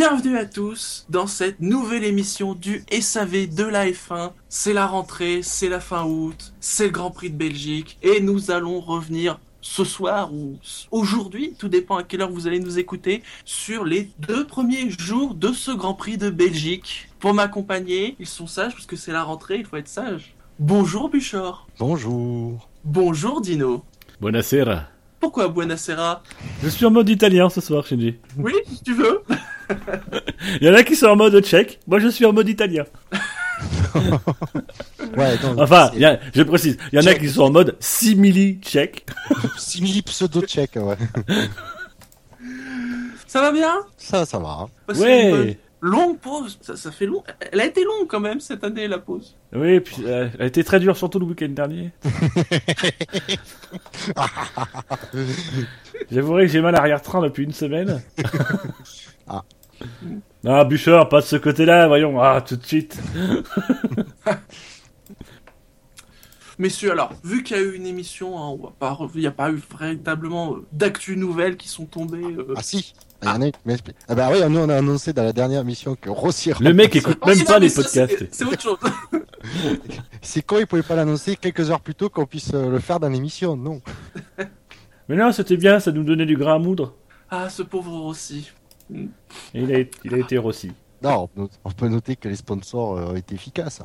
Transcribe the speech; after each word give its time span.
Bienvenue 0.00 0.38
à 0.38 0.46
tous 0.46 1.04
dans 1.10 1.26
cette 1.26 1.60
nouvelle 1.60 2.04
émission 2.04 2.54
du 2.54 2.82
SAV 2.90 3.54
de 3.54 3.64
la 3.64 3.84
F1. 3.84 4.30
C'est 4.48 4.72
la 4.72 4.86
rentrée, 4.86 5.40
c'est 5.42 5.68
la 5.68 5.78
fin 5.78 6.06
août, 6.06 6.54
c'est 6.58 6.86
le 6.86 6.90
Grand 6.90 7.10
Prix 7.10 7.28
de 7.28 7.36
Belgique 7.36 7.98
et 8.02 8.22
nous 8.22 8.50
allons 8.50 8.80
revenir 8.80 9.38
ce 9.60 9.84
soir 9.84 10.32
ou 10.32 10.56
aujourd'hui, 10.90 11.52
tout 11.58 11.68
dépend 11.68 11.98
à 11.98 12.02
quelle 12.02 12.22
heure 12.22 12.30
vous 12.30 12.46
allez 12.46 12.60
nous 12.60 12.78
écouter, 12.78 13.22
sur 13.44 13.84
les 13.84 14.08
deux 14.20 14.46
premiers 14.46 14.88
jours 14.88 15.34
de 15.34 15.52
ce 15.52 15.70
Grand 15.70 15.92
Prix 15.92 16.16
de 16.16 16.30
Belgique. 16.30 17.10
Pour 17.18 17.34
m'accompagner, 17.34 18.16
ils 18.18 18.26
sont 18.26 18.46
sages 18.46 18.72
parce 18.72 18.86
que 18.86 18.96
c'est 18.96 19.12
la 19.12 19.22
rentrée, 19.22 19.58
il 19.58 19.66
faut 19.66 19.76
être 19.76 19.86
sage. 19.86 20.34
Bonjour 20.58 21.10
Buchor. 21.10 21.68
Bonjour. 21.78 22.70
Bonjour 22.84 23.42
Dino. 23.42 23.84
Buonasera. 24.18 24.84
Pourquoi 25.20 25.48
Buonasera? 25.48 26.22
Je 26.62 26.70
suis 26.70 26.86
en 26.86 26.90
mode 26.90 27.10
italien 27.10 27.50
ce 27.50 27.60
soir, 27.60 27.86
Shinji. 27.86 28.14
Oui, 28.38 28.54
si 28.66 28.82
tu 28.82 28.94
veux? 28.94 29.20
Il 30.60 30.66
y 30.66 30.70
en 30.70 30.74
a 30.74 30.82
qui 30.82 30.96
sont 30.96 31.06
en 31.06 31.16
mode 31.16 31.40
tchèque, 31.44 31.80
moi 31.86 31.98
je 31.98 32.08
suis 32.08 32.24
en 32.26 32.32
mode 32.32 32.48
italien. 32.48 32.84
Ouais, 35.16 35.34
non, 35.42 35.56
Enfin, 35.60 35.90
y 35.96 36.04
a- 36.04 36.18
je 36.34 36.42
précise, 36.42 36.78
il 36.92 36.96
y 36.96 36.98
en 36.98 37.02
a 37.06 37.10
Tchèque. 37.10 37.20
qui 37.20 37.28
sont 37.28 37.42
en 37.42 37.50
mode 37.50 37.76
simili 37.80 38.58
tchèque. 38.62 39.04
simili 39.58 40.00
pseudo-tchèque, 40.02 40.76
ouais. 40.76 40.96
Ça 43.26 43.40
va 43.42 43.52
bien? 43.52 43.80
Ça, 43.98 44.24
ça 44.24 44.38
va. 44.38 44.68
une 44.88 44.94
bonne 44.94 45.02
Ouais. 45.02 45.58
Longue 45.82 46.18
pause, 46.18 46.58
ça, 46.60 46.76
ça 46.76 46.90
fait 46.92 47.06
long. 47.06 47.22
Elle 47.52 47.60
a 47.60 47.64
été 47.66 47.82
longue 47.84 48.06
quand 48.06 48.20
même 48.20 48.38
cette 48.40 48.62
année 48.64 48.86
la 48.86 48.98
pause. 48.98 49.34
Oui, 49.54 49.80
puis 49.80 49.96
euh, 50.06 50.28
elle 50.34 50.42
a 50.42 50.46
été 50.46 50.62
très 50.62 50.78
dure, 50.78 50.96
surtout 50.96 51.18
le 51.18 51.26
week-end 51.26 51.48
dernier. 51.48 51.90
J'avouerai 56.10 56.46
que 56.46 56.52
j'ai 56.52 56.60
mal 56.60 56.74
à 56.74 56.78
arrière-train 56.78 57.22
depuis 57.22 57.44
une 57.44 57.52
semaine. 57.52 58.02
Ah. 59.28 59.42
Ah, 60.46 60.64
Bûcheur, 60.64 61.08
pas 61.08 61.20
de 61.20 61.26
ce 61.26 61.36
côté-là, 61.36 61.86
voyons. 61.88 62.20
Ah, 62.20 62.40
tout 62.40 62.56
de 62.56 62.64
suite. 62.66 62.98
Messieurs, 66.58 66.92
alors, 66.92 67.12
vu 67.24 67.42
qu'il 67.42 67.56
y 67.56 67.60
a 67.60 67.62
eu 67.62 67.74
une 67.74 67.86
émission, 67.86 68.38
hein, 68.38 68.48
on 68.48 68.56
va 68.62 68.72
pas, 68.78 68.90
rev- 68.92 69.10
il 69.14 69.20
n'y 69.22 69.26
a 69.26 69.30
pas 69.30 69.50
eu 69.50 69.58
véritablement 69.78 70.54
euh, 70.56 70.66
d'actu 70.72 71.16
nouvelles 71.16 71.56
qui 71.56 71.68
sont 71.68 71.86
tombées. 71.86 72.22
euh. 72.22 72.52
Ah 72.56 72.62
si. 72.62 72.92
Il 73.22 73.28
y 73.28 73.32
en 73.32 73.40
a 73.42 73.46
une 73.46 73.52
qui 73.52 73.58
m'explique. 73.66 73.96
Ah 74.08 74.14
bah 74.14 74.28
oui, 74.32 74.38
nous 74.48 74.60
on 74.60 74.68
a 74.70 74.76
annoncé 74.76 75.12
dans 75.12 75.22
la 75.22 75.34
dernière 75.34 75.62
mission 75.62 75.94
que 75.94 76.08
Rossi 76.08 76.52
Le 76.58 76.72
mec 76.72 76.96
écoute 76.96 77.18
Oh, 77.20 77.26
même 77.28 77.38
non, 77.38 77.44
pas 77.44 77.54
mais 77.54 77.66
les 77.66 77.68
ça, 77.68 77.82
podcasts. 77.82 78.18
c'est- 78.18 78.34
C'est 78.34 78.44
autre 78.44 78.60
chose. 78.62 78.78
C'est 80.22 80.40
con, 80.42 80.56
il 80.58 80.66
pouvait 80.66 80.82
pas 80.82 80.96
l'annoncer 80.96 81.36
quelques 81.36 81.70
heures 81.70 81.80
plus 81.80 81.94
tôt 81.94 82.08
qu'on 82.08 82.24
puisse 82.26 82.50
euh, 82.54 82.70
le 82.70 82.78
faire 82.78 82.98
dans 83.00 83.08
l'émission, 83.10 83.56
non. 83.56 83.80
Mais 85.08 85.16
non, 85.16 85.32
c'était 85.32 85.56
bien, 85.58 85.80
ça 85.80 85.92
nous 85.92 86.04
donnait 86.04 86.24
du 86.26 86.36
grain 86.36 86.54
à 86.54 86.58
moudre. 86.58 86.94
Ah, 87.30 87.48
ce 87.50 87.62
pauvre 87.62 88.04
aussi. 88.04 88.50
Et 88.94 89.60
il 89.62 89.74
a, 89.74 89.78
il 90.04 90.14
a 90.14 90.18
été 90.18 90.38
rossi. 90.38 90.72
Non, 91.02 91.30
on 91.64 91.70
peut- 91.70 91.88
noter 91.88 92.14
que 92.14 92.28
les 92.28 92.36
sponsors 92.36 92.98
euh, 92.98 93.12
ont 93.12 93.16
été 93.16 93.34
efficaces. 93.34 93.80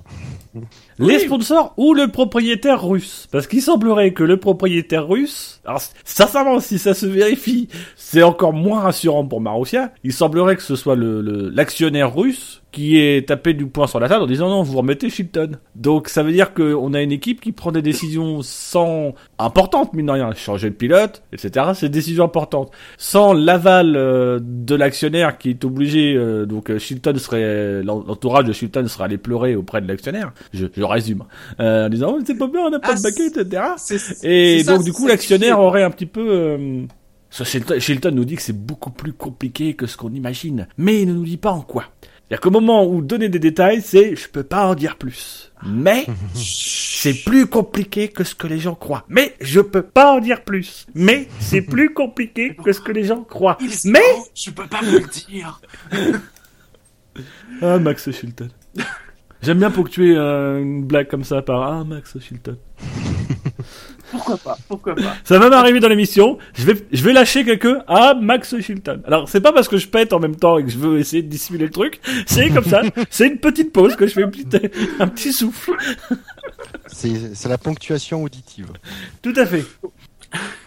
Les 0.99 1.19
sponsors 1.19 1.73
ou 1.77 1.93
le 1.93 2.09
propriétaire 2.09 2.85
russe 2.85 3.27
Parce 3.31 3.47
qu'il 3.47 3.61
semblerait 3.61 4.11
que 4.11 4.23
le 4.23 4.37
propriétaire 4.37 5.07
russe, 5.07 5.61
alors 5.63 5.81
sincèrement, 6.03 6.59
si 6.59 6.77
ça 6.77 6.93
se 6.93 7.05
vérifie, 7.05 7.69
c'est 7.95 8.21
encore 8.21 8.51
moins 8.51 8.81
rassurant 8.81 9.25
pour 9.25 9.39
Marussia. 9.39 9.93
Il 10.03 10.11
semblerait 10.11 10.57
que 10.57 10.61
ce 10.61 10.75
soit 10.75 10.97
le 10.97 11.21
le- 11.21 11.47
l'actionnaire 11.49 12.13
russe 12.13 12.61
qui 12.75 12.97
est 12.99 13.27
tapé 13.29 13.53
du 13.53 13.65
poing 13.67 13.87
sur 13.87 14.01
la 14.01 14.09
table 14.09 14.23
en 14.23 14.27
disant 14.27 14.49
non, 14.49 14.61
vous 14.63 14.77
remettez 14.77 15.09
Shilton. 15.09 15.51
Donc 15.75 16.09
ça 16.09 16.23
veut 16.23 16.33
dire 16.33 16.53
qu'on 16.53 16.93
a 16.93 17.01
une 17.01 17.13
équipe 17.13 17.39
qui 17.39 17.53
prend 17.53 17.71
des 17.71 17.81
décisions 17.81 18.41
sans 18.41 19.13
importantes, 19.39 19.93
mine 19.93 20.07
de 20.07 20.11
rien, 20.11 20.33
changer 20.33 20.67
le 20.67 20.75
pilote, 20.75 21.23
etc. 21.31 21.67
C'est 21.73 21.87
des 21.87 21.93
décisions 21.99 22.25
importantes, 22.25 22.71
sans 22.97 23.31
l'aval 23.31 23.95
euh, 23.95 24.39
de 24.41 24.75
l'actionnaire 24.75 25.37
qui 25.37 25.51
est 25.51 25.63
obligé. 25.63 26.15
euh, 26.15 26.45
donc 26.45 26.69
euh, 26.69 26.77
Shilton 26.77 27.15
serait 27.17 27.81
l'en- 27.81 28.03
l'entourage 28.05 28.43
de 28.43 28.51
Shilton 28.51 28.85
serait 28.89 29.05
allé 29.05 29.17
pleurer 29.17 29.55
auprès 29.55 29.79
de 29.81 29.87
l'actionnaire. 29.87 30.33
Je, 30.53 30.65
je 30.75 30.83
résume 30.83 31.23
euh, 31.61 31.85
en 31.85 31.89
disant 31.89 32.15
oh, 32.17 32.21
c'est 32.25 32.37
pas 32.37 32.47
bien, 32.47 32.61
on 32.67 32.69
n'a 32.69 32.79
pas 32.79 32.89
Ah, 32.91 32.95
de 32.95 33.01
baquet, 33.01 33.27
etc. 33.27 33.63
Et 34.23 34.63
ça, 34.63 34.73
donc 34.75 34.83
du 34.83 34.91
coup 34.91 35.07
l'actionnaire 35.07 35.59
aurait 35.61 35.83
un 35.83 35.91
petit 35.91 36.05
peu 36.05 36.57
Shilton 37.79 38.11
nous 38.11 38.23
dit 38.25 38.35
que 38.35 38.41
c'est 38.41 38.55
beaucoup 38.57 38.91
plus 38.91 39.11
compliqué 39.13 39.73
que 39.73 39.87
ce 39.87 39.97
qu'on 39.97 40.11
imagine, 40.13 40.67
mais 40.77 41.01
il 41.01 41.07
ne 41.09 41.13
nous 41.13 41.25
dit 41.25 41.37
pas 41.37 41.51
en 41.51 41.61
quoi. 41.61 41.85
C'est-à-dire 42.27 42.41
qu'au 42.41 42.49
moment 42.49 42.87
où 42.87 43.01
donner 43.03 43.29
des 43.29 43.37
détails, 43.37 43.83
c'est 43.83 44.15
je 44.15 44.27
peux 44.27 44.43
pas 44.43 44.65
en 44.65 44.73
dire 44.73 44.97
plus. 44.97 45.51
Mais 45.63 46.07
c'est 46.33 47.13
plus 47.23 47.45
compliqué 47.45 48.07
que 48.07 48.23
ce 48.23 48.33
que 48.33 48.47
les 48.47 48.57
gens 48.57 48.73
croient. 48.73 49.05
Mais 49.09 49.35
je 49.41 49.61
peux 49.61 49.83
pas 49.83 50.13
en 50.13 50.19
dire 50.19 50.43
plus. 50.43 50.87
Mais 50.95 51.27
c'est 51.39 51.61
plus 51.61 51.93
compliqué 51.93 52.55
que 52.55 52.71
ce 52.71 52.79
que 52.79 52.91
les 52.91 53.03
gens 53.03 53.23
croient. 53.23 53.59
Mais 53.85 53.99
je 54.33 54.49
peux 54.49 54.65
pas 54.65 54.81
vous 54.81 54.99
le 54.99 55.27
dire. 55.27 55.61
ah 57.61 57.77
Max 57.77 58.09
Shilton. 58.09 58.49
J'aime 59.43 59.59
bien 59.59 59.69
ponctuer 59.69 60.15
euh, 60.17 60.59
une 60.59 60.83
blague 60.83 61.07
comme 61.07 61.23
ça 61.23 61.43
par 61.43 61.61
ah 61.61 61.83
Max 61.83 62.17
Shilton. 62.19 62.57
Pourquoi 64.11 64.37
pas 64.37 64.57
Pourquoi 64.67 64.95
pas 64.95 65.15
Ça 65.23 65.39
va 65.39 65.49
m'arriver 65.49 65.79
dans 65.79 65.87
l'émission. 65.87 66.37
Je 66.53 66.65
vais, 66.65 66.75
je 66.91 67.03
vais 67.03 67.13
lâcher 67.13 67.43
quelqu'un 67.43 67.83
à 67.87 68.13
Max 68.13 68.59
Shilton. 68.59 69.01
Alors, 69.05 69.29
c'est 69.29 69.41
pas 69.41 69.51
parce 69.51 69.67
que 69.67 69.77
je 69.77 69.87
pète 69.87 70.13
en 70.13 70.19
même 70.19 70.35
temps 70.35 70.57
et 70.57 70.63
que 70.63 70.69
je 70.69 70.77
veux 70.77 70.99
essayer 70.99 71.21
de 71.23 71.27
dissimuler 71.27 71.65
le 71.65 71.71
truc. 71.71 71.99
C'est 72.25 72.49
comme 72.49 72.65
ça. 72.65 72.81
C'est 73.09 73.27
une 73.27 73.37
petite 73.37 73.71
pause 73.71 73.95
que 73.95 74.07
je 74.07 74.13
fais 74.13 74.23
un 74.23 74.29
petit, 74.29 74.45
un 74.99 75.07
petit 75.07 75.33
souffle. 75.33 75.73
C'est 76.87 77.35
c'est 77.35 77.49
la 77.49 77.57
ponctuation 77.57 78.23
auditive. 78.23 78.71
Tout 79.21 79.33
à 79.35 79.45
fait. 79.45 79.65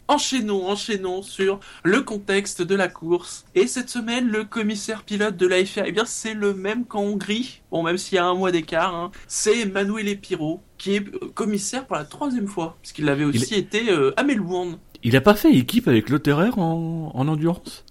Enchaînons, 0.09 0.67
enchaînons 0.69 1.23
sur 1.23 1.61
le 1.83 2.01
contexte 2.03 2.63
de 2.63 2.75
la 2.75 2.89
course. 2.89 3.45
Et 3.55 3.67
cette 3.67 3.91
semaine, 3.91 4.29
le 4.29 4.45
commissaire 4.45 5.03
pilote 5.03 5.37
de 5.37 5.47
la 5.47 5.65
FIA, 5.65 5.85
eh 5.87 5.93
bien, 5.93 6.07
c'est 6.07 6.35
le 6.35 6.55
même 6.55 6.87
qu'en 6.87 7.03
Hongrie. 7.03 7.61
Bon, 7.71 7.83
même 7.83 7.99
s'il 7.99 8.17
y 8.17 8.19
a 8.19 8.25
un 8.25 8.35
mois 8.35 8.51
d'écart, 8.51 8.95
hein. 8.95 9.11
c'est 9.27 9.67
Manuel 9.67 10.19
Piro, 10.19 10.63
qui 10.79 10.95
est 10.97 11.01
euh, 11.15 11.31
commissaire 11.35 11.87
pour 11.87 11.97
la 11.97 12.05
troisième 12.05 12.47
fois. 12.47 12.77
Parce 12.83 12.93
qu'il 12.93 13.09
avait 13.09 13.25
aussi 13.25 13.55
été 13.55 13.91
euh, 13.91 14.13
à 14.17 14.23
Melbourne. 14.23 14.79
Il 15.03 15.17
a 15.17 15.21
pas 15.21 15.35
fait 15.35 15.53
équipe 15.53 15.87
avec 15.89 16.09
Lotterer 16.09 16.51
en, 16.57 17.13
en 17.15 17.29
endurance? 17.29 17.85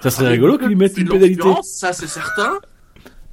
Ça 0.00 0.10
serait 0.10 0.26
Ah, 0.26 0.30
rigolo 0.30 0.58
qu'il 0.58 0.68
lui 0.68 0.76
mette 0.76 0.96
une 0.98 1.08
pénalité. 1.08 1.48
Ça, 1.62 1.92
c'est 1.92 2.06
certain. 2.06 2.58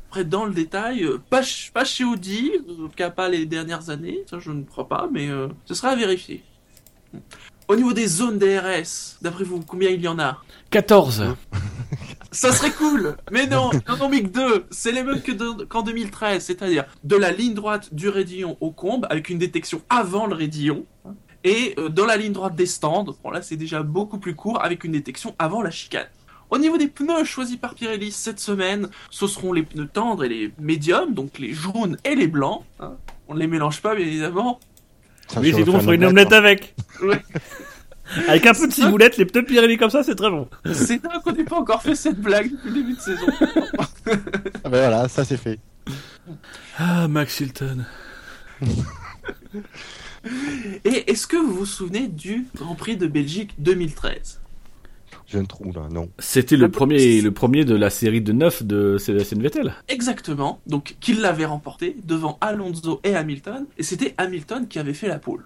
Après, 0.07 0.23
dans 0.23 0.45
le 0.45 0.53
détail, 0.53 1.03
euh, 1.03 1.17
pas, 1.29 1.41
pas 1.73 1.83
chez 1.85 2.03
Audi, 2.05 2.51
euh, 2.69 2.85
en 2.85 2.87
tout 2.87 2.95
cas 2.95 3.09
pas 3.09 3.27
les 3.27 3.45
dernières 3.45 3.89
années, 3.89 4.23
ça 4.29 4.39
je 4.39 4.51
ne 4.51 4.63
crois 4.63 4.87
pas, 4.87 5.09
mais 5.11 5.29
euh, 5.29 5.47
ce 5.65 5.73
sera 5.73 5.89
à 5.89 5.95
vérifier. 5.95 6.41
Au 7.67 7.75
niveau 7.75 7.93
des 7.93 8.07
zones 8.07 8.37
DRS, 8.39 9.17
d'après 9.21 9.43
vous, 9.43 9.59
combien 9.61 9.89
il 9.89 10.01
y 10.01 10.07
en 10.07 10.17
a? 10.19 10.41
14. 10.69 11.35
Ça 12.35 12.51
serait 12.51 12.72
cool 12.72 13.16
Mais 13.31 13.47
non, 13.47 13.72
non, 13.88 13.97
non, 13.97 14.09
mais 14.09 14.22
que 14.23 14.28
deux 14.28 14.66
C'est 14.69 14.91
les 14.91 15.03
mêmes 15.03 15.22
qu'en 15.69 15.81
2013, 15.81 16.44
c'est-à-dire 16.44 16.85
de 17.03 17.16
la 17.16 17.31
ligne 17.31 17.53
droite 17.53 17.94
du 17.94 18.09
raidillon 18.09 18.57
au 18.62 18.72
combe, 18.72 19.07
avec 19.09 19.29
une 19.29 19.38
détection 19.38 19.81
avant 19.90 20.25
le 20.28 20.35
raidillon, 20.35 20.85
hein, 21.06 21.13
et 21.44 21.75
euh, 21.78 21.90
dans 21.90 22.05
la 22.05 22.17
ligne 22.17 22.34
droite 22.34 22.55
des 22.55 22.66
stands, 22.66 23.05
bon 23.23 23.29
là 23.29 23.41
c'est 23.41 23.55
déjà 23.55 23.84
beaucoup 23.84 24.17
plus 24.17 24.35
court, 24.35 24.64
avec 24.64 24.84
une 24.84 24.91
détection 24.91 25.35
avant 25.40 25.61
la 25.61 25.72
chicane. 25.72 26.08
Au 26.49 26.58
niveau 26.58 26.78
des 26.78 26.87
pneus 26.87 27.23
choisis 27.23 27.58
par 27.58 27.73
Pirelli 27.73 28.11
cette 28.11 28.40
semaine, 28.40 28.90
ce 29.09 29.26
seront 29.28 29.52
les 29.53 29.64
pneus 29.64 29.88
tendres 29.91 30.23
et 30.23 30.29
les 30.29 30.53
médiums, 30.59 31.14
donc 31.14 31.40
les 31.40 31.53
jaunes 31.53 31.97
et 32.03 32.16
les 32.16 32.28
blancs. 32.28 32.64
hein. 32.79 32.93
On 33.28 33.34
ne 33.34 33.40
les 33.40 33.47
mélange 33.47 33.81
pas, 33.81 33.96
bien 33.96 34.05
évidemment. 34.05 34.59
Ça, 35.28 35.40
Oui, 35.40 35.52
sinon 35.53 35.76
on 35.76 35.79
ferait 35.79 35.96
une 35.96 36.03
un 36.03 36.09
omelette 36.09 36.34
avec. 36.34 36.76
Ouais. 37.02 37.20
Avec 38.28 38.46
un 38.46 38.53
peu 38.53 38.67
de 38.67 38.73
ciboulette, 38.73 39.17
les 39.17 39.25
pneus 39.25 39.46
Pirelli 39.46 39.78
comme 39.78 39.90
ça, 39.90 40.03
c'est 40.03 40.16
très 40.16 40.29
bon. 40.29 40.47
C'est 40.73 41.02
dingue 41.02 41.22
qu'on 41.23 41.31
n'ait 41.31 41.43
pas 41.43 41.57
encore 41.57 41.81
fait 41.81 41.96
cette 41.96 42.19
blague 42.19 42.52
depuis 42.52 42.69
le 42.69 42.75
début 42.75 42.93
de 42.93 42.99
saison. 42.99 43.25
Ah 44.63 44.69
ben 44.69 44.78
voilà, 44.78 45.07
ça 45.07 45.25
c'est 45.25 45.37
fait. 45.37 45.59
Ah, 46.78 47.07
Max 47.07 47.37
Shilton. 47.37 47.84
Et 50.84 51.11
est-ce 51.11 51.25
que 51.28 51.37
vous 51.37 51.53
vous 51.53 51.66
souvenez 51.66 52.07
du 52.07 52.46
Grand 52.55 52.75
Prix 52.75 52.97
de 52.97 53.07
Belgique 53.07 53.55
2013 53.59 54.41
J'ai 55.28 55.40
un 55.40 55.46
trou 55.46 55.72
là, 55.72 55.87
non. 55.91 56.09
C'était 56.19 56.57
le 56.57 56.69
premier, 56.69 57.22
le 57.22 57.31
premier 57.31 57.66
de 57.66 57.75
la 57.75 57.90
série 57.90 58.22
de 58.22 58.31
9 58.31 58.63
de 58.63 58.97
Sébastien 58.97 59.40
Vettel. 59.40 59.73
Exactement, 59.87 60.61
donc 60.67 60.96
qu'il 60.99 61.22
l'avait 61.22 61.46
remporté 61.46 61.96
devant 62.03 62.37
Alonso 62.41 63.02
et 63.03 63.16
Hamilton, 63.16 63.66
et 63.78 63.84
c'était 63.84 64.13
Hamilton 64.17 64.67
qui 64.67 64.79
avait 64.79 64.93
fait 64.93 65.07
la 65.07 65.19
pole. 65.19 65.43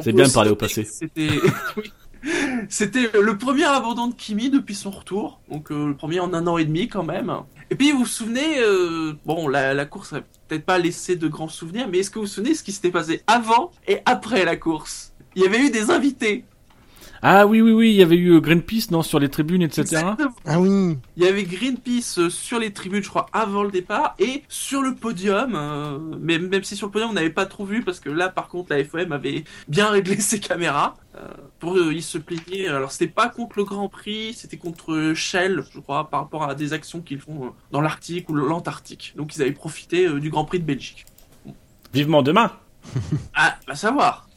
C'est 0.00 0.12
bien 0.12 0.26
de 0.26 0.32
parler 0.32 0.50
au 0.50 0.56
passé. 0.56 0.84
C'était 0.84 1.28
oui. 1.76 1.92
C'était 2.68 3.10
le 3.20 3.36
premier 3.36 3.64
abandon 3.64 4.08
de 4.08 4.14
Kimi 4.14 4.48
depuis 4.48 4.74
son 4.74 4.90
retour, 4.90 5.40
donc 5.50 5.70
euh, 5.70 5.88
le 5.88 5.94
premier 5.94 6.20
en 6.20 6.32
un 6.32 6.46
an 6.46 6.56
et 6.56 6.64
demi 6.64 6.88
quand 6.88 7.02
même. 7.02 7.30
Et 7.70 7.74
puis 7.74 7.92
vous 7.92 7.98
vous 8.00 8.06
souvenez, 8.06 8.60
euh, 8.60 9.12
bon 9.26 9.46
la, 9.46 9.74
la 9.74 9.84
course 9.84 10.14
a 10.14 10.22
peut-être 10.48 10.64
pas 10.64 10.78
laissé 10.78 11.16
de 11.16 11.28
grands 11.28 11.48
souvenirs, 11.48 11.86
mais 11.90 11.98
est-ce 11.98 12.10
que 12.10 12.18
vous 12.18 12.24
vous 12.24 12.30
souvenez 12.30 12.54
ce 12.54 12.62
qui 12.62 12.72
s'était 12.72 12.90
passé 12.90 13.22
avant 13.26 13.70
et 13.86 13.98
après 14.06 14.44
la 14.44 14.56
course? 14.56 15.12
Il 15.36 15.42
y 15.42 15.46
avait 15.46 15.60
eu 15.60 15.70
des 15.70 15.90
invités. 15.90 16.44
Ah 17.26 17.46
oui, 17.46 17.62
oui, 17.62 17.72
oui, 17.72 17.88
il 17.88 17.96
y 17.96 18.02
avait 18.02 18.16
eu 18.18 18.34
euh, 18.34 18.40
Greenpeace, 18.40 18.90
non, 18.90 19.02
sur 19.02 19.18
les 19.18 19.30
tribunes, 19.30 19.62
etc. 19.62 19.80
Exactement. 19.80 20.34
Ah 20.44 20.60
oui. 20.60 20.98
Il 21.16 21.24
y 21.24 21.26
avait 21.26 21.44
Greenpeace 21.44 22.18
euh, 22.18 22.28
sur 22.28 22.58
les 22.58 22.70
tribunes, 22.70 23.02
je 23.02 23.08
crois, 23.08 23.24
avant 23.32 23.62
le 23.62 23.70
départ, 23.70 24.14
et 24.18 24.42
sur 24.50 24.82
le 24.82 24.94
podium, 24.94 25.54
euh, 25.54 25.98
mais 26.20 26.38
même 26.38 26.62
si 26.64 26.76
sur 26.76 26.88
le 26.88 26.92
podium 26.92 27.10
on 27.10 27.14
n'avait 27.14 27.30
pas 27.30 27.46
trop 27.46 27.64
vu, 27.64 27.82
parce 27.82 27.98
que 27.98 28.10
là 28.10 28.28
par 28.28 28.48
contre 28.48 28.74
la 28.74 28.84
FOM 28.84 29.10
avait 29.12 29.44
bien 29.68 29.88
réglé 29.88 30.16
ses 30.20 30.38
caméras. 30.38 30.96
euh, 31.16 31.20
pour 31.60 31.78
eux, 31.78 31.92
ils 31.94 32.02
se 32.02 32.18
plaignaient. 32.18 32.68
Alors 32.68 32.92
c'était 32.92 33.06
pas 33.10 33.30
contre 33.30 33.56
le 33.56 33.64
Grand 33.64 33.88
Prix, 33.88 34.34
c'était 34.34 34.58
contre 34.58 35.12
Shell, 35.14 35.64
je 35.72 35.80
crois, 35.80 36.10
par 36.10 36.20
rapport 36.20 36.42
à 36.42 36.54
des 36.54 36.74
actions 36.74 37.00
qu'ils 37.00 37.20
font 37.20 37.46
euh, 37.46 37.48
dans 37.70 37.80
l'Arctique 37.80 38.28
ou 38.28 38.34
l'Antarctique. 38.34 39.14
Donc 39.16 39.34
ils 39.34 39.40
avaient 39.40 39.52
profité 39.52 40.06
euh, 40.06 40.20
du 40.20 40.28
Grand 40.28 40.44
Prix 40.44 40.60
de 40.60 40.64
Belgique. 40.66 41.06
Vivement 41.94 42.22
demain. 42.22 42.52
Ah, 43.34 43.56
à 43.66 43.76
savoir. 43.76 44.28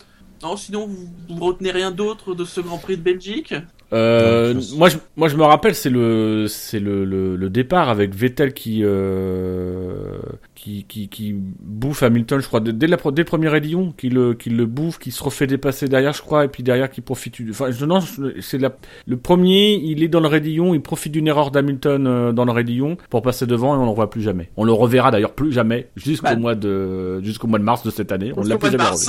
Non, 0.41 0.55
sinon 0.55 0.87
vous, 0.87 1.09
vous 1.29 1.45
retenez 1.45 1.71
rien 1.71 1.91
d'autre 1.91 2.35
de 2.35 2.45
ce 2.45 2.61
Grand 2.61 2.77
Prix 2.77 2.97
de 2.97 3.01
Belgique? 3.01 3.53
Euh, 3.93 4.53
Ouais, 4.53 4.61
moi, 4.77 4.89
je, 4.89 4.97
moi, 5.15 5.27
je 5.29 5.37
me 5.37 5.43
rappelle, 5.43 5.73
c'est 5.75 5.89
le, 5.89 6.45
c'est 6.49 6.79
le, 6.79 7.05
le, 7.05 7.35
le 7.35 7.49
départ 7.49 7.89
avec 7.89 8.13
Vettel 8.13 8.53
qui, 8.53 8.81
euh, 8.83 10.17
qui, 10.55 10.83
qui, 10.87 11.07
qui 11.07 11.33
bouffe 11.33 12.03
Hamilton, 12.03 12.39
je 12.41 12.47
crois, 12.47 12.59
dès, 12.59 12.87
la, 12.87 12.97
pro- 12.97 13.11
dès 13.11 13.21
le 13.21 13.25
premier 13.25 13.47
raidillon, 13.47 13.93
qui 13.97 14.09
le, 14.09 14.33
qui 14.33 14.49
le 14.49 14.65
bouffe, 14.65 14.99
qui 14.99 15.11
se 15.11 15.23
refait 15.23 15.47
dépasser 15.47 15.87
derrière, 15.87 16.13
je 16.13 16.21
crois, 16.21 16.45
et 16.45 16.47
puis 16.49 16.63
derrière 16.63 16.89
qui 16.89 17.01
profite. 17.01 17.35
du- 17.41 17.51
Enfin, 17.51 17.71
je, 17.71 17.85
non, 17.85 17.99
c'est 18.41 18.57
la, 18.57 18.75
le 19.05 19.17
premier, 19.17 19.75
il 19.75 20.03
est 20.03 20.07
dans 20.09 20.19
le 20.19 20.27
raidillon, 20.27 20.73
il 20.73 20.81
profite 20.81 21.13
d'une 21.13 21.27
erreur 21.27 21.51
d'Hamilton 21.51 22.05
euh, 22.07 22.31
dans 22.33 22.45
le 22.45 22.51
raidillon 22.51 22.97
pour 23.09 23.21
passer 23.21 23.45
devant 23.45 23.73
et 23.75 23.77
on 23.77 23.83
le 23.83 23.89
revoit 23.91 24.09
plus 24.09 24.21
jamais. 24.21 24.49
On 24.57 24.63
le 24.65 24.73
reverra 24.73 25.11
d'ailleurs 25.11 25.33
plus 25.33 25.51
jamais 25.53 25.87
jusqu'au 25.95 26.25
Bah. 26.27 26.35
mois 26.35 26.55
de, 26.55 27.21
jusqu'au 27.21 27.47
mois 27.47 27.59
de 27.59 27.63
mars 27.63 27.83
de 27.83 27.89
cette 27.91 28.11
année. 28.11 28.33
On 28.35 28.43
l'a 28.43 28.57
plus 28.57 28.71
jamais 28.71 28.83
revu. 28.83 29.05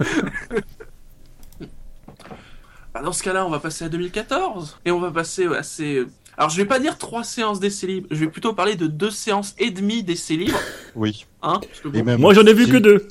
Bah, 2.96 3.02
dans 3.02 3.12
ce 3.12 3.22
cas-là, 3.22 3.44
on 3.44 3.50
va 3.50 3.58
passer 3.58 3.84
à 3.84 3.90
2014 3.90 4.78
et 4.86 4.90
on 4.90 4.98
va 5.00 5.10
passer 5.10 5.44
à 5.48 5.62
ces. 5.62 6.06
Alors, 6.38 6.48
je 6.48 6.56
vais 6.56 6.64
pas 6.64 6.78
dire 6.78 6.96
trois 6.96 7.24
séances 7.24 7.60
d'essais 7.60 7.86
libres, 7.86 8.08
je 8.10 8.16
vais 8.16 8.26
plutôt 8.30 8.54
parler 8.54 8.74
de 8.74 8.86
deux 8.86 9.10
séances 9.10 9.54
et 9.58 9.70
demie 9.70 10.02
d'essais 10.02 10.36
libres, 10.36 10.58
Oui. 10.94 11.26
hein, 11.42 11.60
parce 11.60 11.80
que 11.80 11.88
bon, 11.88 11.98
Et 11.98 12.02
même, 12.02 12.18
Moi, 12.18 12.32
j'en 12.32 12.46
ai 12.46 12.54
vu 12.54 12.66
que 12.66 12.78
deux. 12.78 13.06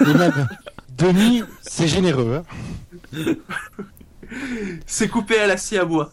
Et 0.00 0.12
même, 0.12 0.48
demi, 0.96 1.44
c'est 1.62 1.86
généreux. 1.86 2.42
Hein. 3.14 3.34
c'est 4.86 5.06
coupé 5.06 5.38
à 5.38 5.46
la 5.46 5.56
scie 5.56 5.78
à 5.78 5.84
bois. 5.84 6.10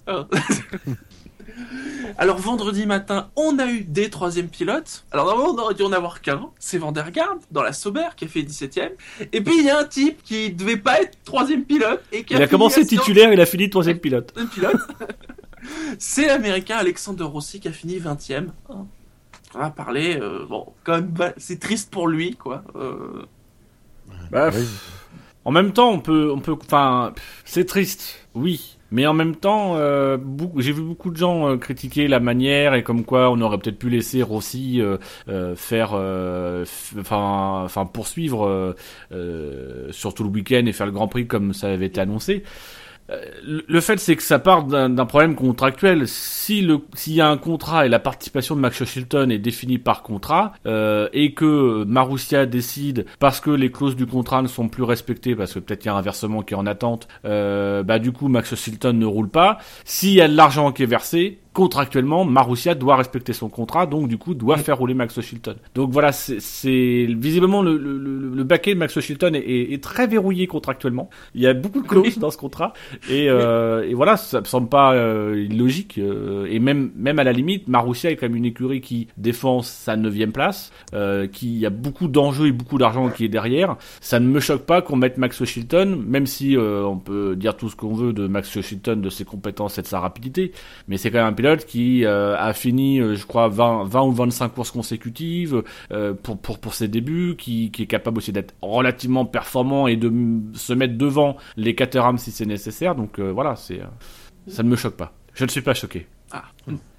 Alors 2.18 2.38
vendredi 2.38 2.86
matin, 2.86 3.30
on 3.36 3.60
a 3.60 3.68
eu 3.68 3.82
des 3.82 4.10
troisièmes 4.10 4.48
pilotes. 4.48 5.06
Alors 5.12 5.26
normalement, 5.26 5.54
on 5.54 5.58
aurait 5.64 5.74
dû 5.74 5.84
en 5.84 5.92
avoir 5.92 6.22
qu'un. 6.22 6.50
C'est 6.60 6.78
Vandergaard 6.78 7.38
dans 7.52 7.62
la 7.64 7.74
Sauber 7.74 8.08
qui 8.16 8.26
a 8.26 8.28
fait 8.28 8.42
17ème. 8.42 8.92
Et 9.32 9.42
puis 9.42 9.58
il 9.60 9.66
y 9.66 9.70
a 9.70 9.80
un 9.80 9.86
type 9.86 10.22
qui 10.24 10.52
devait 10.52 10.78
pas 10.78 11.02
être 11.02 11.18
troisième 11.24 11.64
pilote 11.64 12.04
et 12.12 12.24
qui 12.24 12.34
Il 12.34 12.42
a 12.42 12.48
commencé 12.48 12.86
titulaire, 12.86 13.32
il 13.34 13.42
a 13.42 13.46
fini 13.46 13.70
troisième 13.70 14.00
pilote. 14.00 14.34
pilote. 14.54 14.76
C'est 16.00 16.28
l'américain 16.28 16.78
Alexander 16.78 17.24
Rossi 17.24 17.60
qui 17.60 17.68
a 17.68 17.72
fini 17.72 17.98
20ème. 18.00 18.50
On 18.70 19.60
va 19.60 19.70
parler, 19.70 20.18
euh, 20.22 20.46
bon, 20.48 20.68
quand 20.84 20.94
même, 20.94 21.08
bah, 21.08 21.34
c'est 21.38 21.60
triste 21.60 21.90
pour 21.90 22.08
lui, 22.08 22.36
quoi. 22.36 22.64
Euh, 22.76 23.24
Bah, 24.32 24.50
Oui. 24.54 24.68
En 25.46 25.52
même 25.52 25.74
temps, 25.74 25.92
on 25.92 26.00
peut, 26.00 26.32
on 26.32 26.40
peut, 26.40 26.56
enfin, 26.62 27.14
c'est 27.46 27.66
triste, 27.66 28.28
oui. 28.34 28.78
Mais 28.96 29.06
en 29.08 29.14
même 29.14 29.36
temps, 29.36 29.74
euh, 29.76 30.18
j'ai 30.56 30.72
vu 30.72 30.82
beaucoup 30.82 31.12
de 31.12 31.18
gens 31.18 31.50
euh, 31.50 31.58
critiquer 31.58 32.08
la 32.08 32.22
manière 32.22 32.76
et 32.76 32.82
comme 32.82 33.04
quoi 33.04 33.30
on 33.30 33.42
aurait 33.42 33.58
peut-être 33.58 33.78
pu 33.78 33.90
laisser 33.90 34.24
Rossi 34.24 34.80
euh, 34.80 34.96
euh, 35.28 35.54
faire, 35.58 35.92
enfin, 36.98 37.64
enfin 37.66 37.86
poursuivre 37.88 38.48
euh, 38.48 38.74
euh, 39.12 39.92
sur 39.92 40.14
tout 40.14 40.24
le 40.24 40.30
week-end 40.30 40.66
et 40.66 40.72
faire 40.72 40.86
le 40.86 40.94
Grand 40.94 41.10
Prix 41.10 41.28
comme 41.28 41.54
ça 41.54 41.68
avait 41.68 41.88
été 41.88 42.00
annoncé. 42.00 42.44
Euh, 43.12 43.22
le- 43.68 43.82
fait, 43.82 43.98
c'est 44.00 44.16
que 44.16 44.24
ça 44.24 44.40
part 44.40 44.64
d'un 44.64 45.06
problème 45.06 45.36
contractuel. 45.36 46.08
Si 46.08 46.62
le, 46.62 46.80
s'il 46.96 47.14
y 47.14 47.22
a 47.22 47.30
un 47.30 47.38
contrat 47.38 47.86
et 47.86 47.90
la 47.90 48.00
participation 48.00 48.56
de 48.56 48.62
Max 48.62 48.84
Chilton 48.84 49.30
est 49.30 49.38
définie 49.38 49.78
par 49.78 50.02
contrat, 50.02 50.54
euh, 50.66 51.08
et 51.14 51.34
que 51.34 51.84
Marussia 51.84 52.46
décide 52.48 53.06
parce 53.20 53.40
que 53.40 53.52
les 53.52 53.72
clauses 53.72 53.96
du 53.96 54.08
contrat 54.08 54.42
ne 54.42 54.48
sont 54.48 54.68
plus 54.70 54.84
respectées, 54.84 55.36
parce 55.36 55.54
que 55.54 55.60
peut-être 55.60 55.86
il 55.86 55.88
y 55.88 55.92
a 55.92 55.96
un 55.96 56.02
versement 56.02 56.42
qui 56.42 56.54
est 56.56 56.58
en 56.58 56.66
attente, 56.66 57.08
euh, 57.26 57.84
bah 57.84 58.00
du 58.00 58.12
coup 58.12 58.28
Max 58.28 58.56
Chilton 58.56 58.94
ne 58.94 59.06
roule 59.06 59.30
pas. 59.30 59.60
S'il 59.84 60.14
y 60.14 60.22
a 60.22 60.28
de 60.28 60.36
l'argent 60.36 60.72
qui 60.72 60.82
est 60.84 60.88
versé, 60.88 61.40
contractuellement, 61.56 62.26
Marussia 62.26 62.76
doit 62.76 62.98
respecter 62.98 63.34
son 63.34 63.50
contrat, 63.50 63.88
donc 63.88 64.10
du 64.10 64.18
coup 64.18 64.34
doit 64.36 64.58
faire 64.58 64.78
rouler 64.78 64.94
Max 64.94 65.20
Chilton. 65.22 65.56
Donc 65.74 65.90
voilà, 65.92 66.12
c'est- 66.12 67.06
visiblement 67.08 67.62
le, 67.64 67.78
le, 67.78 67.98
le, 67.98 68.30
le 68.36 68.44
baquet 68.44 68.74
de 68.74 68.80
Max 68.80 69.00
Chilton 69.00 69.34
est, 69.34 69.40
est, 69.40 69.74
est 69.74 69.82
très 69.82 70.06
verrouillé 70.06 70.46
contractuellement. 70.48 71.10
Il 71.34 71.42
y 71.42 71.48
a 71.48 71.54
beaucoup 71.54 71.82
de 71.82 71.88
clauses 71.88 72.18
dans 72.20 72.30
ce 72.30 72.38
contrat. 72.38 72.74
Et, 73.10 73.30
euh, 73.30 73.88
et 73.90 73.94
voilà, 73.94 74.18
ça 74.18 74.42
me 74.42 74.46
semble 74.46 74.68
pas 74.68 74.94
euh, 74.94 75.48
illogique. 75.50 75.98
euh, 75.98 76.46
et 76.50 76.60
même, 76.60 76.92
même 76.96 77.20
à 77.20 77.24
la 77.24 77.32
limite, 77.32 77.68
Marussia 77.70 78.12
est 78.12 78.18
quand 78.18 78.28
même 78.28 78.36
une 78.36 78.46
écurie 78.46 78.82
qui 78.82 79.08
défend 79.18 79.62
sa 79.62 79.96
neuvième 79.96 80.34
place, 80.34 80.72
euh, 80.94 81.26
qui 81.28 81.66
a 81.66 81.70
beaucoup 81.70 82.10
d'enjeux 82.10 82.48
et 82.48 82.52
beaucoup 82.52 82.78
d'argent 82.78 83.10
qui 83.10 83.24
est 83.24 83.30
derrière. 83.30 83.78
Ça 84.02 84.20
ne 84.20 84.28
me 84.28 84.42
choque 84.42 84.66
pas 84.66 84.82
qu'on 84.82 84.98
mette 84.98 85.18
Max 85.18 85.44
Chilton, 85.46 85.98
même 86.06 86.26
si 86.26 86.58
euh, 86.58 86.84
on 86.86 86.98
peut 86.98 87.36
dire 87.38 87.56
tout 87.56 87.70
ce 87.70 87.76
qu'on 87.78 87.94
veut 87.94 88.12
de 88.12 88.28
Max 88.28 88.60
Chilton, 88.60 88.98
de 88.98 89.10
ses 89.10 89.24
compétences 89.24 89.78
et 89.78 89.82
de 89.82 89.88
sa 89.88 90.02
rapidité. 90.02 90.52
Mais 90.90 90.98
c'est 90.98 91.12
quand 91.12 91.20
même 91.20 91.28
un 91.28 91.32
pilote 91.46 91.66
qui 91.66 92.06
euh, 92.06 92.36
a 92.38 92.54
fini, 92.54 93.00
euh, 93.00 93.16
je 93.16 93.26
crois, 93.26 93.48
20, 93.50 93.86
20 93.86 94.02
ou 94.04 94.12
25 94.12 94.50
courses 94.50 94.72
consécutives 94.72 95.64
euh, 95.92 96.14
pour, 96.14 96.40
pour, 96.40 96.60
pour 96.60 96.74
ses 96.74 96.88
débuts, 96.88 97.36
qui, 97.38 97.72
qui 97.72 97.84
est 97.84 97.88
capable 97.88 98.18
aussi 98.18 98.32
d'être 98.32 98.54
relativement 98.62 99.26
performant 99.26 99.88
et 99.88 99.96
de 99.96 100.12
se 100.54 100.74
mettre 100.74 100.98
devant 100.98 101.38
les 101.56 101.76
Caterham 101.76 102.18
si 102.18 102.32
c'est 102.32 102.46
nécessaire. 102.46 102.96
Donc 102.96 103.20
euh, 103.20 103.32
voilà, 103.32 103.56
c'est 103.56 103.80
euh, 103.80 103.86
ça 104.48 104.64
ne 104.64 104.70
me 104.70 104.76
choque 104.76 104.96
pas. 104.96 105.14
Je 105.36 105.46
ne 105.46 105.50
suis 105.50 105.62
pas 105.62 105.74
choqué. 105.74 106.08
Ah. 106.32 106.46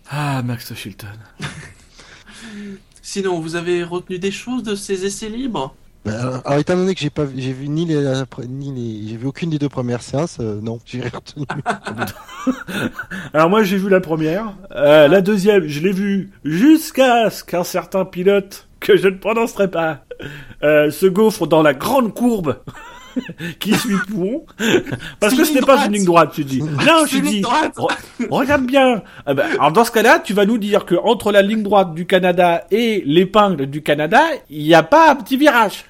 Ah, 0.09 0.43
Max 0.43 0.73
Chilton. 0.75 1.09
Sinon, 3.03 3.41
vous 3.41 3.57
avez 3.57 3.83
retenu 3.83 4.19
des 4.19 4.31
choses 4.31 4.63
de 4.63 4.75
ces 4.75 5.05
essais 5.07 5.29
libres? 5.29 5.75
Ben, 6.07 6.41
alors, 6.45 6.59
étant 6.61 6.77
donné 6.77 6.95
que 6.95 7.01
j'ai 7.01 7.11
pas, 7.11 7.25
vu- 7.25 7.35
j'ai 7.41 7.53
vu 7.53 7.69
ni 7.69 7.85
les, 7.85 7.97
ni 8.49 8.73
les, 8.73 9.09
j'ai 9.09 9.17
vu 9.17 9.27
aucune 9.27 9.51
des 9.51 9.59
deux 9.59 9.69
premières 9.69 10.03
séances, 10.03 10.39
euh, 10.41 10.61
non, 10.63 10.79
j'ai 10.87 11.03
retenu. 11.03 11.45
Alors 13.35 13.51
moi 13.51 13.63
j'ai 13.63 13.77
vu 13.77 13.89
la 13.89 14.01
première, 14.01 14.53
Euh, 14.75 15.09
la 15.09 15.21
deuxième 15.21 15.67
je 15.67 15.81
l'ai 15.81 15.93
vue 15.93 16.31
jusqu'à 16.45 17.29
ce 17.31 17.43
qu'un 17.45 17.65
certain 17.65 18.05
pilote 18.05 18.69
que 18.81 18.97
je 18.97 19.09
ne 19.09 19.17
prononcerai 19.17 19.69
pas 19.71 20.05
euh, 20.63 20.91
se 20.91 21.07
gaufre 21.07 21.47
dans 21.47 21.63
la 21.63 21.75
grande 21.75 22.15
courbe 22.15 22.57
qui 23.59 23.75
suit 23.75 23.97
Pouon 24.09 24.45
parce 25.21 25.35
que 25.35 25.45
ce 25.45 25.55
n'est 25.55 25.61
pas 25.61 25.87
une 25.87 25.93
ligne 25.95 26.05
droite 26.05 26.33
tu 26.35 26.45
dis. 26.45 26.63
Non 26.63 27.07
je 27.11 27.19
dis 27.19 27.43
regarde 28.31 28.67
bien. 28.67 29.03
Ah 29.25 29.35
ben, 29.35 29.47
alors 29.59 29.73
dans 29.73 29.85
ce 29.85 29.91
cas-là 29.91 30.19
tu 30.21 30.35
vas 30.35 30.45
nous 30.47 30.59
dire 30.59 30.85
que 30.85 30.95
entre 30.95 31.33
la 31.33 31.43
ligne 31.43 31.63
droite 31.63 31.95
du 31.95 32.07
Canada 32.07 32.65
et 32.71 33.03
l'épingle 33.07 33.67
du 33.67 33.83
Canada 33.83 34.23
il 34.51 34.63
n'y 34.63 34.75
a 34.75 34.83
pas 34.83 35.11
un 35.11 35.17
petit 35.17 35.37
virage. 35.37 35.85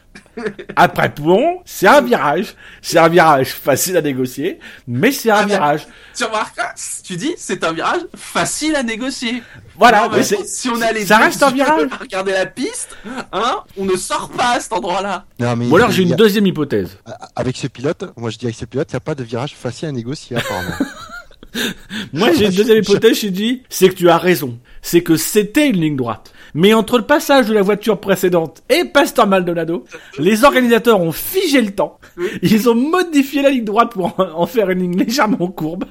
Après 0.77 1.09
Pouon, 1.13 1.61
c'est 1.65 1.87
un 1.87 2.01
virage. 2.03 2.55
C'est 2.83 2.99
un 2.99 3.09
virage 3.09 3.53
facile 3.53 3.97
à 3.97 4.03
négocier, 4.03 4.59
mais 4.87 5.11
c'est 5.13 5.31
un 5.31 5.37
Ah 5.37 5.43
ben, 5.43 5.49
virage. 5.49 5.87
Tu 6.17 6.25
remarques, 6.25 6.59
tu 7.05 7.17
dis, 7.17 7.35
c'est 7.39 7.65
un 7.65 7.73
virage 7.73 8.01
facile 8.15 8.77
à 8.77 8.83
négocier. 8.83 9.43
Voilà, 9.77 10.09
mais 10.11 10.19
mais 10.19 10.23
si 10.45 10.69
on 10.69 10.81
a 10.81 10.93
les 10.93 11.07
ça 11.07 11.19
reste 11.19 11.43
un 11.43 11.51
virage. 11.51 11.89
la 12.27 12.47
piste, 12.47 12.97
hein, 13.33 13.63
on 13.77 13.85
ne 13.85 13.97
sort 13.97 14.31
pas 14.31 14.53
à 14.57 14.61
cet 14.61 14.73
endroit-là. 14.73 15.25
Non, 15.39 15.57
mais 15.57 15.67
Ou 15.67 15.77
alors 15.77 15.91
j'ai 15.91 16.03
une 16.03 16.13
a- 16.13 16.17
deuxième 16.17 16.47
hypothèse. 16.47 16.99
avec 17.35 17.57
ce 17.57 17.67
pilote, 17.67 18.05
moi 18.17 18.31
je 18.31 18.39
dis 18.39 18.47
avec 18.47 18.57
ce 18.57 18.65
pilote, 18.65 18.89
il 18.91 18.95
n'y 18.95 18.99
a 18.99 19.01
pas 19.01 19.15
de 19.15 19.25
virage 19.25 19.55
facile 19.55 19.89
à 19.89 19.93
négocier 19.93 20.37
apparemment. 20.37 20.75
Moi 22.13 22.33
j'ai 22.33 22.47
une 22.47 22.53
deuxième 22.57 22.79
hypothèse, 22.83 23.19
j'ai 23.21 23.31
dit, 23.31 23.63
c'est 23.71 23.89
que 23.89 23.95
tu 23.95 24.11
as 24.11 24.19
raison. 24.19 24.59
C'est 24.83 25.03
que 25.03 25.17
c'était 25.17 25.69
une 25.69 25.81
ligne 25.81 25.97
droite. 25.97 26.31
Mais 26.57 26.73
entre 26.75 26.97
le 26.99 27.05
passage 27.05 27.47
de 27.49 27.55
la 27.55 27.63
voiture 27.63 28.01
précédente 28.01 28.63
et 28.71 28.85
Pastor 28.87 29.27
Maldonado, 29.27 29.85
les 30.19 30.43
organisateurs 30.45 31.01
ont 31.01 31.13
figé 31.13 31.61
le 31.61 31.71
temps. 31.73 31.99
Ils 32.43 32.69
ont 32.69 32.75
modifié 32.75 33.43
la 33.43 33.51
ligne 33.51 33.65
droite 33.65 33.91
pour 33.93 34.19
en- 34.19 34.47
faire 34.47 34.71
une 34.71 34.81
ligne 34.81 34.97
légèrement 34.97 35.49
courbe. 35.49 35.85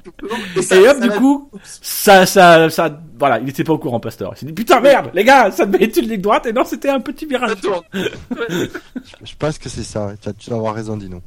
Et, 0.57 0.61
ça- 0.63 0.75
Et 0.75 0.87
hop, 0.87 0.95
ça 0.97 0.99
du 0.99 1.09
va- 1.09 1.17
coup, 1.17 1.49
ça, 1.63 2.25
ça, 2.25 2.69
ça, 2.69 2.99
voilà, 3.19 3.39
il 3.39 3.47
était 3.47 3.63
pas 3.63 3.73
au 3.73 3.77
courant, 3.77 3.99
Pasteur. 3.99 4.33
Il 4.35 4.39
s'est 4.39 4.45
dit, 4.47 4.53
putain, 4.53 4.79
merde, 4.81 5.11
les 5.13 5.23
gars, 5.23 5.51
ça 5.51 5.65
devait 5.67 5.85
être 5.85 5.97
une 5.97 6.09
ligne 6.09 6.21
droite, 6.21 6.47
et 6.47 6.51
non, 6.53 6.63
c'était 6.65 6.89
un 6.89 6.99
petit 6.99 7.25
virage. 7.27 7.51
ça 7.51 7.55
tourne. 7.55 7.81
je 9.23 9.33
pense 9.37 9.57
que 9.59 9.69
c'est 9.69 9.83
ça, 9.83 10.13
tu 10.21 10.29
as- 10.29 10.33
tu 10.33 10.49
dois 10.49 10.57
avoir 10.57 10.73
raison, 10.73 10.97
Dino. 10.97 11.21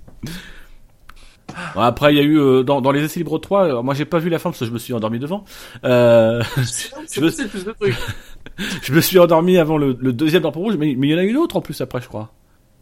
Après, 1.76 2.12
il 2.12 2.16
y 2.16 2.20
a 2.20 2.24
eu, 2.24 2.38
euh, 2.38 2.62
dans, 2.62 2.80
dans 2.80 2.90
les 2.90 3.02
essais 3.02 3.20
libres 3.20 3.38
3, 3.38 3.64
euh, 3.64 3.82
moi 3.82 3.94
j'ai 3.94 4.04
pas 4.04 4.18
vu 4.18 4.28
la 4.30 4.38
fin 4.38 4.50
parce 4.50 4.60
que 4.60 4.66
je 4.66 4.70
me 4.70 4.78
suis 4.78 4.92
endormi 4.92 5.18
devant. 5.18 5.44
Euh, 5.84 6.42
plus 6.54 7.64
de 7.64 7.72
trucs. 7.72 7.94
je 8.82 8.92
me 8.92 9.00
suis 9.00 9.18
endormi 9.18 9.58
avant 9.58 9.78
le, 9.78 9.96
le 9.98 10.12
deuxième 10.12 10.42
drapeau 10.42 10.60
rouge, 10.60 10.76
mais, 10.78 10.94
mais 10.96 11.08
il 11.08 11.10
y 11.10 11.14
en 11.14 11.18
a 11.18 11.24
eu 11.24 11.32
d'autres 11.32 11.56
en 11.56 11.60
plus 11.60 11.80
après, 11.80 12.00
je 12.00 12.08
crois. 12.08 12.32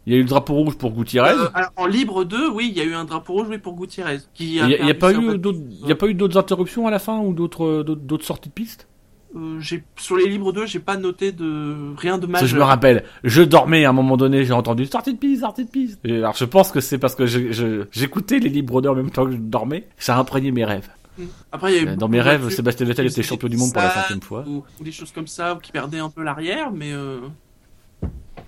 Il 0.05 0.13
y 0.13 0.15
a 0.15 0.19
eu 0.19 0.23
le 0.23 0.29
drapeau 0.29 0.53
rouge 0.53 0.77
pour 0.77 0.91
Gutiérrez. 0.91 1.31
Euh, 1.31 1.49
alors, 1.53 1.71
en 1.75 1.85
libre 1.85 2.23
2, 2.23 2.49
oui, 2.51 2.71
il 2.71 2.77
y 2.77 2.81
a 2.81 2.85
eu 2.85 2.93
un 2.93 3.03
drapeau 3.03 3.33
rouge 3.33 3.47
oui, 3.49 3.57
pour 3.57 3.75
Gutiérrez. 3.75 4.19
Il 4.39 4.53
y 4.53 4.59
a, 4.61 4.65
a 4.65 4.93
pas 4.93 5.11
eu 5.11 5.37
d'autres, 5.37 5.59
il 5.69 5.87
y 5.87 5.91
a 5.91 5.95
pas 5.95 6.07
eu 6.07 6.13
d'autres 6.13 6.37
interruptions 6.37 6.87
à 6.87 6.91
la 6.91 6.99
fin 6.99 7.19
ou 7.19 7.33
d'autres, 7.33 7.83
d'autres 7.83 8.23
sorties 8.23 8.47
de 8.47 8.53
piste? 8.53 8.87
Euh, 9.35 9.59
sur 9.97 10.15
les 10.15 10.27
libres 10.27 10.53
2, 10.53 10.65
j'ai 10.65 10.79
pas 10.79 10.97
noté 10.97 11.31
de 11.31 11.95
rien 11.97 12.17
de 12.17 12.27
majeur. 12.27 12.47
je 12.47 12.55
me 12.55 12.63
rappelle, 12.63 13.03
je 13.23 13.41
dormais 13.41 13.85
à 13.85 13.89
un 13.89 13.93
moment 13.93 14.17
donné, 14.17 14.45
j'ai 14.45 14.53
entendu 14.53 14.85
sortie 14.85 15.13
de 15.13 15.19
piste, 15.19 15.41
sortie 15.41 15.65
de 15.65 15.69
piste. 15.69 15.99
Et 16.05 16.17
alors 16.17 16.35
je 16.35 16.45
pense 16.45 16.71
que 16.71 16.79
c'est 16.79 16.97
parce 16.97 17.15
que 17.15 17.25
j'écoutais 17.25 18.39
les 18.39 18.49
libres 18.49 18.81
d'heure 18.81 18.93
en 18.93 18.97
même 18.97 19.11
temps 19.11 19.25
que 19.25 19.31
je 19.31 19.37
dormais. 19.37 19.87
Ça 19.97 20.15
a 20.15 20.19
imprégné 20.19 20.51
mes 20.51 20.65
rêves. 20.65 20.89
Après, 21.51 21.73
il 21.73 21.83
y 21.83 21.87
a 21.87 21.93
eu 21.93 21.97
Dans 21.97 22.07
mes 22.07 22.21
rêves, 22.21 22.49
Sébastien 22.49 22.85
Vettel 22.85 23.07
était 23.07 23.23
champion 23.23 23.47
du 23.47 23.57
monde 23.57 23.73
pour 23.73 23.81
la 23.81 23.89
cinquième 23.89 24.21
fois. 24.21 24.43
Ou, 24.47 24.63
ou 24.79 24.83
des 24.83 24.91
choses 24.91 25.11
comme 25.11 25.27
ça, 25.27 25.55
ou 25.55 25.57
qui 25.57 25.71
perdaient 25.71 25.99
un 25.99 26.09
peu 26.09 26.23
l'arrière, 26.23 26.71
mais 26.71 26.93
euh... 26.93 27.19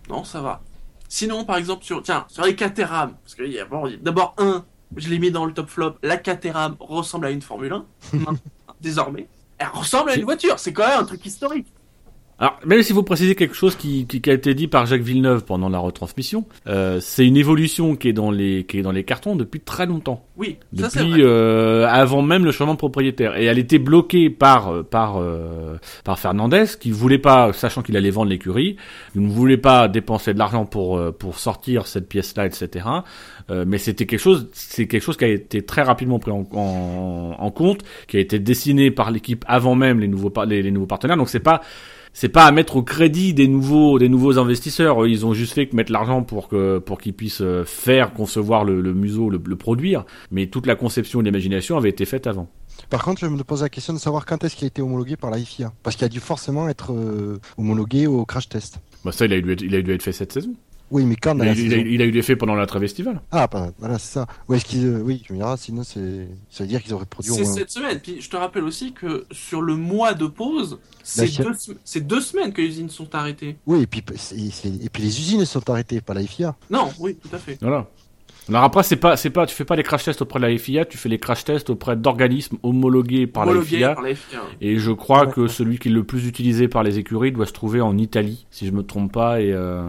non, 0.09 0.24
ça 0.24 0.41
va. 0.41 0.62
Sinon, 1.07 1.43
par 1.43 1.57
exemple, 1.57 1.83
sur 1.83 2.03
tiens, 2.03 2.25
sur 2.27 2.45
les 2.45 2.55
Caterham, 2.55 3.15
parce 3.24 3.33
qu'il 3.33 3.51
y 3.51 3.59
a 3.59 3.65
bon, 3.65 3.91
d'abord 4.01 4.36
un, 4.38 4.63
je 4.95 5.09
l'ai 5.09 5.17
mis 5.17 5.31
dans 5.31 5.45
le 5.45 5.53
top 5.53 5.67
flop, 5.67 5.95
la 6.03 6.17
Caterham 6.17 6.75
ressemble 6.79 7.25
à 7.25 7.31
une 7.31 7.41
Formule 7.41 7.74
1, 7.74 7.86
maintenant, 8.13 8.38
désormais. 8.79 9.27
Elle 9.59 9.67
ressemble 9.67 10.09
à 10.11 10.15
une 10.15 10.23
voiture, 10.23 10.57
c'est 10.57 10.73
quand 10.73 10.87
même 10.87 11.01
un 11.01 11.03
truc 11.05 11.25
historique. 11.25 11.67
Alors, 12.41 12.58
même 12.65 12.81
si 12.84 12.93
vous 12.93 13.03
précisez 13.03 13.36
quelque 13.36 13.53
chose 13.53 13.75
qui, 13.75 14.08
qui, 14.08 14.22
qui 14.22 14.29
a 14.29 14.34
été 14.34 14.53
dit 14.53 14.67
par 14.67 14.86
Jacques 14.86 15.01
Villeneuve 15.01 15.43
pendant 15.43 15.67
la 15.67 15.77
retransmission, 15.79 16.46
euh, 16.67 17.00
c'est 17.01 17.27
une 17.27 17.36
évolution 17.36 17.98
qui 17.98 18.08
est 18.08 18.13
dans 18.13 18.31
les 18.31 18.63
qui 18.63 18.79
est 18.79 18.81
dans 18.81 18.93
les 18.93 19.03
cartons 19.03 19.36
depuis 19.36 19.60
très 19.60 19.86
longtemps, 19.86 20.25
Oui, 20.38 20.55
ça 20.77 20.89
c'est 20.89 21.00
depuis 21.00 21.22
vrai. 21.22 21.29
euh, 21.29 21.86
avant 21.89 22.22
même 22.22 22.46
le 22.46 22.51
changement 22.53 22.75
de 22.75 22.77
propriétaire. 22.77 23.36
Et 23.36 23.43
elle 23.43 23.60
était 23.60 23.77
bloquée 23.77 24.29
par 24.29 24.69
euh, 24.74 24.84
par 24.84 25.17
euh, 25.17 25.75
par 26.05 26.17
Fernandez 26.17 26.63
qui 26.79 26.91
voulait 26.91 27.17
pas, 27.17 27.51
sachant 27.51 27.81
qu'il 27.81 27.98
allait 27.98 28.10
vendre 28.10 28.29
l'écurie, 28.29 28.77
il 29.15 29.22
ne 29.22 29.29
voulait 29.29 29.58
pas 29.58 29.89
dépenser 29.89 30.34
de 30.34 30.39
l'argent 30.39 30.65
pour 30.65 30.98
euh, 30.98 31.12
pour 31.12 31.39
sortir 31.39 31.88
cette 31.88 32.08
pièce-là, 32.08 32.46
etc. 32.46 32.86
Euh, 33.50 33.65
mais 33.67 33.79
c'était 33.79 34.05
quelque 34.05 34.19
chose, 34.22 34.48
c'est 34.53 34.88
quelque 34.88 35.03
chose 35.03 35.17
qui 35.17 35.25
a 35.25 35.29
été 35.29 35.62
très 35.65 35.81
rapidement 35.81 36.19
pris 36.19 36.31
en, 36.31 36.48
en, 36.53 37.36
en 37.38 37.51
compte, 37.51 37.81
qui 38.08 38.15
a 38.15 38.22
été 38.22 38.39
dessiné 38.39 38.91
par 38.91 39.12
l'équipe 39.12 39.43
avant 39.46 39.75
même 39.75 40.00
les 40.00 40.08
nouveaux 40.08 40.31
les 40.48 40.72
nouveaux 40.72 40.86
partenaires. 40.88 41.17
Donc 41.17 41.27
c'est 41.27 41.39
pas 41.41 41.60
c'est 42.13 42.29
pas 42.29 42.45
à 42.45 42.51
mettre 42.51 42.75
au 42.77 42.83
crédit 42.83 43.33
des 43.33 43.47
nouveaux 43.47 43.99
des 43.99 44.09
nouveaux 44.09 44.37
investisseurs. 44.37 45.05
Ils 45.07 45.25
ont 45.25 45.33
juste 45.33 45.53
fait 45.53 45.67
que 45.67 45.75
mettre 45.75 45.91
l'argent 45.91 46.23
pour 46.23 46.47
que 46.47 46.79
pour 46.79 46.99
qu'ils 46.99 47.13
puissent 47.13 47.41
euh, 47.41 47.63
faire 47.65 48.13
concevoir 48.13 48.63
le, 48.63 48.81
le 48.81 48.93
museau, 48.93 49.29
le, 49.29 49.41
le 49.43 49.55
produire. 49.55 50.05
Mais 50.31 50.47
toute 50.47 50.65
la 50.65 50.75
conception 50.75 51.21
et 51.21 51.23
l'imagination 51.23 51.77
avait 51.77 51.89
été 51.89 52.05
faite 52.05 52.27
avant. 52.27 52.49
Par 52.89 53.03
contre, 53.03 53.21
je 53.21 53.27
me 53.27 53.43
pose 53.43 53.61
la 53.61 53.69
question 53.69 53.93
de 53.93 53.99
savoir 53.99 54.25
quand 54.25 54.43
est-ce 54.43 54.55
qu'il 54.55 54.65
a 54.65 54.67
été 54.67 54.81
homologué 54.81 55.17
par 55.17 55.29
la 55.29 55.37
FIA. 55.37 55.73
Parce 55.83 55.95
qu'il 55.95 56.05
a 56.05 56.09
dû 56.09 56.19
forcément 56.19 56.69
être 56.69 56.93
euh, 56.93 57.39
homologué 57.57 58.07
au 58.07 58.25
crash 58.25 58.49
test. 58.49 58.79
Bah 59.03 59.11
ça, 59.11 59.25
il 59.25 59.33
a 59.33 59.41
dû 59.41 59.51
être, 59.51 59.61
il 59.61 59.75
a 59.75 59.81
dû 59.81 59.91
être 59.93 60.03
fait 60.03 60.11
cette 60.11 60.31
saison. 60.31 60.53
Oui, 60.91 61.05
mais 61.05 61.15
quand 61.15 61.36
dans 61.36 61.43
Il 61.43 61.50
il 61.60 61.67
a- 61.74 61.75
saison 61.77 61.84
il 61.88 62.01
a 62.01 62.05
eu 62.05 62.12
l'effet 62.12 62.36
pendant 62.36 62.55
la 62.55 62.65
trêve 62.65 62.84
estivale. 62.84 63.22
Ah, 63.31 63.48
pardon, 63.48 63.74
voilà, 63.79 64.00
c'est 64.00 64.13
ça. 64.13 64.27
Ouais, 64.48 64.58
est-ce 64.58 64.65
qu'ils, 64.65 64.86
euh, 64.86 65.01
oui, 65.03 65.22
tu 65.24 65.34
me 65.34 65.38
diras, 65.38 65.55
sinon 65.58 65.84
c'est, 65.84 66.27
ça 66.50 66.63
veut 66.63 66.67
dire 66.69 66.81
qu'ils 66.81 66.93
auraient 66.93 67.05
produit 67.05 67.31
au 67.31 67.36
C'est 67.36 67.43
moins. 67.43 67.53
cette 67.53 67.69
semaine. 67.72 68.00
Puis 68.00 68.22
je 68.22 68.29
te 68.29 68.36
rappelle 68.38 68.63
aussi 68.63 68.93
que 68.93 69.25
sur 69.31 69.62
le 69.62 69.75
mois 69.75 70.13
de 70.13 70.27
pause, 70.27 70.79
c'est 71.03 71.25
deux, 71.43 71.53
sem- 71.53 71.75
c'est 71.84 72.05
deux 72.08 72.22
semaines 72.22 72.51
que 72.53 72.62
les 72.62 72.67
usines 72.69 72.89
sont 72.89 73.13
arrêtées. 73.13 73.58
Oui, 73.67 73.81
et 73.84 73.88
puis, 73.88 74.03
c'est- 74.15 74.38
c'est- 74.51 74.67
et 74.84 74.89
puis 74.89 75.03
les 75.03 75.19
usines 75.19 75.46
sont 75.46 75.69
arrêtées, 75.69 76.01
pas 76.01 76.13
la 76.13 76.22
FIA. 76.24 76.55
Non, 76.69 76.89
oui, 77.00 77.15
tout 77.15 77.29
à 77.36 77.39
fait. 77.39 77.58
Voilà. 77.62 77.88
Alors 78.48 78.63
après, 78.63 78.81
c'est 78.81 78.96
pas, 78.96 79.15
c'est 79.15 79.29
pas, 79.29 79.46
tu 79.46 79.53
fais 79.53 79.63
pas 79.65 79.75
les 79.75 79.84
crash 79.84 80.05
tests 80.05 80.24
auprès 80.24 80.39
de 80.39 80.46
la 80.48 80.58
FIA, 80.58 80.84
tu 80.84 80.98
fais 80.98 81.08
les 81.08 81.19
crash 81.19 81.43
tests 81.43 81.69
auprès 81.69 81.96
d'organismes 81.96 82.58
homologués 82.63 83.27
par 83.27 83.43
Homologué 83.43 83.77
la 83.77 83.89
FIA. 83.89 83.93
par 83.93 84.03
la 84.03 84.15
FIA. 84.15 84.39
Et 84.60 84.79
je 84.79 84.89
crois 84.91 85.27
Ouais. 85.27 85.31
que 85.34 85.48
celui 85.48 85.77
qui 85.77 85.89
est 85.89 85.91
le 85.91 86.03
plus 86.03 86.25
utilisé 86.25 86.67
par 86.67 86.81
les 86.81 86.98
écuries 86.98 87.31
doit 87.31 87.46
se 87.46 87.53
trouver 87.53 87.79
en 87.79 87.96
Italie, 88.00 88.48
si 88.50 88.65
je 88.65 88.72
me 88.72 88.81
trompe 88.81 89.12
pas. 89.13 89.39
Et, 89.39 89.51
euh, 89.53 89.84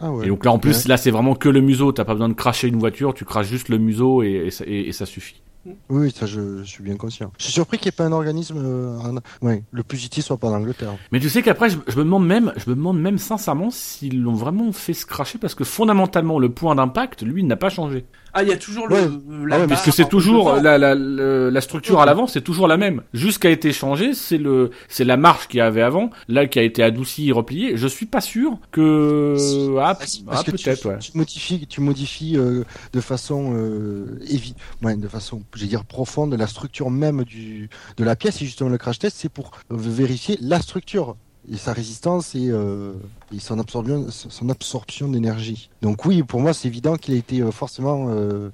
Ah 0.00 0.10
ouais. 0.12 0.26
et 0.26 0.28
donc 0.28 0.44
là, 0.44 0.52
en 0.52 0.58
plus, 0.58 0.84
Ouais. 0.84 0.88
là, 0.88 0.96
c'est 0.96 1.10
vraiment 1.10 1.34
que 1.34 1.48
le 1.48 1.60
museau. 1.60 1.92
T'as 1.92 2.04
pas 2.04 2.12
besoin 2.14 2.28
de 2.28 2.34
cracher 2.34 2.68
une 2.68 2.78
voiture, 2.78 3.14
tu 3.14 3.24
craches 3.24 3.48
juste 3.48 3.68
le 3.68 3.78
museau 3.78 4.22
et, 4.22 4.46
et 4.46 4.50
ça, 4.50 4.64
et- 4.66 4.88
et 4.88 4.92
ça 4.92 5.06
suffit. 5.06 5.42
Oui, 5.88 6.12
ça, 6.14 6.26
je, 6.26 6.58
je 6.62 6.64
suis 6.64 6.84
bien 6.84 6.96
conscient. 6.96 7.32
Je 7.38 7.44
suis 7.44 7.52
surpris 7.52 7.78
qu'il 7.78 7.86
n'y 7.86 7.94
ait 7.94 7.96
pas 7.96 8.04
un 8.04 8.12
organisme, 8.12 8.56
euh, 8.56 8.98
ouais, 9.42 9.64
le 9.72 9.82
plus 9.82 9.98
soit 10.20 10.36
pas 10.36 10.46
en 10.48 10.52
Angleterre. 10.54 10.94
Mais 11.10 11.18
tu 11.18 11.28
sais 11.28 11.42
qu'après, 11.42 11.70
je, 11.70 11.78
je 11.88 11.98
me 11.98 12.04
demande 12.04 12.24
même, 12.24 12.52
je 12.56 12.70
me 12.70 12.76
demande 12.76 13.00
même 13.00 13.18
sincèrement 13.18 13.70
s'ils 13.70 14.22
l'ont 14.22 14.34
vraiment 14.34 14.70
fait 14.70 14.92
se 14.94 15.04
cracher 15.06 15.38
parce 15.38 15.56
que 15.56 15.64
fondamentalement, 15.64 16.38
le 16.38 16.50
point 16.50 16.76
d'impact, 16.76 17.22
lui, 17.22 17.42
n'a 17.42 17.56
pas 17.56 17.68
changé. 17.68 18.04
Ah, 18.38 18.42
il 18.42 18.48
y 18.50 18.52
a 18.52 18.56
toujours 18.56 18.90
Ouais. 18.90 19.02
le. 19.28 19.46
la 19.46 19.56
Ah 19.56 19.58
ouais, 19.60 19.66
barre 19.66 19.68
Parce 19.68 19.82
que 19.84 19.90
c'est 19.90 20.08
toujours 20.08 20.54
la, 20.56 20.76
la, 20.78 20.94
la, 20.94 21.50
la 21.50 21.60
structure 21.60 22.00
à 22.00 22.06
l'avant, 22.06 22.26
c'est 22.26 22.42
toujours 22.42 22.68
la 22.68 22.76
même. 22.76 23.02
Juste 23.14 23.40
qui 23.40 23.46
a 23.46 23.50
été 23.50 23.72
changé, 23.72 24.12
c'est 24.14 24.36
le, 24.38 24.70
c'est 24.88 25.04
la 25.04 25.16
marche 25.16 25.48
qu'il 25.48 25.58
y 25.58 25.60
avait 25.62 25.80
avant, 25.82 26.10
là 26.28 26.46
qui 26.46 26.58
a 26.58 26.62
été 26.62 26.82
adoucie 26.82 27.28
et 27.28 27.32
repliée. 27.32 27.76
Je 27.76 27.86
suis 27.88 28.06
pas 28.06 28.20
sûr 28.20 28.58
que 28.72 29.36
ah, 29.80 29.98
Ah, 30.28 30.42
peut-être 30.44 30.80
tu, 30.80 30.88
ouais. 30.88 30.98
tu 30.98 31.12
modifies, 31.14 31.66
tu 31.66 31.80
modifies 31.80 32.36
euh, 32.36 32.64
de 32.92 33.00
façon 33.00 33.52
euh, 33.54 34.18
évi- 34.28 34.54
ouais, 34.82 34.96
de 34.96 35.08
façon, 35.08 35.42
je 35.54 35.62
vais 35.62 35.66
dire 35.68 35.84
profonde, 35.84 36.34
la 36.34 36.46
structure 36.46 36.90
même 36.90 37.24
du 37.24 37.68
de 37.96 38.04
la 38.04 38.16
pièce. 38.16 38.42
Et 38.42 38.44
justement, 38.44 38.68
le 38.70 38.78
crash 38.78 38.98
test, 38.98 39.16
c'est 39.18 39.28
pour 39.30 39.52
euh, 39.72 39.76
vérifier 39.78 40.38
la 40.42 40.60
structure 40.60 41.16
et 41.50 41.56
sa 41.56 41.72
résistance 41.72 42.34
et, 42.34 42.48
euh, 42.48 42.92
et 43.34 43.38
son 43.38 43.58
absorption, 43.58 44.06
son 44.10 44.48
absorption 44.48 45.08
d'énergie. 45.08 45.70
Donc 45.82 46.04
oui, 46.04 46.22
pour 46.22 46.40
moi, 46.40 46.52
c'est 46.52 46.68
évident 46.68 46.96
qu'il 46.96 47.14
a 47.14 47.16
été 47.16 47.40
euh, 47.40 47.50
forcément 47.50 48.06
euh, 48.08 48.50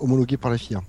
homologué 0.00 0.36
par 0.36 0.50
la 0.50 0.58
FIA. 0.58 0.82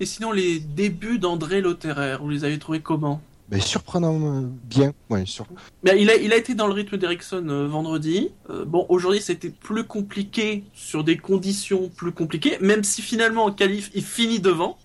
Et 0.00 0.06
sinon, 0.06 0.32
les 0.32 0.58
débuts 0.58 1.18
d'André 1.18 1.60
Lotterer, 1.60 2.16
vous 2.20 2.28
les 2.28 2.44
avez 2.44 2.58
trouvés 2.58 2.80
comment? 2.80 3.20
Mais 3.50 3.60
surprenant 3.60 4.18
euh, 4.20 4.48
bien, 4.64 4.94
ouais, 5.10 5.26
sur... 5.26 5.46
Mais 5.82 6.00
il 6.00 6.08
a, 6.08 6.16
il 6.16 6.32
a 6.32 6.36
été 6.36 6.54
dans 6.54 6.66
le 6.66 6.72
rythme 6.72 6.96
d'Ericsson 6.96 7.46
euh, 7.48 7.68
vendredi. 7.68 8.30
Euh, 8.48 8.64
bon, 8.64 8.86
aujourd'hui, 8.88 9.20
c'était 9.20 9.50
plus 9.50 9.84
compliqué 9.84 10.64
sur 10.72 11.04
des 11.04 11.18
conditions 11.18 11.90
plus 11.94 12.12
compliquées, 12.12 12.56
même 12.60 12.82
si 12.82 13.02
finalement 13.02 13.44
en 13.44 13.52
qualif, 13.52 13.90
il 13.94 14.02
finit 14.02 14.40
devant. 14.40 14.78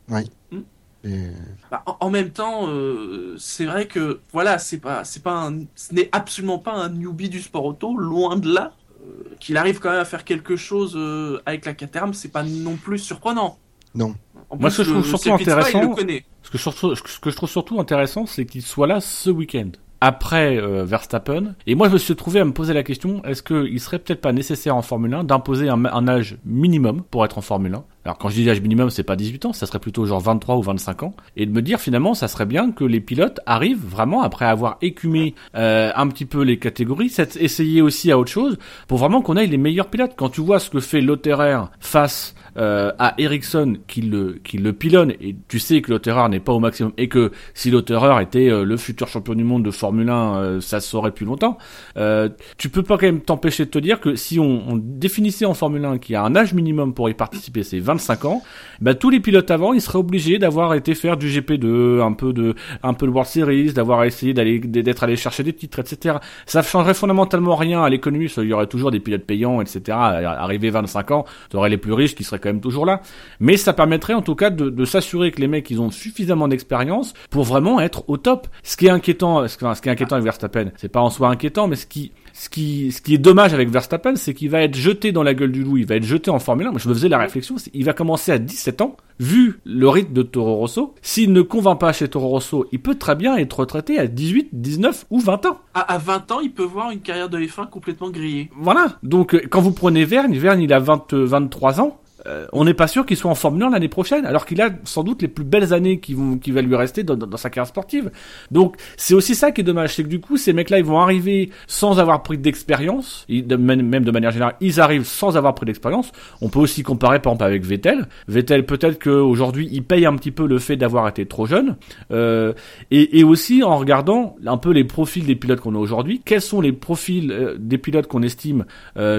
Et- 1.04 1.32
Bah, 1.72 1.84
en, 1.86 1.98
en 2.02 2.10
même 2.10 2.30
temps, 2.32 2.68
euh, 2.68 3.36
c'est 3.38 3.66
vrai 3.66 3.88
que 3.88 4.20
voilà, 4.34 4.58
c'est 4.60 4.80
pas, 4.80 5.04
c'est 5.04 5.24
pas, 5.24 5.34
un, 5.48 5.60
ce 5.76 5.94
n'est 5.94 6.10
absolument 6.12 6.60
pas 6.60 6.74
un 6.74 6.90
newbie 6.90 7.30
du 7.30 7.42
sport 7.42 7.66
auto, 7.66 7.96
loin 7.98 8.36
de 8.38 8.52
là. 8.54 8.74
Euh, 9.08 9.24
Qu'il 9.40 9.56
arrive 9.58 9.80
quand 9.80 9.92
même 9.92 10.02
à 10.02 10.06
faire 10.06 10.26
quelque 10.26 10.56
chose 10.58 10.94
euh, 10.98 11.40
avec 11.46 11.66
la 11.66 11.74
Caterham, 11.74 12.14
c'est 12.14 12.32
pas 12.32 12.44
non 12.44 12.76
plus 12.76 13.00
surprenant. 13.00 13.58
Non. 13.96 14.14
En 14.50 14.58
Moi, 14.58 14.70
plus, 14.70 14.72
ce 14.72 14.78
que 14.78 14.84
je 14.84 14.90
le- 14.94 15.02
trouve 15.02 15.06
surtout 15.08 15.34
intéressant-. 15.34 15.96
Ce 16.44 16.50
que, 16.52 16.58
je 16.58 16.70
ce 17.06 17.20
que 17.20 17.30
je 17.30 17.36
trouve 17.36 17.50
surtout 17.50 17.80
intéressant, 17.80 18.26
c'est 18.26 18.46
qu'il 18.46 18.62
soit 18.62 18.88
là 18.88 19.00
ce 19.00 19.30
week-end. 19.30 19.70
Après 20.02 20.58
euh, 20.58 20.86
Verstappen. 20.86 21.56
Et 21.68 21.76
moi, 21.76 21.88
je 21.90 21.94
me 21.94 21.98
suis 21.98 22.16
trouvé 22.16 22.40
à 22.40 22.46
me 22.46 22.54
poser 22.54 22.74
la 22.74 22.84
question, 22.84 23.22
est-ce 23.26 23.44
qu'il 23.44 23.80
serait 23.82 24.00
peut-être 24.00 24.22
pas 24.22 24.32
nécessaire 24.32 24.76
en 24.76 24.82
Formule 24.82 25.14
1 25.14 25.24
d'imposer 25.26 25.68
un, 25.70 25.84
un 25.86 26.08
âge 26.08 26.38
minimum 26.46 27.04
pour 27.12 27.26
être 27.26 27.38
en 27.38 27.42
Formule 27.42 27.76
1 27.76 27.84
Alors 28.06 28.18
quand 28.18 28.30
je 28.30 28.36
dis 28.36 28.50
âge 28.50 28.62
minimum, 28.62 28.90
c'est 28.90 29.04
pas 29.04 29.16
18 29.16 29.46
ans, 29.46 29.54
ça 29.54 29.66
serait 29.66 29.80
plutôt 29.80 30.06
genre 30.06 30.22
23 30.22 30.56
ou 30.56 30.62
25 30.62 31.04
ans. 31.04 31.14
Et 31.36 31.46
de 31.46 31.52
me 31.52 31.62
dire 31.62 31.80
finalement, 31.80 32.14
ça 32.14 32.28
serait 32.28 32.46
bien 32.46 32.72
que 32.72 32.84
les 32.84 33.02
pilotes 33.02 33.40
arrivent 33.46 33.86
vraiment, 33.86 34.22
après 34.22 34.46
avoir 34.46 34.78
écumé 34.82 35.36
euh, 35.56 35.92
un 35.96 36.08
petit 36.08 36.26
peu 36.26 36.42
les 36.44 36.58
catégories, 36.58 37.14
essayer 37.40 37.82
aussi 37.82 38.12
à 38.12 38.18
autre 38.18 38.32
chose, 38.32 38.58
pour 38.88 38.98
vraiment 38.98 39.22
qu'on 39.22 39.36
ait 39.36 39.48
les 39.48 39.58
meilleurs 39.58 39.90
pilotes. 39.90 40.14
Quand 40.16 40.30
tu 40.30 40.42
vois 40.42 40.60
ce 40.60 40.70
que 40.70 40.80
fait 40.80 41.02
Lotterer 41.02 41.60
face 41.80 42.36
euh, 42.58 42.92
à 43.00 43.16
Ericsson 43.18 43.78
qui 43.88 44.02
le, 44.02 44.40
qui 44.44 44.58
le 44.58 44.74
pilonne, 44.74 45.12
et 45.22 45.36
tu 45.48 45.60
sais 45.60 45.82
que 45.82 45.92
Lotterer 45.92 46.30
n'est 46.30 46.40
pas 46.40 46.54
au 46.54 46.60
maximum, 46.60 46.94
et 46.98 47.10
que 47.10 47.32
si 47.54 47.70
Lotterer 47.70 48.22
était 48.22 48.50
euh, 48.50 48.64
le 48.64 48.78
futur 48.78 49.08
champion 49.08 49.34
du 49.34 49.44
monde 49.44 49.64
de 49.64 49.72
Formule 49.72 50.10
1, 50.10 50.38
euh, 50.38 50.62
ça 50.62 50.80
se 50.80 50.90
saurait 50.90 51.12
depuis 51.12 51.26
longtemps, 51.26 51.58
euh, 51.98 52.30
tu 52.58 52.70
peux 52.70 52.84
pas 52.84 52.98
quand 52.98 53.06
même 53.06 53.22
t'empêcher 53.22 53.66
de 53.66 53.70
te 53.70 53.80
dire 53.80 54.00
que 54.00 54.16
si 54.16 54.40
on, 54.40 54.70
on 54.70 54.78
définissait 54.78 55.46
en 55.46 55.54
Formule 55.54 55.86
1 55.86 55.98
qu'il 55.98 56.14
y 56.14 56.16
a 56.16 56.24
un 56.24 56.36
âge 56.36 56.54
minimum 56.54 56.94
pour 56.94 57.10
y 57.10 57.14
participer, 57.14 57.64
c'est 57.64 57.80
25 57.90 58.26
ans, 58.26 58.44
bah, 58.82 58.94
tous 58.94 59.10
les 59.10 59.20
pilotes 59.20 59.50
avant, 59.50 59.74
ils 59.74 59.82
seraient 59.82 59.98
obligés 59.98 60.38
d'avoir 60.38 60.76
été 60.76 60.94
faire 60.94 61.18
du 61.18 61.28
GP2, 61.28 62.02
un 62.02 62.14
peu 62.14 62.34
de, 62.34 62.56
un 62.84 62.94
peu 62.94 63.08
de 63.08 63.12
World 63.12 63.30
Series, 63.30 63.74
d'avoir 63.74 64.04
essayé 64.04 64.34
d'aller, 64.34 64.60
d'être 64.60 65.04
allé 65.04 65.16
chercher 65.16 65.44
des 65.44 65.54
titres, 65.54 65.80
etc. 65.80 66.18
Ça 66.46 66.62
changerait 66.62 66.94
fondamentalement 66.94 67.56
rien 67.56 67.82
à 67.84 67.90
l'économie, 67.90 68.32
il 68.38 68.44
y 68.44 68.54
aurait 68.54 68.68
toujours 68.68 68.92
des 68.92 69.00
pilotes 69.00 69.26
payants, 69.26 69.60
etc. 69.60 69.98
Arrivé 69.98 70.70
25 70.70 71.12
ans, 71.12 71.26
t'aurais 71.50 71.70
les 71.70 71.78
plus 71.78 71.94
riches 71.94 72.16
qui 72.16 72.24
seraient 72.24 72.40
quand 72.40 72.50
même 72.50 72.62
toujours 72.62 72.86
là. 72.86 73.02
Mais 73.40 73.58
ça 73.58 73.74
permettrait 73.74 74.14
en 74.14 74.22
tout 74.22 74.36
cas 74.36 74.52
de, 74.52 74.70
de 74.70 74.86
s'assurer 74.86 75.32
que 75.32 75.42
les 75.42 75.48
mecs, 75.48 75.70
ils 75.72 75.82
ont 75.82 75.92
suffisamment 75.92 76.48
d'expérience 76.48 77.14
pour 77.32 77.44
vraiment 77.44 77.80
être 77.80 78.04
au 78.08 78.18
top. 78.18 78.48
Ce 78.64 78.78
qui 78.78 78.86
est 78.86 78.92
inquiétant, 78.92 79.48
ce 79.48 79.58
qui 79.58 79.66
ce 79.76 79.82
qui 79.82 79.90
est 79.90 79.92
inquiétant 79.92 80.16
avec 80.16 80.26
Verstappen, 80.26 80.72
c'est 80.78 80.90
pas 80.90 81.02
en 81.02 81.10
soi 81.10 81.30
inquiétant, 81.30 81.68
mais 81.68 81.76
ce 81.76 81.86
qui, 81.86 82.12
ce 82.40 82.48
qui, 82.48 82.94
ce 82.94 83.02
qui 83.02 83.14
est 83.14 83.18
dommage 83.18 83.54
avec 83.54 83.70
Verstappen, 83.70 84.16
c'est 84.16 84.34
qu'il 84.34 84.50
va 84.50 84.62
être 84.62 84.74
jeté 84.74 85.12
dans 85.12 85.24
la 85.24 85.34
gueule 85.34 85.52
du 85.52 85.62
loup, 85.62 85.76
il 85.76 85.86
va 85.86 85.96
être 85.96 86.06
jeté 86.06 86.32
en 86.32 86.40
Formule 86.40 86.68
1. 86.68 86.72
Moi, 86.72 86.80
je 86.80 86.88
me 86.88 86.94
faisais 86.94 87.10
la 87.10 87.18
réflexion, 87.18 87.58
il 87.74 87.84
va 87.84 87.92
commencer 87.92 88.32
à 88.32 88.38
17 88.38 88.80
ans, 88.80 88.96
vu 89.20 89.60
le 89.66 89.90
rythme 89.90 90.14
de 90.14 90.22
Toro 90.22 90.56
Rosso. 90.56 90.96
S'il 91.02 91.34
ne 91.34 91.42
convainc 91.42 91.78
pas 91.82 91.92
chez 91.92 92.08
Toro 92.08 92.30
Rosso, 92.30 92.66
il 92.72 92.82
peut 92.82 92.96
très 92.96 93.18
bien 93.18 93.36
être 93.36 93.60
retraité 93.60 94.00
à 94.00 94.08
18, 94.08 94.52
19 94.54 95.08
ou 95.10 95.20
20 95.20 95.48
ans. 95.48 95.60
À, 95.74 95.82
à 95.94 95.98
20 95.98 96.32
ans, 96.32 96.40
il 96.40 96.54
peut 96.54 96.64
voir 96.64 96.92
une 96.92 97.02
carrière 97.02 97.28
de 97.28 97.40
F1 97.40 97.70
complètement 97.70 98.10
grillée. 98.10 98.50
Voilà. 98.56 98.98
Donc, 99.04 99.36
euh, 99.36 99.42
quand 99.50 99.60
vous 99.60 99.74
prenez 99.74 100.06
Vergne, 100.06 100.38
Vergne, 100.38 100.62
il 100.62 100.72
a 100.72 100.80
20, 100.80 101.12
euh, 101.12 101.26
23 101.26 101.82
ans. 101.82 101.99
Euh, 102.28 102.48
on 102.52 102.66
n'est 102.66 102.74
pas 102.74 102.88
sûr 102.88 103.06
qu'il 103.06 103.18
soit 103.18 103.32
en 103.32 103.36
Formule 103.36 103.64
1 103.64 103.70
l'année 103.70 103.88
prochaine, 103.88 104.26
alors 104.26 104.46
qu'il 104.46 104.62
a 104.62 104.70
sans 104.84 105.04
doute 105.04 105.22
les 105.22 105.28
plus 105.28 105.46
belles 105.46 105.74
années 105.74 106.00
qui 106.00 106.14
vont, 106.14 106.38
qui 106.38 106.52
va 106.52 106.62
lui 106.62 106.76
rester 106.76 107.04
dans, 107.04 107.38
sa 107.38 107.50
carrière 107.50 107.68
sportive. 107.68 108.12
Donc 108.52 108.76
c'est 108.98 109.14
aussi 109.14 109.36
ça 109.36 109.52
qui 109.52 109.62
est 109.62 109.64
dommage, 109.64 109.96
c'est 109.96 110.04
que 110.04 110.10
du 110.10 110.20
coup 110.20 110.38
ces 110.38 110.54
mecs-là 110.54 110.80
ils 110.80 110.86
vont 110.86 111.00
arriver 111.00 111.50
sans 111.68 112.00
avoir 112.00 112.24
pris 112.24 112.38
d'expérience, 112.38 113.26
même 113.30 114.04
de 114.04 114.12
manière 114.12 114.32
générale 114.32 114.56
ils 114.60 114.82
arrivent 114.82 115.06
sans 115.06 115.38
avoir 115.38 115.56
pris 115.56 115.66
d'expérience. 115.66 116.12
On 116.42 116.50
peut 116.50 116.60
aussi 116.60 116.84
comparer 116.84 117.20
par 117.20 117.34
exemple 117.34 117.46
avec 117.46 117.64
Vettel. 117.64 118.08
Vettel 118.28 118.66
peut-être 118.66 119.02
qu'aujourd'hui 119.02 119.70
il 119.72 119.84
paye 119.84 120.06
un 120.06 120.16
petit 120.16 120.32
peu 120.32 120.46
le 120.48 120.60
fait 120.60 120.76
d'avoir 120.76 121.08
été 121.08 121.26
trop 121.26 121.46
jeune, 121.46 121.78
euh, 122.12 122.54
et, 122.92 123.24
aussi 123.24 123.64
en 123.64 123.78
regardant 123.78 124.38
un 124.46 124.58
peu 124.58 124.72
les 124.72 124.84
profils 124.84 125.26
des 125.26 125.36
pilotes 125.36 125.60
qu'on 125.60 125.76
a 125.76 125.78
aujourd'hui, 125.78 126.22
quels 126.26 126.42
sont 126.42 126.62
les 126.62 126.72
profils 126.72 127.32
euh, 127.32 127.56
des 127.60 127.78
pilotes 127.78 128.08
qu'on 128.08 128.24
estime 128.24 128.66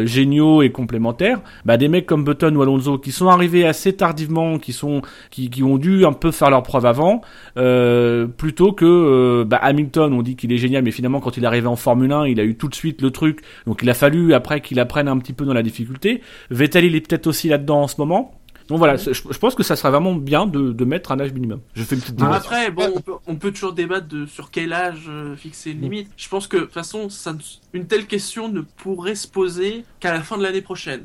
géniaux 0.04 0.62
et 0.62 0.70
complémentaires? 0.70 1.40
Bah, 1.64 1.76
Des 1.76 1.88
mecs 1.88 2.06
comme 2.06 2.24
Button 2.24 2.54
ou 2.56 2.62
Alonso 2.62 2.89
qui 2.98 3.12
sont 3.12 3.28
arrivés 3.28 3.66
assez 3.66 3.92
tardivement, 3.94 4.58
qui 4.58 4.72
sont 4.72 5.02
qui, 5.30 5.50
qui 5.50 5.62
ont 5.62 5.78
dû 5.78 6.04
un 6.04 6.12
peu 6.12 6.30
faire 6.30 6.50
leur 6.50 6.62
preuve 6.62 6.86
avant, 6.86 7.22
euh, 7.56 8.26
plutôt 8.26 8.72
que 8.72 8.84
euh, 8.84 9.44
bah, 9.44 9.58
Hamilton, 9.62 10.12
on 10.12 10.22
dit 10.22 10.36
qu'il 10.36 10.52
est 10.52 10.58
génial, 10.58 10.82
mais 10.82 10.90
finalement 10.90 11.20
quand 11.20 11.36
il 11.36 11.44
est 11.44 11.46
arrivé 11.46 11.66
en 11.66 11.76
Formule 11.76 12.12
1, 12.12 12.26
il 12.26 12.40
a 12.40 12.44
eu 12.44 12.56
tout 12.56 12.68
de 12.68 12.74
suite 12.74 13.02
le 13.02 13.10
truc, 13.10 13.40
donc 13.66 13.80
il 13.82 13.90
a 13.90 13.94
fallu 13.94 14.34
après 14.34 14.60
qu'il 14.60 14.80
apprenne 14.80 15.08
un 15.08 15.18
petit 15.18 15.32
peu 15.32 15.44
dans 15.44 15.54
la 15.54 15.62
difficulté. 15.62 16.22
Vettel, 16.50 16.84
il 16.84 16.94
est 16.94 17.00
peut-être 17.00 17.26
aussi 17.26 17.48
là-dedans 17.48 17.82
en 17.82 17.88
ce 17.88 17.96
moment. 17.98 18.34
Donc 18.70 18.78
voilà, 18.78 18.94
je, 18.94 19.12
je 19.12 19.38
pense 19.38 19.56
que 19.56 19.64
ça 19.64 19.74
serait 19.74 19.90
vraiment 19.90 20.14
bien 20.14 20.46
de, 20.46 20.70
de 20.70 20.84
mettre 20.84 21.10
un 21.10 21.18
âge 21.18 21.32
minimum. 21.32 21.60
Je 21.74 21.82
fais 21.82 21.96
une 21.96 22.02
petite. 22.02 22.22
Après, 22.22 22.70
bon, 22.70 22.92
on 22.94 23.00
peut, 23.00 23.12
on 23.26 23.34
peut 23.34 23.50
toujours 23.50 23.72
débattre 23.72 24.06
de 24.06 24.26
sur 24.26 24.52
quel 24.52 24.72
âge 24.72 25.06
euh, 25.08 25.34
fixer 25.34 25.72
une 25.72 25.80
limite. 25.80 26.08
Je 26.16 26.28
pense 26.28 26.46
que, 26.46 26.56
de 26.56 26.62
toute 26.62 26.72
façon, 26.72 27.08
ça, 27.08 27.34
une 27.72 27.88
telle 27.88 28.06
question 28.06 28.48
ne 28.48 28.60
pourrait 28.60 29.16
se 29.16 29.26
poser 29.26 29.84
qu'à 29.98 30.12
la 30.12 30.20
fin 30.20 30.38
de 30.38 30.44
l'année 30.44 30.62
prochaine. 30.62 31.04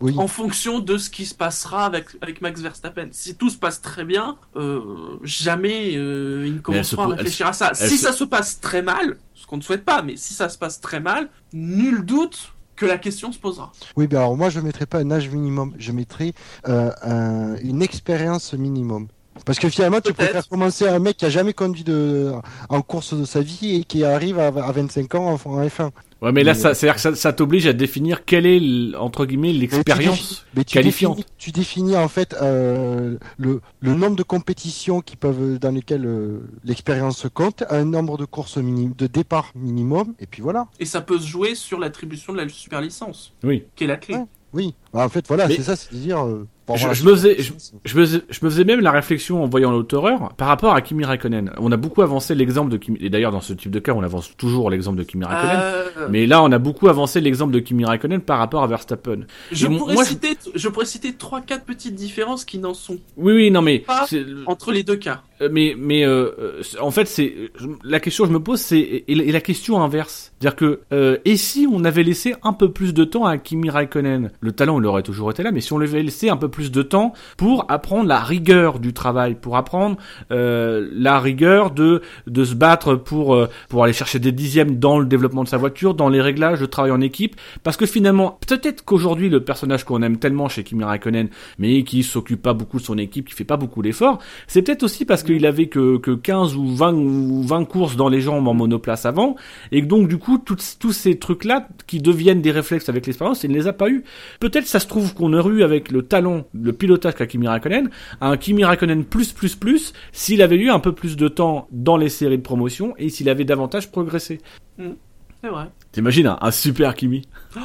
Oui. 0.00 0.14
En 0.18 0.26
fonction 0.26 0.80
de 0.80 0.98
ce 0.98 1.10
qui 1.10 1.26
se 1.26 1.34
passera 1.34 1.86
avec, 1.86 2.06
avec 2.22 2.40
Max 2.40 2.60
Verstappen. 2.60 3.08
Si 3.12 3.36
tout 3.36 3.50
se 3.50 3.56
passe 3.56 3.80
très 3.80 4.04
bien, 4.04 4.36
euh, 4.56 5.16
jamais 5.22 5.96
euh, 5.96 6.44
il 6.46 6.54
ne 6.54 6.58
commencera 6.60 7.04
à 7.04 7.06
réfléchir 7.16 7.46
à 7.46 7.52
ça. 7.52 7.72
Si 7.74 7.96
se- 7.96 8.04
ça 8.06 8.12
se 8.12 8.24
passe 8.24 8.60
très 8.60 8.82
mal, 8.82 9.16
ce 9.34 9.46
qu'on 9.46 9.56
ne 9.58 9.62
souhaite 9.62 9.84
pas, 9.84 10.02
mais 10.02 10.16
si 10.16 10.34
ça 10.34 10.48
se 10.48 10.58
passe 10.58 10.80
très 10.80 10.98
mal, 11.00 11.28
nul 11.52 12.04
doute 12.04 12.52
que 12.76 12.86
la 12.86 12.98
question 12.98 13.30
se 13.30 13.38
posera. 13.38 13.70
Oui, 13.96 14.06
ben 14.06 14.18
alors 14.18 14.36
moi 14.36 14.48
je 14.50 14.58
mettrais 14.58 14.86
pas 14.86 14.98
un 14.98 15.10
âge 15.10 15.28
minimum, 15.28 15.74
je 15.78 15.92
mettrais 15.92 16.32
euh, 16.68 16.90
un- 17.02 17.56
une 17.58 17.82
expérience 17.82 18.54
minimum. 18.54 19.06
Parce 19.46 19.58
que 19.58 19.68
finalement, 19.68 20.00
tu 20.00 20.12
préfères 20.12 20.46
commencer 20.48 20.86
un 20.86 20.98
mec 20.98 21.16
qui 21.16 21.24
a 21.24 21.30
jamais 21.30 21.52
conduit 21.52 21.84
de, 21.84 22.32
en 22.68 22.82
course 22.82 23.14
de 23.14 23.24
sa 23.24 23.40
vie 23.40 23.76
et 23.76 23.84
qui 23.84 24.04
arrive 24.04 24.38
à, 24.38 24.48
à 24.48 24.72
25 24.72 25.14
ans 25.14 25.38
en, 25.44 25.50
en 25.50 25.64
F1. 25.66 25.90
Ouais, 26.20 26.32
mais 26.32 26.44
là, 26.44 26.52
Mais- 26.52 26.58
ça, 26.58 26.74
c'est-à-dire 26.74 26.96
que 26.96 27.00
ça, 27.00 27.14
ça 27.14 27.32
t'oblige 27.32 27.66
à 27.66 27.72
définir 27.72 28.26
quelle 28.26 28.44
est, 28.44 28.60
entre 28.96 29.24
guillemets, 29.24 29.54
l'expérience 29.54 30.44
qualifiante. 30.66 31.16
définis, 31.16 31.26
tu 31.38 31.50
définis 31.52 31.96
en 31.96 32.08
fait 32.08 32.36
euh, 32.42 33.16
le, 33.38 33.62
le 33.80 33.94
nombre 33.94 34.16
de 34.16 34.22
compétitions 34.22 35.00
qui 35.00 35.16
peuvent 35.16 35.58
dans 35.58 35.70
lesquelles 35.70 36.04
euh, 36.04 36.40
l'expérience 36.64 37.26
compte, 37.32 37.64
un 37.70 37.86
nombre 37.86 38.18
de 38.18 38.26
courses 38.26 38.58
minim, 38.58 38.92
de 38.98 39.06
départ 39.06 39.50
minimum, 39.54 40.12
et 40.20 40.26
puis 40.26 40.42
voilà. 40.42 40.66
Et 40.78 40.84
ça 40.84 41.00
peut 41.00 41.18
se 41.18 41.26
jouer 41.26 41.54
sur 41.54 41.78
l'attribution 41.78 42.34
de 42.34 42.38
la 42.38 42.48
super 42.50 42.82
licence, 42.82 43.32
Oui. 43.42 43.64
qui 43.74 43.84
est 43.84 43.86
la 43.86 43.96
clé. 43.96 44.16
Ouais. 44.16 44.26
Oui, 44.52 44.74
Bah, 44.92 45.04
en 45.04 45.08
fait 45.08 45.26
voilà, 45.28 45.46
Mais- 45.46 45.54
c'est 45.56 45.62
ça, 45.62 45.76
c'est 45.76 45.94
dire. 45.94 46.18
euh, 46.26 46.46
pour 46.59 46.59
Je, 46.76 47.04
me 47.04 47.14
faisais, 47.14 47.36
je, 47.40 47.52
me 47.96 48.04
faisais, 48.04 48.22
je 48.28 48.38
me 48.44 48.50
faisais 48.50 48.64
même 48.64 48.80
la 48.80 48.90
réflexion 48.90 49.42
en 49.42 49.46
voyant 49.46 49.70
l'auteur 49.70 50.32
par 50.36 50.48
rapport 50.48 50.74
à 50.74 50.80
Kimi 50.80 51.04
Raikkonen. 51.04 51.52
On 51.58 51.72
a 51.72 51.76
beaucoup 51.76 52.02
avancé 52.02 52.34
l'exemple 52.34 52.70
de 52.70 52.76
Kimi, 52.76 52.98
et 53.00 53.10
d'ailleurs 53.10 53.32
dans 53.32 53.40
ce 53.40 53.52
type 53.52 53.70
de 53.70 53.78
cas, 53.78 53.92
on 53.92 54.02
avance 54.02 54.36
toujours 54.36 54.70
l'exemple 54.70 54.98
de 54.98 55.04
Kimi 55.04 55.24
Raikkonen. 55.24 55.56
Euh, 55.56 56.08
Mais 56.10 56.26
là, 56.26 56.42
on 56.42 56.52
a 56.52 56.58
beaucoup 56.58 56.88
avancé 56.88 57.20
l'exemple 57.20 57.52
de 57.52 57.60
Kimi 57.60 57.84
Raikkonen 57.84 58.20
par 58.20 58.38
rapport 58.38 58.62
à 58.62 58.66
Verstappen. 58.66 59.20
je, 59.52 59.66
et 59.66 59.76
pourrais 59.76 59.94
moi, 59.94 60.04
citer, 60.04 60.36
je 60.54 60.68
pourrais 60.68 60.86
citer 60.86 61.14
trois, 61.14 61.40
quatre 61.40 61.64
petites 61.64 61.94
différences 61.94 62.44
qui 62.44 62.58
n'en 62.58 62.74
sont 62.74 62.98
Oui, 63.16 63.32
oui, 63.34 63.50
non, 63.50 63.62
mais 63.62 63.80
Pas 63.80 64.06
entre 64.46 64.72
les 64.72 64.82
deux 64.82 64.96
cas. 64.96 65.22
Euh, 65.40 65.48
mais 65.50 65.74
mais 65.78 66.04
euh, 66.04 66.30
euh, 66.38 66.62
en 66.80 66.90
fait 66.90 67.06
c'est 67.06 67.34
la 67.82 67.98
question 67.98 68.24
que 68.24 68.28
je 68.28 68.34
me 68.34 68.42
pose 68.42 68.60
c'est 68.60 68.78
et, 68.78 69.10
et 69.10 69.32
la 69.32 69.40
question 69.40 69.82
inverse 69.82 70.32
c'est-à-dire 70.38 70.56
que 70.56 70.80
euh, 70.92 71.16
et 71.24 71.36
si 71.38 71.66
on 71.70 71.84
avait 71.84 72.02
laissé 72.02 72.34
un 72.42 72.52
peu 72.52 72.70
plus 72.70 72.92
de 72.92 73.04
temps 73.04 73.24
à 73.24 73.38
Kimi 73.38 73.70
Raikkonen 73.70 74.32
le 74.38 74.52
talent 74.52 74.78
il 74.80 74.86
aurait 74.86 75.02
toujours 75.02 75.30
été 75.30 75.42
là 75.42 75.50
mais 75.50 75.62
si 75.62 75.72
on 75.72 75.78
lui 75.78 75.88
avait 75.88 76.02
laissé 76.02 76.28
un 76.28 76.36
peu 76.36 76.48
plus 76.48 76.59
de 76.68 76.82
temps 76.82 77.12
pour 77.36 77.64
apprendre 77.68 78.06
la 78.08 78.20
rigueur 78.20 78.78
du 78.78 78.92
travail 78.92 79.34
pour 79.34 79.56
apprendre 79.56 79.96
euh, 80.30 80.88
la 80.92 81.18
rigueur 81.20 81.70
de 81.70 82.02
de 82.26 82.44
se 82.44 82.54
battre 82.54 82.94
pour 82.94 83.34
euh, 83.34 83.48
pour 83.68 83.84
aller 83.84 83.92
chercher 83.92 84.18
des 84.18 84.32
dixièmes 84.32 84.78
dans 84.78 84.98
le 84.98 85.06
développement 85.06 85.44
de 85.44 85.48
sa 85.48 85.56
voiture 85.56 85.94
dans 85.94 86.08
les 86.08 86.20
réglages 86.20 86.60
de 86.60 86.66
travail 86.66 86.90
en 86.92 87.00
équipe 87.00 87.36
parce 87.62 87.76
que 87.76 87.86
finalement 87.86 88.38
peut-être 88.46 88.84
qu'aujourd'hui 88.84 89.28
le 89.28 89.42
personnage 89.42 89.84
qu'on 89.84 90.02
aime 90.02 90.18
tellement 90.18 90.48
chez 90.48 90.64
Kimi 90.64 90.84
Raikkonen 90.84 91.28
mais 91.58 91.82
qui 91.84 92.02
s'occupe 92.02 92.42
pas 92.42 92.52
beaucoup 92.52 92.78
de 92.78 92.84
son 92.84 92.98
équipe 92.98 93.28
qui 93.28 93.34
fait 93.34 93.44
pas 93.44 93.56
beaucoup 93.56 93.82
d'efforts 93.82 94.18
c'est 94.46 94.62
peut-être 94.62 94.82
aussi 94.82 95.04
parce 95.04 95.22
qu'il 95.22 95.46
avait 95.46 95.66
que, 95.66 95.96
que 95.98 96.10
15 96.10 96.56
ou 96.56 96.74
20 96.74 96.92
ou 96.94 97.42
20 97.42 97.64
courses 97.64 97.96
dans 97.96 98.08
les 98.08 98.20
jambes 98.20 98.46
en 98.48 98.54
monoplace 98.54 99.06
avant, 99.06 99.36
et 99.72 99.82
donc 99.82 100.08
du 100.08 100.18
coup, 100.18 100.38
toutes- 100.38 100.76
tous 100.78 100.92
ces 100.92 101.18
trucs-là 101.18 101.68
qui 101.86 102.00
deviennent 102.00 102.40
des 102.42 102.50
réflexes 102.50 102.88
avec 102.88 103.06
l'expérience, 103.06 103.44
il 103.44 103.50
ne 103.50 103.56
les 103.56 103.66
a 103.66 103.72
pas 103.72 103.88
eu. 103.88 104.04
Peut-être 104.40 104.66
ça 104.66 104.80
se 104.80 104.86
trouve 104.86 105.14
qu'on 105.14 105.32
aurait 105.32 105.50
eu 105.50 105.62
avec 105.62 105.90
le 105.90 106.02
talent, 106.02 106.44
le 106.52 106.72
pilotage 106.72 107.14
qu'a 107.14 107.26
Kimi 107.26 107.46
Raikkonen, 107.48 107.90
un 108.20 108.36
Kimi 108.36 108.64
Raikkonen 108.64 109.04
plus 109.04 109.32
plus 109.32 109.54
plus, 109.56 109.92
s'il 110.12 110.42
avait 110.42 110.56
eu 110.56 110.70
un 110.70 110.80
peu 110.80 110.92
plus 110.92 111.16
de 111.16 111.28
temps 111.28 111.68
dans 111.70 111.96
les 111.96 112.08
séries 112.08 112.38
de 112.38 112.42
promotion 112.42 112.94
et 112.98 113.08
s'il 113.08 113.28
avait 113.28 113.44
davantage 113.44 113.90
progressé. 113.90 114.40
C'est 114.78 115.48
vrai. 115.48 115.66
T'imagines 115.92 116.26
un, 116.26 116.38
un 116.40 116.50
super 116.50 116.94
Kimi 116.94 117.28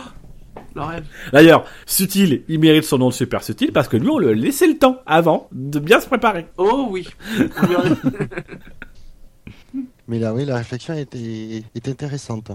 Le 0.75 0.81
rêve. 0.81 1.05
D'ailleurs, 1.31 1.65
Sutil, 1.85 2.43
il 2.49 2.59
mérite 2.59 2.83
son 2.83 2.97
nom 2.97 3.07
de 3.09 3.13
super 3.13 3.43
Sutil 3.43 3.71
parce 3.71 3.87
que 3.87 3.95
lui, 3.95 4.09
on 4.09 4.17
lui 4.19 4.27
a 4.27 4.33
laissé 4.33 4.67
le 4.67 4.77
temps 4.77 4.97
avant 5.05 5.47
de 5.53 5.79
bien 5.79 6.01
se 6.01 6.07
préparer. 6.07 6.47
Oh 6.57 6.87
oui. 6.89 7.07
Mais 10.07 10.19
là, 10.19 10.33
oui, 10.33 10.45
la 10.45 10.57
réflexion 10.57 10.93
est, 10.93 11.15
est, 11.15 11.87
intéressante. 11.87 12.51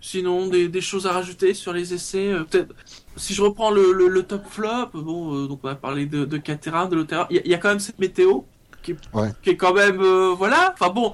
Sinon, 0.00 0.48
des, 0.48 0.68
des 0.68 0.80
choses 0.80 1.06
à 1.06 1.12
rajouter 1.12 1.54
sur 1.54 1.72
les 1.72 1.94
essais. 1.94 2.28
euh, 2.32 2.44
Peut-être. 2.44 2.74
Si 3.16 3.34
je 3.34 3.42
reprends 3.42 3.70
le, 3.70 3.92
le, 3.92 4.08
le 4.08 4.22
top 4.22 4.42
flop, 4.48 4.90
bon, 4.94 5.34
euh, 5.34 5.46
donc 5.48 5.60
on 5.62 5.68
a 5.68 5.74
parlé 5.74 6.06
de, 6.06 6.24
de 6.24 6.36
Caterham, 6.36 6.88
de 6.88 6.96
l'Otera. 6.96 7.26
Il 7.30 7.36
y, 7.36 7.38
a- 7.38 7.42
il 7.44 7.50
y 7.50 7.54
a 7.54 7.58
quand 7.58 7.68
même 7.68 7.80
cette 7.80 7.98
météo 7.98 8.40
qui 8.82 8.92
est, 8.92 8.96
Ouais. 9.14 9.30
qui 9.42 9.50
est 9.50 9.56
quand 9.56 9.72
même, 9.74 10.00
euh, 10.00 10.32
voilà. 10.36 10.72
Enfin 10.78 10.92
bon, 10.92 11.12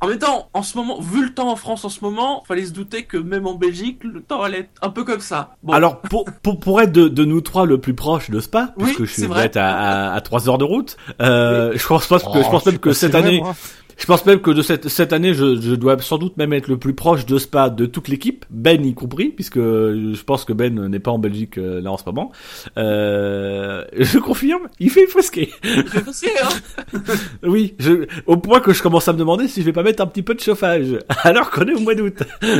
en 0.00 0.06
même 0.06 0.18
temps, 0.18 0.48
en 0.54 0.62
ce 0.62 0.76
moment, 0.78 1.00
vu 1.00 1.24
le 1.24 1.34
temps 1.34 1.50
en 1.50 1.56
France 1.56 1.84
en 1.84 1.88
ce 1.88 2.04
moment, 2.04 2.44
fallait 2.46 2.66
se 2.66 2.72
douter 2.72 3.02
que 3.04 3.16
même 3.16 3.46
en 3.48 3.54
Belgique, 3.54 4.04
le 4.04 4.20
temps 4.20 4.42
allait 4.42 4.60
être 4.60 4.70
un 4.82 4.90
peu 4.90 5.02
comme 5.02 5.18
ça. 5.20 5.56
Bon, 5.64 5.72
Alors, 5.72 6.00
pour, 6.02 6.24
pour, 6.42 6.60
pour 6.60 6.80
être 6.80 6.92
de, 6.92 7.08
de 7.08 7.24
nous 7.24 7.40
trois 7.40 7.66
le 7.66 7.80
plus 7.80 7.94
proche 7.94 8.30
de 8.30 8.38
Spa, 8.38 8.74
Oui, 8.76 8.84
puisque 8.84 9.04
je 9.06 9.12
suis 9.12 9.26
vrai. 9.26 9.50
à, 9.58 10.10
à, 10.10 10.14
à 10.14 10.20
3 10.20 10.48
heures 10.48 10.58
de 10.58 10.64
route, 10.64 10.96
euh, 11.20 11.72
je 11.74 11.86
pense 11.86 12.06
pas 12.06 12.18
que, 12.20 12.24
je 12.42 12.48
pense 12.50 12.62
Oh, 12.66 12.70
même 12.70 12.78
que 12.78 12.92
cette 12.92 13.14
année. 13.16 13.42
Je 14.00 14.06
pense 14.06 14.24
même 14.24 14.40
que 14.40 14.50
de 14.50 14.62
cette, 14.62 14.88
cette 14.88 15.12
année, 15.12 15.34
je, 15.34 15.60
je 15.60 15.74
dois 15.74 15.98
sans 16.00 16.16
doute 16.16 16.36
même 16.38 16.54
être 16.54 16.68
le 16.68 16.78
plus 16.78 16.94
proche 16.94 17.26
de 17.26 17.38
Spa 17.38 17.68
de 17.68 17.84
toute 17.84 18.08
l'équipe, 18.08 18.46
Ben 18.48 18.82
y 18.84 18.94
compris, 18.94 19.28
puisque 19.28 19.58
je 19.58 20.22
pense 20.24 20.44
que 20.46 20.54
Ben 20.54 20.74
n'est 20.88 20.98
pas 21.00 21.10
en 21.10 21.18
Belgique 21.18 21.58
euh, 21.58 21.82
là 21.82 21.92
en 21.92 21.98
ce 21.98 22.04
moment. 22.06 22.32
Euh, 22.78 23.84
je 23.92 24.18
confirme, 24.18 24.68
il 24.78 24.88
fait 24.90 25.06
frisquer. 25.06 25.50
hein. 26.42 26.98
Oui, 27.42 27.74
je, 27.78 28.06
au 28.26 28.38
point 28.38 28.60
que 28.60 28.72
je 28.72 28.82
commence 28.82 29.06
à 29.06 29.12
me 29.12 29.18
demander 29.18 29.48
si 29.48 29.60
je 29.60 29.66
vais 29.66 29.72
pas 29.72 29.82
mettre 29.82 30.02
un 30.02 30.06
petit 30.06 30.22
peu 30.22 30.34
de 30.34 30.40
chauffage, 30.40 30.98
alors 31.22 31.50
qu'on 31.50 31.66
est 31.66 31.74
au 31.74 31.80
mois 31.80 31.94
d'août. 31.94 32.22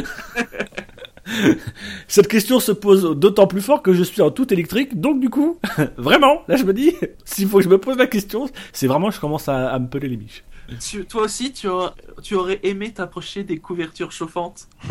Cette 2.09 2.29
question 2.29 2.61
se 2.61 2.73
pose 2.73 3.17
d'autant 3.17 3.47
plus 3.47 3.61
fort 3.61 3.83
que 3.83 3.93
je 3.93 4.03
suis 4.03 4.21
en 4.21 4.31
tout 4.31 4.53
électrique, 4.53 5.01
donc 5.01 5.21
du 5.21 5.31
coup, 5.31 5.59
vraiment, 5.97 6.43
là 6.49 6.57
je 6.57 6.65
me 6.65 6.73
dis, 6.73 6.93
s'il 7.25 7.47
faut 7.49 7.59
que 7.59 7.65
je 7.65 7.69
me 7.69 7.79
pose 7.79 7.97
la 7.99 8.07
question, 8.07 8.47
c'est 8.73 8.87
vraiment 8.87 9.09
que 9.09 9.15
je 9.15 9.21
commence 9.21 9.49
à, 9.49 9.69
à 9.71 9.79
me 9.79 9.87
peler 9.89 10.09
les 10.09 10.17
biches. 10.17 10.43
Tu- 10.79 11.05
toi 11.07 11.23
aussi, 11.23 11.53
tu, 11.53 11.67
aurais- 11.69 11.93
tu 12.23 12.35
aurais 12.35 12.61
aimé 12.63 12.93
t'approcher 12.93 13.43
des 13.45 13.59
couvertures 13.59 14.13
chauffantes. 14.13 14.69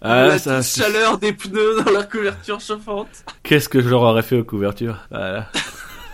Ah, 0.00 0.28
la 0.28 0.38
ça, 0.38 0.62
chaleur 0.62 1.18
des 1.18 1.32
pneus 1.32 1.82
dans 1.84 1.90
la 1.90 2.04
couverture 2.04 2.60
chauffante. 2.60 3.08
qu'est-ce 3.42 3.68
que 3.68 3.80
je 3.80 3.88
leur 3.88 4.02
aurais 4.02 4.22
fait 4.22 4.38
aux 4.38 4.44
couvertures 4.44 4.96
Voilà. 5.10 5.50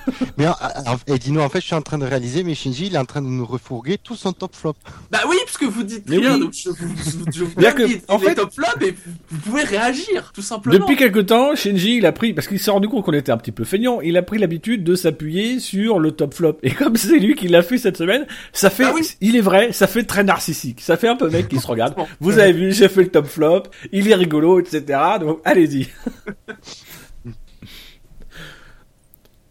Mais 0.39 0.47
en- 0.49 0.53
en- 0.53 0.97
et 1.15 1.19
dis-nous, 1.19 1.41
en 1.41 1.49
fait, 1.49 1.61
je 1.61 1.67
suis 1.67 1.75
en 1.75 1.83
train 1.83 1.99
de 1.99 2.05
réaliser, 2.07 2.43
mais 2.45 2.55
Shinji, 2.55 2.87
il 2.87 2.95
est 2.95 2.99
en 2.99 3.05
train 3.05 3.23
de 3.23 3.27
nous 3.27 3.47
refourguer 3.47 3.99
tout 3.99 4.17
son 4.17 4.33
top 4.33 4.55
flop. 4.55 4.75
Bah 5.11 5.21
oui, 5.29 5.37
parce 5.45 5.57
que 5.59 5.65
vous 5.65 5.83
dites 5.83 6.05
Mais 6.09 6.19
rien, 6.19 6.35
oui. 6.35 6.41
donc 6.41 6.53
je, 6.55 6.69
vous- 6.71 6.95
je, 6.97 7.39
je 7.39 7.45
vous 7.45 7.55
Bien 7.57 7.73
que, 7.73 7.83
en 7.83 7.87
il 8.19 8.25
est 8.25 8.29
fait- 8.29 8.35
top 8.35 8.53
flop 8.53 8.87
et 8.87 8.95
vous, 9.31 9.39
pouvez 9.39 9.63
réagir, 9.63 10.33
tout 10.35 10.43
simplement. 10.43 10.79
Depuis 10.79 10.97
quelque 10.97 11.21
temps, 11.21 11.55
Shinji, 11.55 11.97
il 11.99 12.07
a 12.07 12.13
pris, 12.13 12.33
parce 12.35 12.49
qu'il 12.49 12.59
s'est 12.59 12.71
rendu 12.71 12.89
compte 12.89 13.05
qu'on 13.05 13.13
était 13.13 13.33
un 13.33 13.37
petit 13.39 13.53
peu 13.53 13.65
feignant, 13.65 14.01
il 14.01 14.17
a 14.17 14.23
pris 14.23 14.39
l'habitude 14.39 14.85
de 14.85 14.95
s'appuyer 14.95 15.59
sur 15.61 15.99
le 15.99 16.11
top 16.13 16.35
flop. 16.35 16.59
Et 16.63 16.71
comme 16.73 16.97
c'est 16.97 17.19
lui 17.19 17.35
qui 17.35 17.49
l'a 17.49 17.63
fait 17.63 17.79
cette 17.79 17.97
semaine, 17.97 18.27
ça 18.53 18.71
fait, 18.71 18.85
Ah 18.85 18.93
oui. 18.95 19.09
il 19.21 19.37
est 19.37 19.41
vrai, 19.41 19.73
ça 19.73 19.87
fait 19.87 20.05
très 20.05 20.25
narcissique. 20.25 20.81
Ça 20.81 20.97
fait 20.97 21.09
un 21.09 21.17
peu 21.17 21.29
mec 21.31 21.49
qui 21.49 21.59
se 21.59 21.67
regarde. 21.67 21.95
Vous 22.21 22.39
avez 22.39 22.53
vu, 22.53 22.73
j'ai 22.73 22.89
fait 22.89 23.03
le 23.03 23.09
top 23.09 23.27
flop, 23.27 23.63
il 23.93 24.09
est 24.11 24.15
rigolo, 24.15 24.61
etc. 24.61 24.99
Donc, 25.21 25.41
allez-y. 25.45 25.89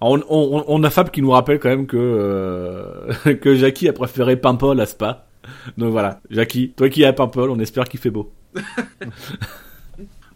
On, 0.03 0.21
on, 0.29 0.63
on 0.67 0.83
a 0.83 0.89
Fab 0.89 1.09
qui 1.09 1.21
nous 1.21 1.31
rappelle 1.31 1.59
quand 1.59 1.69
même 1.69 1.87
que, 1.87 1.97
euh, 1.97 3.35
que 3.41 3.55
Jackie 3.55 3.87
a 3.87 3.93
préféré 3.93 4.35
Paimpol 4.35 4.79
à 4.79 4.85
Spa. 4.85 5.27
Donc 5.77 5.91
voilà, 5.91 6.21
Jackie, 6.29 6.71
toi 6.75 6.89
qui 6.89 7.03
es 7.03 7.05
à 7.05 7.13
Paimpol, 7.13 7.49
on 7.49 7.59
espère 7.59 7.85
qu'il 7.89 7.99
fait 7.99 8.11
beau. 8.11 8.31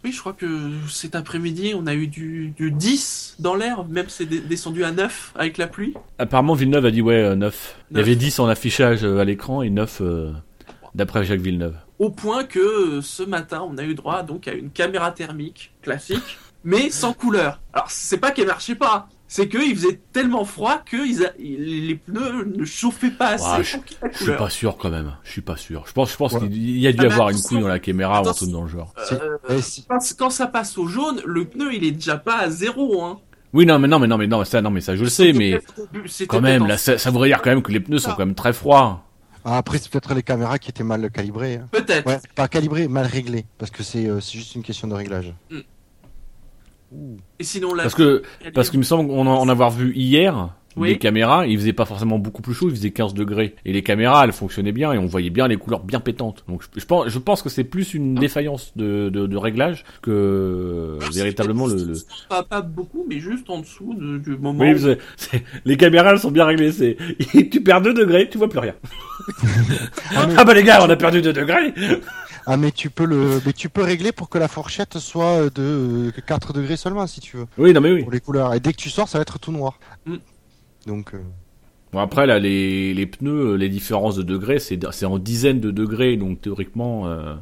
Oui, 0.04 0.12
je 0.12 0.20
crois 0.20 0.32
que 0.32 0.46
cet 0.88 1.16
après-midi, 1.16 1.72
on 1.76 1.86
a 1.86 1.94
eu 1.94 2.06
du, 2.06 2.50
du 2.50 2.70
10 2.70 3.36
dans 3.40 3.56
l'air, 3.56 3.84
même 3.84 4.06
c'est 4.08 4.26
descendu 4.26 4.84
à 4.84 4.92
9 4.92 5.32
avec 5.34 5.58
la 5.58 5.66
pluie. 5.66 5.94
Apparemment, 6.18 6.54
Villeneuve 6.54 6.86
a 6.86 6.90
dit 6.90 7.02
ouais, 7.02 7.22
euh, 7.22 7.34
9. 7.34 7.76
Il 7.90 7.96
y 7.96 8.00
avait 8.00 8.14
10 8.14 8.38
en 8.38 8.46
affichage 8.46 9.04
euh, 9.04 9.18
à 9.18 9.24
l'écran 9.24 9.62
et 9.62 9.70
9 9.70 9.98
euh, 10.00 10.32
d'après 10.94 11.24
Jacques 11.24 11.40
Villeneuve. 11.40 11.76
Au 11.98 12.10
point 12.10 12.44
que 12.44 13.00
ce 13.00 13.24
matin, 13.24 13.66
on 13.68 13.76
a 13.76 13.82
eu 13.82 13.94
droit 13.94 14.22
donc 14.22 14.46
à 14.46 14.52
une 14.52 14.70
caméra 14.70 15.10
thermique 15.10 15.72
classique, 15.82 16.38
mais 16.62 16.90
sans 16.90 17.12
couleur. 17.12 17.60
Alors, 17.72 17.90
c'est 17.90 18.18
pas 18.18 18.30
qu'elle 18.30 18.46
marchait 18.46 18.76
pas, 18.76 19.08
c'est 19.28 19.48
qu'il 19.48 19.76
faisait 19.76 20.00
tellement 20.12 20.44
froid 20.44 20.78
que 20.84 20.96
ils 21.06 21.24
a- 21.24 21.32
les 21.38 21.94
pneus 21.94 22.44
ne 22.56 22.64
chauffaient 22.64 23.10
pas 23.10 23.28
assez 23.34 23.44
Ouais, 23.44 23.62
je- 24.12 24.24
suis 24.24 24.32
pas 24.36 24.50
sûr 24.50 24.76
quand 24.76 24.90
même. 24.90 25.14
Je 25.22 25.30
suis 25.30 25.40
pas 25.42 25.56
sûr. 25.56 25.84
Je 25.86 25.92
pense, 25.92 26.10
je 26.12 26.16
pense 26.16 26.32
Ouais. 26.32 26.40
qu'il 26.40 26.78
y 26.78 26.86
a 26.86 26.92
dû 26.92 26.98
Ah, 27.00 27.04
mais 27.04 27.12
avoir 27.12 27.30
une 27.30 27.40
couille 27.40 27.60
dans 27.60 27.68
la 27.68 27.78
caméra 27.78 28.22
ou 28.22 28.28
un 28.28 28.32
truc 28.32 28.50
dans 28.50 28.62
le 28.62 28.68
genre. 28.68 28.92
Euh, 29.12 29.36
ouais, 29.50 29.62
si- 29.62 29.84
quand, 30.16 30.30
ça 30.30 30.46
passe 30.46 30.76
au 30.78 30.86
jaune, 30.86 31.20
le 31.24 31.44
pneu 31.44 31.72
il 31.74 31.84
est 31.84 31.90
déjà 31.92 32.16
pas 32.16 32.38
à 32.38 32.50
zéro. 32.50 33.02
Hein. 33.04 33.20
Oui, 33.52 33.64
non, 33.64 33.78
mais 33.78 33.88
non, 33.88 33.98
mais 33.98 34.06
non, 34.06 34.18
mais 34.18 34.26
non, 34.26 34.44
ça, 34.44 34.60
non, 34.60 34.70
mais 34.70 34.80
ça, 34.80 34.96
je 34.96 35.04
le 35.04 35.08
sais, 35.10 35.32
mais 35.32 35.60
quand 36.28 36.40
même, 36.40 36.66
là, 36.66 36.76
ça, 36.76 36.98
ça 36.98 37.10
voudrait 37.10 37.28
dire 37.28 37.40
quand 37.42 37.50
même 37.50 37.62
que 37.62 37.72
les 37.72 37.80
pneus 37.80 37.98
sont 37.98 38.10
quand 38.10 38.18
même 38.26 38.34
très 38.34 38.52
froids. 38.52 39.04
Ah, 39.44 39.56
Après, 39.56 39.78
c'est 39.78 39.90
peut-être 39.90 40.12
les 40.14 40.22
caméras 40.22 40.58
qui 40.58 40.68
étaient 40.68 40.84
mal 40.84 41.10
calibrées. 41.10 41.54
hein. 41.56 41.68
Peut-être. 41.70 42.06
Ouais, 42.06 42.18
pas 42.34 42.48
calibrées, 42.48 42.88
mal 42.88 43.06
réglées. 43.06 43.46
Parce 43.56 43.70
que 43.70 43.82
c'est 43.82 44.06
euh, 44.06 44.20
c'est 44.20 44.36
juste 44.36 44.54
une 44.56 44.62
question 44.62 44.88
de 44.88 44.94
réglage. 44.94 45.32
Et 47.38 47.44
sinon 47.44 47.74
là. 47.74 47.82
Parce 47.84 47.94
que, 47.94 48.22
parce 48.54 48.70
qu'il 48.70 48.78
me 48.78 48.84
semble 48.84 49.08
qu'on 49.08 49.26
en, 49.26 49.36
en 49.40 49.48
avoir 49.48 49.70
vu 49.70 49.92
hier, 49.94 50.50
Oui. 50.76 50.88
les 50.90 50.98
caméras, 50.98 51.46
il 51.46 51.58
faisait 51.58 51.72
pas 51.72 51.84
forcément 51.84 52.18
beaucoup 52.18 52.40
plus 52.40 52.54
chaud, 52.54 52.68
il 52.70 52.74
faisait 52.76 52.90
15 52.92 53.12
degrés. 53.14 53.54
Et 53.66 53.72
les 53.72 53.82
caméras, 53.82 54.24
elles 54.24 54.32
fonctionnaient 54.32 54.72
bien 54.72 54.92
et 54.92 54.98
on 54.98 55.06
voyait 55.06 55.30
bien 55.30 55.48
les 55.48 55.56
couleurs 55.56 55.82
bien 55.82 56.00
pétantes. 56.00 56.44
Donc, 56.48 56.62
je, 56.74 56.80
je 56.80 56.86
pense, 56.86 57.08
je 57.08 57.18
pense 57.18 57.42
que 57.42 57.48
c'est 57.48 57.64
plus 57.64 57.92
une 57.94 58.14
défaillance 58.14 58.72
de, 58.76 59.08
de, 59.10 59.26
de 59.26 59.36
réglage 59.36 59.84
que 60.02 60.98
véritablement 61.12 61.66
le, 61.66 61.74
le... 61.74 61.92
Pas, 62.28 62.42
pas 62.42 62.62
beaucoup, 62.62 63.04
mais 63.08 63.18
juste 63.20 63.50
en 63.50 63.60
dessous 63.60 63.94
de- 63.94 64.18
du 64.18 64.36
moment. 64.38 64.58
Oui, 64.60 64.72
où- 64.74 64.78
c'est- 64.78 64.98
c'est- 65.16 65.42
les 65.64 65.76
caméras 65.76 66.12
elles 66.12 66.18
sont 66.20 66.30
bien 66.30 66.44
réglées. 66.46 66.72
C'est 66.72 66.96
tu 67.50 67.60
perds 67.62 67.82
2 67.82 67.92
degrés, 67.94 68.28
tu 68.30 68.38
vois 68.38 68.48
plus 68.48 68.60
rien. 68.60 68.74
Ah, 70.16 70.26
mais, 70.26 70.34
Ah 70.38 70.44
bah 70.44 70.54
les 70.54 70.62
gars, 70.64 70.82
on 70.84 70.88
a 70.90 70.96
perdu 70.96 71.20
2 71.20 71.32
degrés. 71.32 71.74
Ah, 72.50 72.56
mais 72.56 72.72
tu 72.72 72.88
peux 72.90 73.04
le, 73.04 73.40
mais 73.44 73.52
tu 73.52 73.68
peux 73.68 73.82
régler 73.82 74.10
pour 74.12 74.28
que 74.28 74.38
la 74.38 74.48
fourchette 74.48 74.98
soit 74.98 75.24
euh, 75.42 75.50
de 75.50 76.10
euh, 76.16 76.20
4 76.26 76.52
degrés 76.52 76.76
seulement, 76.76 77.06
si 77.06 77.20
tu 77.20 77.36
veux, 77.36 77.46
Oui, 77.58 77.72
non 77.72 77.80
mais 77.80 77.92
oui. 77.92 78.02
pour 78.02 78.12
les 78.12 78.20
couleurs. 78.20 78.54
Et 78.54 78.60
dès 78.60 78.72
que 78.72 78.78
tu 78.78 78.90
sors, 78.90 79.08
ça 79.08 79.18
va 79.18 79.22
être 79.22 79.38
tout 79.38 79.52
noir. 79.52 79.78
Mm. 80.06 80.16
Donc, 80.86 81.14
euh, 81.14 81.18
Bon 81.92 82.00
après 82.00 82.26
là 82.26 82.38
les, 82.38 82.92
les 82.92 83.06
pneus, 83.06 83.54
les 83.56 83.68
différences 83.70 84.16
de 84.16 84.22
degrés, 84.22 84.58
c'est 84.58 84.78
c'est 84.92 85.06
en 85.06 85.18
dizaines 85.18 85.60
de 85.60 85.70
degrés, 85.70 86.16
donc 86.16 86.40
théoriquement. 86.40 87.06
euh, 87.06 87.34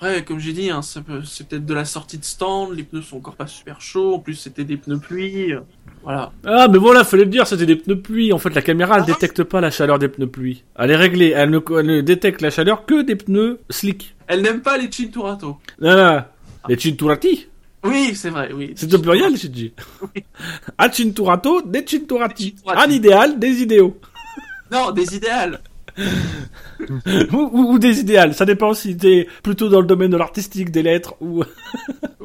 Après, 0.00 0.24
comme 0.24 0.38
j'ai 0.38 0.52
dit, 0.52 0.70
hein, 0.70 0.80
c'est 0.82 1.02
peut-être 1.02 1.66
de 1.66 1.74
la 1.74 1.84
sortie 1.84 2.18
de 2.18 2.24
stand, 2.24 2.72
les 2.76 2.84
pneus 2.84 3.02
sont 3.02 3.16
encore 3.16 3.34
pas 3.34 3.48
super 3.48 3.80
chauds, 3.80 4.14
en 4.14 4.18
plus 4.20 4.34
c'était 4.34 4.62
des 4.62 4.76
pneus 4.76 4.98
pluie. 5.00 5.52
euh, 5.52 5.60
Voilà. 6.04 6.30
Ah 6.46 6.68
mais 6.70 6.78
voilà, 6.78 7.02
fallait 7.02 7.24
le 7.24 7.30
dire, 7.30 7.48
c'était 7.48 7.66
des 7.66 7.74
pneus 7.74 8.00
pluie. 8.00 8.32
En 8.32 8.38
fait, 8.38 8.54
la 8.54 8.62
caméra 8.62 8.98
elle 8.98 9.04
détecte 9.06 9.42
pas 9.42 9.60
la 9.60 9.72
chaleur 9.72 9.98
des 9.98 10.06
pneus 10.08 10.28
pluie. 10.28 10.62
Elle 10.76 10.92
est 10.92 10.96
réglée, 10.96 11.32
elle 11.34 11.50
ne, 11.50 11.58
elle 11.76 11.86
ne 11.86 12.00
détecte 12.00 12.42
la 12.42 12.50
chaleur 12.50 12.86
que 12.86 13.02
des 13.02 13.16
pneus 13.16 13.58
slick. 13.70 14.14
Elle 14.28 14.42
n'aime 14.42 14.60
pas 14.60 14.78
les 14.78 14.88
Cinturato. 14.90 15.56
Non, 15.80 15.96
non. 15.96 16.22
Les 16.68 16.78
Cinturati, 16.78 17.48
Oui, 17.82 18.12
c'est 18.14 18.30
vrai, 18.30 18.50
oui. 18.54 18.74
c'est 18.76 18.92
au 18.94 18.98
pluriel, 19.00 19.36
j'ai 19.36 19.48
dit. 19.48 19.72
A 20.76 20.92
Cinturato, 20.92 21.62
des. 21.62 21.84
Cinturati. 21.84 22.54
Un 22.66 22.88
idéal, 22.90 23.38
des 23.38 23.62
idéaux. 23.62 23.98
Non, 24.70 24.90
des 24.92 25.16
idéales. 25.16 25.60
ou, 27.32 27.36
ou- 27.36 27.72
ou 27.72 27.78
des 27.78 28.00
idéales, 28.00 28.34
ça 28.34 28.44
dépend 28.44 28.72
si 28.74 28.96
t'es 28.96 29.26
plutôt 29.42 29.68
dans 29.68 29.80
le 29.80 29.86
domaine 29.86 30.10
de 30.10 30.16
l'artistique, 30.16 30.70
des 30.70 30.82
lettres, 30.82 31.14
ou... 31.20 31.42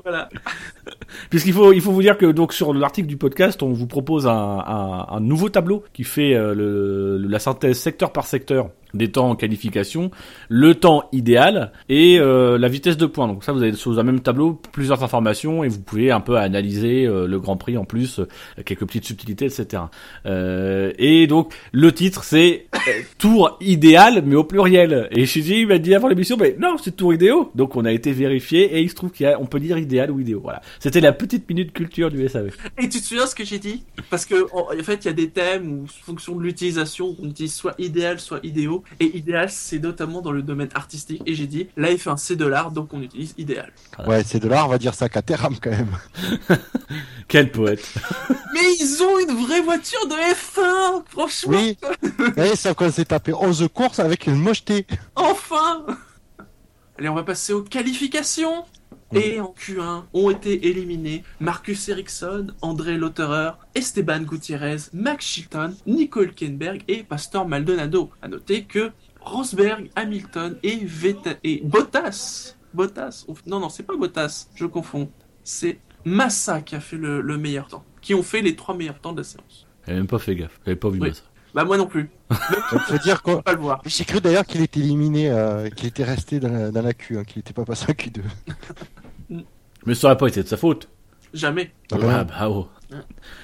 Voilà. 0.04 0.28
Puisqu'il 1.30 1.54
faut, 1.54 1.72
il 1.72 1.80
faut 1.80 1.94
vous 1.94 2.02
dire 2.02 2.18
que 2.18 2.26
donc 2.26 2.52
sur 2.52 2.74
l'article 2.74 3.08
du 3.08 3.16
podcast, 3.16 3.64
on 3.64 3.72
vous 3.72 3.88
propose 3.88 4.28
un, 4.28 4.32
un, 4.34 5.06
un 5.10 5.20
nouveau 5.22 5.48
tableau 5.48 5.84
qui 5.94 6.04
fait 6.04 6.34
euh, 6.36 6.54
le, 6.54 7.18
la 7.26 7.40
synthèse 7.40 7.80
secteur 7.80 8.12
par 8.12 8.26
secteur 8.28 8.70
des 8.94 9.12
temps 9.12 9.30
en 9.30 9.36
qualification, 9.36 10.12
le 10.50 10.76
temps 10.76 11.10
idéal 11.12 11.72
et 11.90 12.20
euh, 12.20 12.58
la 12.58 12.68
vitesse 12.68 12.98
de 12.98 13.06
pointe. 13.06 13.32
Donc 13.32 13.44
ça, 13.44 13.52
vous 13.52 13.64
avez 13.64 13.74
sur 13.74 13.98
un 13.98 14.04
même 14.04 14.20
tableau 14.20 14.60
plusieurs 14.72 15.04
informations 15.04 15.64
et 15.64 15.68
vous 15.68 15.82
pouvez 15.82 16.12
un 16.12 16.20
peu 16.20 16.38
analyser 16.38 17.06
euh, 17.06 17.28
le 17.28 17.40
Grand 17.40 17.58
Prix 17.58 17.78
en 17.78 17.86
plus, 17.86 18.20
euh, 18.20 18.28
quelques 18.66 18.86
petites 18.86 19.06
subtilités, 19.06 19.46
etc. 19.46 19.84
Euh, 20.26 20.92
et 20.98 21.28
donc 21.28 21.54
le 21.72 21.92
titre 21.92 22.24
c'est 22.24 22.68
euh, 22.76 22.92
Tour 23.18 23.58
idéal 23.62 24.24
mais 24.26 24.36
au 24.36 24.44
pluriel. 24.44 25.08
Et 25.12 25.26
Shinji 25.26 25.66
m'a 25.66 25.78
dit 25.78 25.96
avant 25.96 26.08
l'émission, 26.08 26.38
mais 26.38 26.56
non, 26.60 26.76
c'est 26.82 26.96
Tour 26.96 27.14
idéaux. 27.14 27.52
Donc 27.56 27.76
on 27.76 27.86
a 27.86 27.92
été 27.92 28.12
vérifié 28.12 28.78
et 28.78 28.82
il 28.82 28.90
se 28.90 28.96
trouve 28.96 29.12
qu'on 29.12 29.46
peut 29.46 29.60
dire 29.60 29.78
idéal 29.78 30.12
ou 30.12 30.20
idéaux. 30.20 30.42
Voilà. 30.44 30.62
C'était 30.80 31.02
la 31.02 31.14
petite 31.14 31.48
minute 31.50 31.74
culture 31.74 32.10
du 32.10 32.28
SAV. 32.28 32.52
Et 32.78 32.90
tu 32.90 33.00
te 33.00 33.06
souviens 33.06 33.28
ce 33.28 33.36
que 33.36 33.46
j'ai 33.46 33.60
dit? 33.60 33.84
Parce 34.10 34.26
que 34.26 34.36
en 34.54 34.74
en 34.74 34.84
fait, 34.84 35.06
il 35.06 35.08
y 35.08 35.10
a 35.10 35.14
des 35.14 35.30
thèmes 35.30 35.72
où, 35.72 35.88
fonction 35.88 36.36
de 36.36 36.42
l'utilisation, 36.44 37.16
on 37.22 37.30
utilise 37.30 37.54
soit 37.54 37.76
idéal, 37.78 38.20
soit 38.20 38.40
Et 39.00 39.18
idéal, 39.18 39.50
c'est 39.50 39.80
notamment 39.80 40.22
dans 40.22 40.32
le 40.32 40.42
domaine 40.42 40.70
artistique. 40.76 41.22
Et 41.26 41.34
j'ai 41.36 41.48
dit, 41.48 41.68
là, 41.78 41.92
il 41.92 41.98
fait 42.00 42.10
un 42.10 42.18
C 42.18 42.36
de 42.36 42.46
l'art, 42.46 42.72
donc 42.72 42.94
on 42.94 43.02
utilise 43.02 43.34
idéal. 43.38 43.72
ouais, 44.08 44.24
c'est 44.24 44.40
de 44.40 44.48
l'art, 44.48 44.68
on 44.68 44.70
va 44.70 44.78
dire 44.78 44.94
ça 44.94 45.10
Caterham 45.10 45.56
quand 45.62 45.72
même. 45.72 45.98
Quel 47.28 47.52
poète. 47.52 47.84
Mais 48.54 48.62
ils 48.80 49.02
ont 49.04 49.20
une 49.20 49.36
vraie 49.46 49.62
voiture 49.62 50.06
de 50.08 50.14
F1 50.14 51.04
Franchement, 51.10 51.54
Oui. 51.58 51.78
Et 52.38 52.56
ça 52.56 52.74
qu'on 52.74 52.92
s'est 52.92 53.06
tapé 53.06 53.34
11 53.34 53.68
courses 53.74 54.00
avec 54.00 54.28
une 54.28 54.36
mocheté. 54.36 54.86
enfin 55.16 55.86
Allez, 57.00 57.10
on 57.10 57.16
va 57.16 57.24
passer 57.24 57.54
aux 57.54 57.64
qualifications. 57.64 58.66
Et 59.16 59.40
en 59.40 59.54
Q1 59.58 60.04
ont 60.14 60.30
été 60.30 60.68
éliminés 60.68 61.24
Marcus 61.40 61.88
Ericsson, 61.90 62.48
André 62.62 62.98
Lotterer, 62.98 63.52
Esteban 63.76 64.22
Gutiérrez, 64.22 64.78
Max 64.94 65.26
Chilton, 65.26 65.74
Nico 65.88 66.22
Hülkenberg 66.22 66.84
et 66.88 67.04
Pastor 67.04 67.48
Maldonado. 67.48 68.10
À 68.22 68.28
noter 68.28 68.64
que 68.64 68.92
Rosberg, 69.22 69.90
Hamilton 69.96 70.58
et, 70.64 70.78
Veta- 70.86 71.38
et 71.44 71.62
Bottas, 71.64 72.56
Bottas, 72.74 73.26
non 73.48 73.60
non 73.60 73.70
c'est 73.70 73.84
pas 73.84 73.96
Bottas, 73.96 74.48
je 74.56 74.66
confonds, 74.66 75.10
c'est 75.44 75.80
Massa 76.06 76.62
qui 76.62 76.76
a 76.76 76.80
fait 76.82 76.98
le, 76.98 77.22
le 77.22 77.38
meilleur 77.38 77.68
temps, 77.68 77.86
qui 78.02 78.14
ont 78.14 78.24
fait 78.24 78.42
les 78.42 78.56
trois 78.56 78.76
meilleurs 78.76 79.00
temps 79.00 79.14
de 79.14 79.20
la 79.20 79.24
séance. 79.24 79.66
J'avais 79.86 80.00
même 80.00 80.08
pas 80.08 80.20
fait 80.20 80.36
gaffe. 80.36 80.60
J'avais 80.66 80.76
pas 80.76 80.90
vu 80.90 81.00
Oui. 81.00 81.14
ça. 81.14 81.22
Bah 81.54 81.64
moi 81.66 81.78
non 81.78 81.86
plus, 81.86 82.10
Ça 82.32 82.80
veut 82.90 82.98
dire 83.00 83.22
quoi 83.22 83.44
pas 83.44 83.54
le 83.54 83.60
voir. 83.60 83.82
J'ai 83.86 84.06
cru 84.06 84.20
d'ailleurs 84.20 84.44
qu'il 84.46 84.60
était 84.62 84.80
éliminé, 84.80 85.30
euh, 85.30 85.70
qu'il 85.70 85.86
était 85.88 86.04
resté 86.04 86.40
dans 86.40 86.52
la, 86.52 86.72
dans 86.72 86.82
la 86.82 86.94
queue, 86.94 87.20
hein, 87.20 87.24
qu'il 87.24 87.38
n'était 87.40 87.54
pas 87.54 87.64
passé 87.64 87.86
à 87.90 87.94
Q2. 87.94 88.22
Mais 89.86 89.96
ça 89.96 90.08
aurait 90.08 90.18
pas 90.18 90.28
été 90.28 90.44
de 90.44 90.48
sa 90.48 90.58
faute. 90.58 90.90
Jamais. 91.34 91.72
Ah 91.92 91.98
Ah 92.36 92.50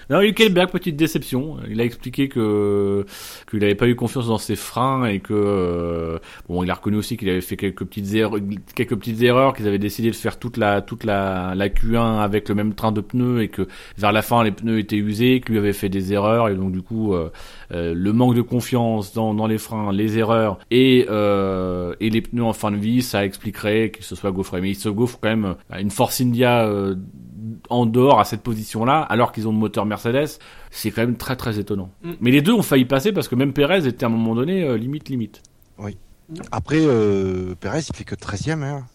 Non, 0.09 0.21
Hülkenberg, 0.21 0.71
petite 0.71 0.95
déception. 0.95 1.57
Il 1.69 1.79
a 1.81 1.83
expliqué 1.83 2.29
que 2.29 3.05
qu'il 3.49 3.63
avait 3.63 3.75
pas 3.75 3.87
eu 3.87 3.95
confiance 3.95 4.27
dans 4.27 4.37
ses 4.37 4.55
freins 4.55 5.05
et 5.05 5.19
que 5.19 5.33
euh, 5.33 6.19
bon, 6.47 6.63
il 6.63 6.71
a 6.71 6.73
reconnu 6.73 6.97
aussi 6.97 7.17
qu'il 7.17 7.29
avait 7.29 7.41
fait 7.41 7.57
quelques 7.57 7.85
petites 7.85 8.13
erreurs, 8.13 8.39
quelques 8.75 8.95
petites 8.95 9.21
erreurs, 9.21 9.53
qu'ils 9.53 9.67
avaient 9.67 9.77
décidé 9.77 10.09
de 10.09 10.15
faire 10.15 10.39
toute 10.39 10.57
la 10.57 10.81
toute 10.81 11.03
la 11.03 11.53
la 11.55 11.69
Q1 11.69 12.19
avec 12.19 12.49
le 12.49 12.55
même 12.55 12.73
train 12.73 12.91
de 12.91 13.01
pneus 13.01 13.41
et 13.41 13.47
que 13.49 13.67
vers 13.97 14.11
la 14.11 14.21
fin 14.21 14.43
les 14.43 14.51
pneus 14.51 14.79
étaient 14.79 14.97
usés, 14.97 15.41
que 15.41 15.51
lui 15.51 15.59
avait 15.59 15.73
fait 15.73 15.89
des 15.89 16.13
erreurs 16.13 16.49
et 16.49 16.55
donc 16.55 16.71
du 16.71 16.81
coup 16.81 17.13
euh, 17.13 17.29
euh, 17.71 17.93
le 17.95 18.13
manque 18.13 18.35
de 18.35 18.41
confiance 18.41 19.13
dans 19.13 19.33
dans 19.33 19.47
les 19.47 19.57
freins, 19.57 19.91
les 19.91 20.17
erreurs 20.17 20.59
et 20.71 21.05
euh, 21.09 21.95
et 21.99 22.09
les 22.09 22.21
pneus 22.21 22.43
en 22.43 22.53
fin 22.53 22.71
de 22.71 22.77
vie, 22.77 23.01
ça 23.01 23.25
expliquerait 23.25 23.91
qu'il 23.91 24.03
se 24.03 24.15
soit 24.15 24.31
gaufré. 24.31 24.61
Mais 24.61 24.71
il 24.71 24.75
se 24.75 24.89
gaufre 24.89 25.19
quand 25.21 25.29
même 25.29 25.55
à 25.69 25.81
une 25.81 25.91
Force 25.91 26.21
India 26.21 26.65
euh, 26.65 26.95
en 27.69 27.85
dehors 27.85 28.19
à 28.19 28.25
cette 28.25 28.41
position-là, 28.41 29.01
alors 29.01 29.31
qu'ils 29.31 29.47
ont 29.47 29.51
le 29.51 29.57
moteur 29.57 29.85
Mercedes, 29.85 30.39
c'est 30.71 30.91
quand 30.91 31.01
même 31.01 31.17
très 31.17 31.35
très 31.35 31.59
étonnant. 31.59 31.89
Mm. 32.03 32.11
Mais 32.21 32.31
les 32.31 32.41
deux 32.41 32.53
ont 32.53 32.61
failli 32.61 32.85
passer 32.85 33.11
parce 33.11 33.27
que 33.27 33.35
même 33.35 33.53
Perez 33.53 33.87
était 33.87 34.03
à 34.03 34.07
un 34.07 34.11
moment 34.11 34.35
donné 34.35 34.63
euh, 34.63 34.77
limite 34.77 35.09
limite. 35.09 35.41
Après, 36.51 36.77
euh, 36.79 37.55
Perez, 37.59 37.81
il 37.89 37.95
fait 37.95 38.03
que 38.03 38.13
13ème. 38.13 38.61
Hein. 38.63 38.85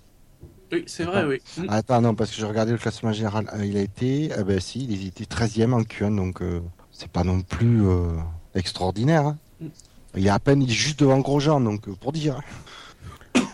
Oui, 0.72 0.84
c'est 0.86 1.04
vrai, 1.04 1.24
oui. 1.24 1.38
Mm. 1.58 1.66
Attends, 1.68 2.00
non, 2.00 2.14
parce 2.14 2.30
que 2.30 2.36
j'ai 2.36 2.46
regardé 2.46 2.72
le 2.72 2.78
classement 2.78 3.12
général. 3.12 3.48
Euh, 3.54 3.64
il 3.66 3.76
a 3.76 3.80
été, 3.80 4.30
eh 4.38 4.44
ben 4.44 4.60
si, 4.60 4.84
il 4.88 5.06
était 5.06 5.24
13ème 5.24 5.72
en 5.72 5.82
Q1, 5.82 6.14
donc 6.14 6.42
euh, 6.42 6.60
c'est 6.92 7.10
pas 7.10 7.24
non 7.24 7.42
plus 7.42 7.86
euh, 7.86 8.12
extraordinaire. 8.54 9.26
hein. 9.26 9.38
Mm. 9.60 9.66
Il 10.16 10.26
est 10.26 10.30
à 10.30 10.38
peine 10.38 10.62
il 10.62 10.70
est 10.70 10.74
juste 10.74 11.00
devant 11.00 11.18
Grosjean, 11.18 11.60
donc 11.60 11.88
euh, 11.88 11.94
pour 12.00 12.12
dire. 12.12 12.40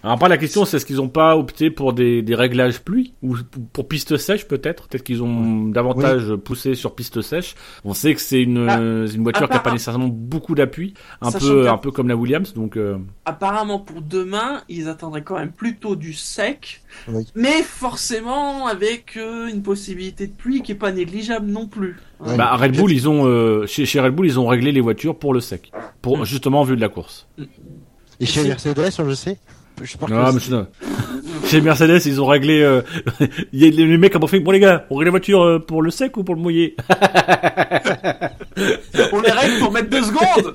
Alors 0.02 0.14
après 0.14 0.28
la 0.30 0.38
question 0.38 0.64
c'est 0.64 0.78
est-ce 0.78 0.86
qu'ils 0.86 1.00
ont 1.00 1.08
pas 1.10 1.36
opté 1.36 1.70
pour 1.70 1.92
des, 1.92 2.22
des 2.22 2.34
réglages 2.34 2.80
pluie 2.80 3.12
ou 3.22 3.36
pour 3.72 3.86
piste 3.86 4.16
sèche 4.16 4.48
peut-être? 4.48 4.88
Peut-être 4.88 5.04
qu'ils 5.04 5.22
ont 5.22 5.66
davantage 5.68 6.34
poussé 6.36 6.74
sur 6.74 6.94
piste 6.94 7.20
sèche. 7.20 7.54
On 7.84 7.92
sait 7.92 8.14
que 8.14 8.20
c'est 8.20 8.42
une, 8.42 8.66
Ah, 8.68 8.78
une 8.80 9.22
voiture 9.22 9.40
qui 9.40 9.44
a 9.44 9.48
pas 9.48 9.56
apparemment- 9.56 9.74
nécessairement 9.74 10.08
beaucoup 10.08 10.54
d'appui, 10.54 10.94
un 11.20 11.30
peu 11.32 11.68
un 11.68 11.76
peu 11.76 11.90
comme 11.90 12.08
la 12.08 12.16
Williams 12.16 12.54
donc 12.54 12.76
euh, 12.76 12.96
Apparemment, 13.26 13.78
pour 13.78 14.00
demain, 14.02 14.62
ils 14.68 14.88
attendraient 14.88 15.22
quand 15.22 15.38
même 15.38 15.52
plutôt 15.52 15.96
du 15.96 16.14
sec, 16.14 16.82
Oui. 17.08 17.26
mais 17.34 17.62
forcément 17.62 18.66
avec 18.66 19.16
euh, 19.16 19.48
une 19.48 19.62
possibilité 19.62 20.26
de 20.26 20.32
pluie 20.32 20.62
qui 20.62 20.72
est 20.72 20.76
pas 20.76 20.92
négligeable 20.92 21.46
non 21.46 21.66
plus. 21.66 21.96
Ouais. 22.20 22.36
bah 22.36 22.54
Red 22.56 22.76
Bull 22.76 22.92
ils 22.92 23.08
ont 23.08 23.26
euh, 23.26 23.66
chez 23.66 23.86
chez 23.86 24.00
Red 24.00 24.14
Bull 24.14 24.26
ils 24.26 24.38
ont 24.40 24.46
réglé 24.46 24.72
les 24.72 24.80
voitures 24.80 25.18
pour 25.18 25.34
le 25.34 25.40
sec, 25.40 25.70
pour 26.02 26.18
Mm. 26.18 26.24
justement 26.24 26.60
en 26.60 26.64
vue 26.64 26.76
de 26.76 26.80
la 26.80 26.88
course. 26.88 27.28
Et 28.18 28.26
chez. 28.26 28.46
Mercedes, 28.48 28.90
on 28.98 29.02
le 29.04 29.14
sait? 29.14 29.38
Non, 30.08 30.26
que 30.26 30.34
mais 30.34 30.40
c'est- 30.40 31.48
chez 31.50 31.60
Mercedes, 31.60 32.00
ils 32.06 32.20
ont 32.20 32.26
réglé. 32.26 32.60
euh, 32.62 32.82
Il 33.52 33.60
y 33.64 33.66
a 33.66 33.70
les 33.86 33.98
mecs 33.98 34.12
qui 34.12 34.18
ont 34.22 34.26
fait 34.26 34.40
bon 34.40 34.50
les 34.50 34.60
gars, 34.60 34.86
on 34.90 34.96
règle 34.96 35.06
la 35.06 35.10
voiture 35.12 35.42
euh, 35.42 35.58
pour 35.58 35.82
le 35.82 35.90
sec 35.90 36.16
ou 36.16 36.24
pour 36.24 36.34
le 36.34 36.40
mouillé? 36.40 36.76
On 39.12 39.20
les 39.20 39.30
règle 39.30 39.58
pour 39.58 39.72
mettre 39.72 39.88
deux 39.88 40.02
secondes 40.02 40.54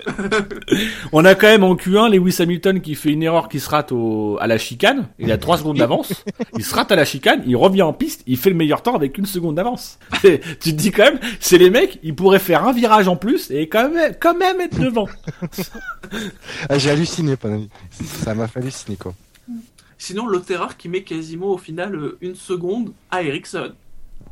On 1.12 1.26
a 1.26 1.34
quand 1.36 1.48
même 1.48 1.64
en 1.64 1.76
Q1 1.76 2.12
Lewis 2.16 2.36
Hamilton 2.40 2.80
qui 2.82 2.94
fait 2.96 3.10
une 3.10 3.24
erreur 3.24 3.50
qui 3.50 3.60
se 3.60 3.70
rate 3.70 3.92
au, 3.92 4.38
à 4.40 4.48
la 4.48 4.58
chicane. 4.58 5.08
Il 5.18 5.32
a 5.32 5.38
3 5.38 5.58
secondes 5.58 5.78
d'avance. 5.78 6.24
Il 6.58 6.64
se 6.64 6.76
rate 6.76 6.92
à 6.92 6.96
la 6.96 7.06
chicane, 7.06 7.42
il 7.48 7.56
revient 7.56 7.82
en 7.82 7.94
piste, 7.94 8.22
il 8.28 8.38
fait 8.38 8.50
le 8.52 8.56
meilleur 8.56 8.82
temps 8.84 8.96
avec 8.96 9.18
une 9.18 9.26
seconde 9.26 9.56
d'avance. 9.56 9.98
Et 10.24 10.40
Tu 10.60 10.72
te 10.72 10.78
dis 10.78 10.92
quand 10.92 11.04
même, 11.06 11.20
c'est 11.40 11.58
les 11.58 11.70
mecs, 11.72 12.00
ils 12.04 12.14
pourraient 12.16 12.40
faire 12.40 12.64
un 12.68 12.74
virage 12.74 13.08
en 13.08 13.16
plus 13.16 13.50
et 13.50 13.68
quand 13.68 13.90
même, 13.90 14.14
quand 14.20 14.38
même 14.38 14.62
être 14.62 14.80
devant. 14.80 15.08
Ah, 16.70 16.78
j'ai 16.78 16.92
halluciné 16.92 17.36
pendant. 17.38 17.64
Ça 18.24 18.36
m'a 18.36 18.48
fait 18.48 18.60
halluciner 18.60 18.98
quoi. 18.98 19.15
Sinon, 20.06 20.28
Lotterer 20.28 20.76
qui 20.78 20.88
met 20.88 21.02
quasiment 21.04 21.48
au 21.48 21.58
final 21.58 21.96
euh, 21.96 22.18
une 22.22 22.36
seconde 22.36 22.92
à 23.10 23.24
Ericsson. 23.24 23.72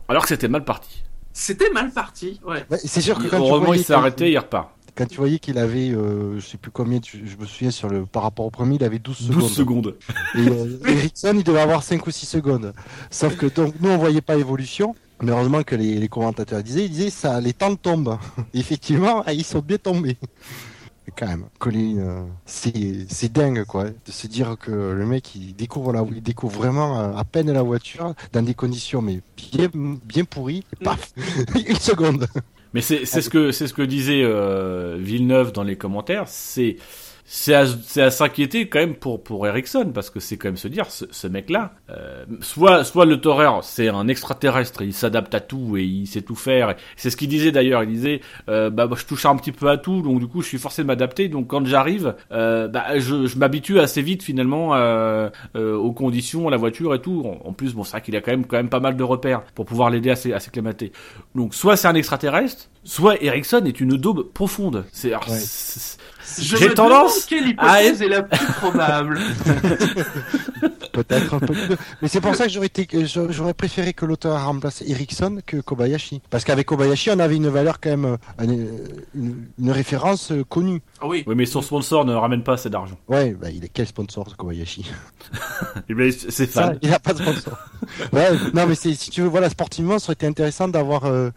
Alors 0.08 0.22
que 0.24 0.30
c'était 0.30 0.48
mal 0.48 0.64
parti. 0.64 1.02
C'était 1.34 1.72
mal 1.72 1.90
parti, 1.92 2.40
ouais. 2.46 2.64
Ouais, 2.70 2.78
c'est 2.84 3.02
sûr 3.02 3.18
que 3.18 3.24
Il- 3.24 3.30
quand 3.32 3.42
tu 3.42 3.50
voyais 3.50 3.76
il 3.76 3.80
s'est 3.80 3.86
qu'il- 3.86 3.94
arrêté, 3.96 4.32
il 4.32 4.38
repart. 4.38 4.70
Quand 4.96 5.08
tu 5.08 5.18
voyais 5.18 5.40
qu'il 5.40 5.58
avait, 5.58 5.90
euh, 5.90 6.40
je 6.40 6.46
sais 6.46 6.58
plus 6.58 6.70
combien, 6.70 7.00
tu- 7.00 7.24
je 7.26 7.36
me 7.38 7.48
souviens 7.48 7.72
sur 7.72 7.90
le 7.90 8.06
par 8.06 8.22
rapport 8.22 8.46
au 8.46 8.52
premier, 8.52 8.76
il 8.76 8.84
avait 8.84 9.00
12 9.00 9.28
12 9.32 9.52
secondes. 9.52 9.96
secondes. 9.96 9.96
Et 10.36 10.48
euh, 10.48 10.78
Ericsson, 10.88 11.34
il 11.36 11.44
devait 11.44 11.62
avoir 11.62 11.82
5 11.82 12.06
ou 12.06 12.12
6 12.12 12.28
secondes. 12.28 12.72
Sauf 13.10 13.36
que 13.36 13.48
donc 13.48 13.74
nous 13.80 13.90
on 13.90 13.98
voyait 13.98 14.22
pas 14.22 14.36
évolution. 14.36 14.94
Mais 15.24 15.32
heureusement 15.32 15.64
que 15.64 15.76
les, 15.76 15.96
les 15.96 16.08
commentateurs 16.10 16.62
disaient, 16.62 16.86
ils 16.86 16.92
disaient 16.92 17.10
ça, 17.10 17.40
les 17.42 17.54
temps 17.54 17.76
tombent. 17.76 18.18
Effectivement, 18.54 19.26
ils 19.26 19.44
sont 19.44 19.60
bien 19.60 19.78
tombés. 19.78 20.18
Quand 21.16 21.28
même, 21.28 21.46
Colin, 21.60 21.98
euh, 21.98 22.24
c'est 22.46 23.06
c'est 23.08 23.32
dingue 23.32 23.64
quoi, 23.66 23.86
de 23.86 24.12
se 24.12 24.28
dire 24.28 24.58
que 24.60 24.72
le 24.72 25.06
mec 25.06 25.36
il 25.36 25.56
découvre 25.56 25.94
la, 25.94 26.04
il 26.10 26.24
découvre 26.24 26.58
vraiment 26.58 27.00
euh, 27.00 27.16
à 27.16 27.24
peine 27.24 27.52
la 27.52 27.62
voiture 27.62 28.14
dans 28.32 28.42
des 28.42 28.54
conditions 28.54 29.02
mais 29.02 29.22
bien 29.38 29.70
bien 29.74 30.24
pourries. 30.24 30.64
Et 30.74 30.84
paf, 30.84 31.14
une 31.68 31.76
seconde. 31.76 32.28
Mais 32.74 32.82
c'est 32.82 33.06
c'est 33.06 33.22
ce 33.22 33.30
que 33.30 33.52
c'est 33.52 33.68
ce 33.68 33.74
que 33.74 33.84
disait 33.84 34.24
euh, 34.24 34.98
Villeneuve 35.00 35.52
dans 35.52 35.64
les 35.64 35.76
commentaires. 35.76 36.28
C'est 36.28 36.78
c'est 37.26 37.54
à, 37.54 37.66
à 37.98 38.12
s'inquiéter 38.12 38.68
quand 38.68 38.80
même 38.80 38.96
pour 38.96 39.24
pour 39.24 39.48
Ericsson 39.48 39.92
parce 39.94 40.10
que 40.10 40.20
c'est 40.20 40.38
quand 40.38 40.50
même 40.50 40.58
se 40.58 40.68
dire 40.68 40.92
ce, 40.92 41.06
ce 41.10 41.28
mec-là, 41.28 41.74
euh, 41.90 42.26
soit 42.42 42.84
soit 42.84 43.06
le 43.06 43.20
Torrer 43.22 43.50
c'est 43.62 43.88
un 43.88 44.08
extraterrestre, 44.08 44.82
il 44.82 44.94
s'adapte 44.94 45.34
à 45.34 45.40
tout 45.40 45.78
et 45.78 45.84
il 45.84 46.06
sait 46.08 46.22
tout 46.22 46.36
faire. 46.36 46.76
C'est 46.96 47.10
ce 47.10 47.18
qu'il 47.18 47.30
disait 47.30 47.52
d'ailleurs. 47.52 47.84
Il 47.84 47.90
disait 47.90 48.22
euh, 48.50 48.70
bah 48.70 48.88
moi, 48.88 48.98
je 49.00 49.06
touche 49.06 49.26
un 49.26 49.36
petit 49.38 49.52
peu 49.52 49.70
à 49.70 49.78
tout, 49.78 50.02
donc 50.02 50.20
du 50.20 50.28
coup 50.28 50.42
je 50.42 50.48
suis 50.48 50.58
forcé 50.58 50.82
de 50.84 50.88
m'adapter. 50.88 51.30
Donc 51.30 51.48
quand 51.48 51.66
j'arrive, 51.66 52.16
euh, 52.32 52.68
bah 52.68 53.00
je, 53.00 53.26
je 53.26 53.38
m'habitue 53.38 53.80
assez 53.80 54.02
vite 54.02 54.22
finalement 54.22 54.76
euh, 54.76 55.30
euh, 55.56 55.76
aux 55.76 55.94
conditions, 55.94 56.48
à 56.48 56.52
la 56.52 56.58
voiture 56.58 56.94
et 56.94 57.02
tout. 57.02 57.24
En, 57.26 57.48
en 57.50 57.54
plus 57.54 57.74
bon 57.74 57.84
c'est 57.84 57.92
vrai 57.92 58.02
qu'il 58.02 58.16
a 58.16 58.22
quand 58.22 58.32
même 58.32 58.46
quand 58.46 58.58
même 58.58 58.70
pas 58.70 58.80
mal 58.82 58.96
de 58.98 59.04
repères 59.04 59.44
pour 59.56 59.66
pouvoir 59.66 59.90
l'aider 59.90 60.10
à 60.12 60.16
s'acclimater. 60.16 60.92
Donc 61.36 61.56
soit 61.56 61.78
c'est 61.78 61.88
un 61.88 61.96
extraterrestre, 61.96 62.70
soit 62.84 63.22
Ericsson 63.24 63.64
est 63.66 63.80
une 63.80 63.98
daube 63.98 64.32
profonde. 64.34 64.86
C'est 64.92 65.14
Ouais. 65.14 65.20
J'ai 66.40 66.74
tendance 66.74 67.26
quelle 67.26 67.44
à 67.58 67.84
hypothèse 67.84 68.02
est 68.02 68.08
la 68.08 68.24
plus 68.24 68.46
probable. 68.54 69.20
Peut-être 70.94 71.34
un 71.34 71.40
peu 71.40 71.54
plus. 71.54 71.76
Mais 72.02 72.08
c'est 72.08 72.22
pour 72.22 72.36
ça 72.36 72.46
que 72.46 72.52
j'aurais 72.52 72.68
été, 72.68 72.88
préféré 73.58 73.94
que 73.94 74.06
l'auteur 74.06 74.44
remplace 74.46 74.84
Ericsson 74.86 75.40
que 75.46 75.58
Kobayashi. 75.58 76.22
Parce 76.30 76.44
qu'avec 76.44 76.68
Kobayashi, 76.68 77.10
on 77.12 77.20
avait 77.20 77.36
une 77.36 77.50
valeur 77.50 77.80
quand 77.80 77.90
même, 77.90 78.18
euh, 78.42 78.98
une, 79.16 79.72
référence 79.72 80.32
euh, 80.32 80.44
connue. 80.44 80.82
Ah 81.02 81.08
oui. 81.08 81.24
oui 81.26 81.36
mais 81.36 81.46
son 81.46 81.62
sponsor 81.62 82.06
ne 82.06 82.14
ramène 82.14 82.44
pas 82.44 82.54
assez 82.54 82.70
d'argent. 82.70 82.98
Ouais, 83.08 83.32
bah, 83.32 83.50
il 83.50 83.66
est 83.66 83.70
quel 83.70 83.88
sponsor 83.88 84.38
Kobayashi? 84.38 84.86
C'est 86.30 86.52
Ça, 86.52 86.64
fan. 86.68 86.80
il 86.82 86.94
a 86.94 87.00
pas 87.00 87.14
de 87.14 87.20
sponsor. 87.20 87.58
ouais, 88.14 88.30
non 88.54 88.68
mais 88.68 88.76
si 88.76 88.96
tu 88.96 89.22
veux, 89.22 89.28
voilà, 89.28 89.50
sportivement, 89.50 90.00
ça 90.00 90.08
aurait 90.08 90.14
été 90.14 90.28
intéressant 90.28 90.68
d'avoir, 90.68 91.06
euh, 91.06 91.32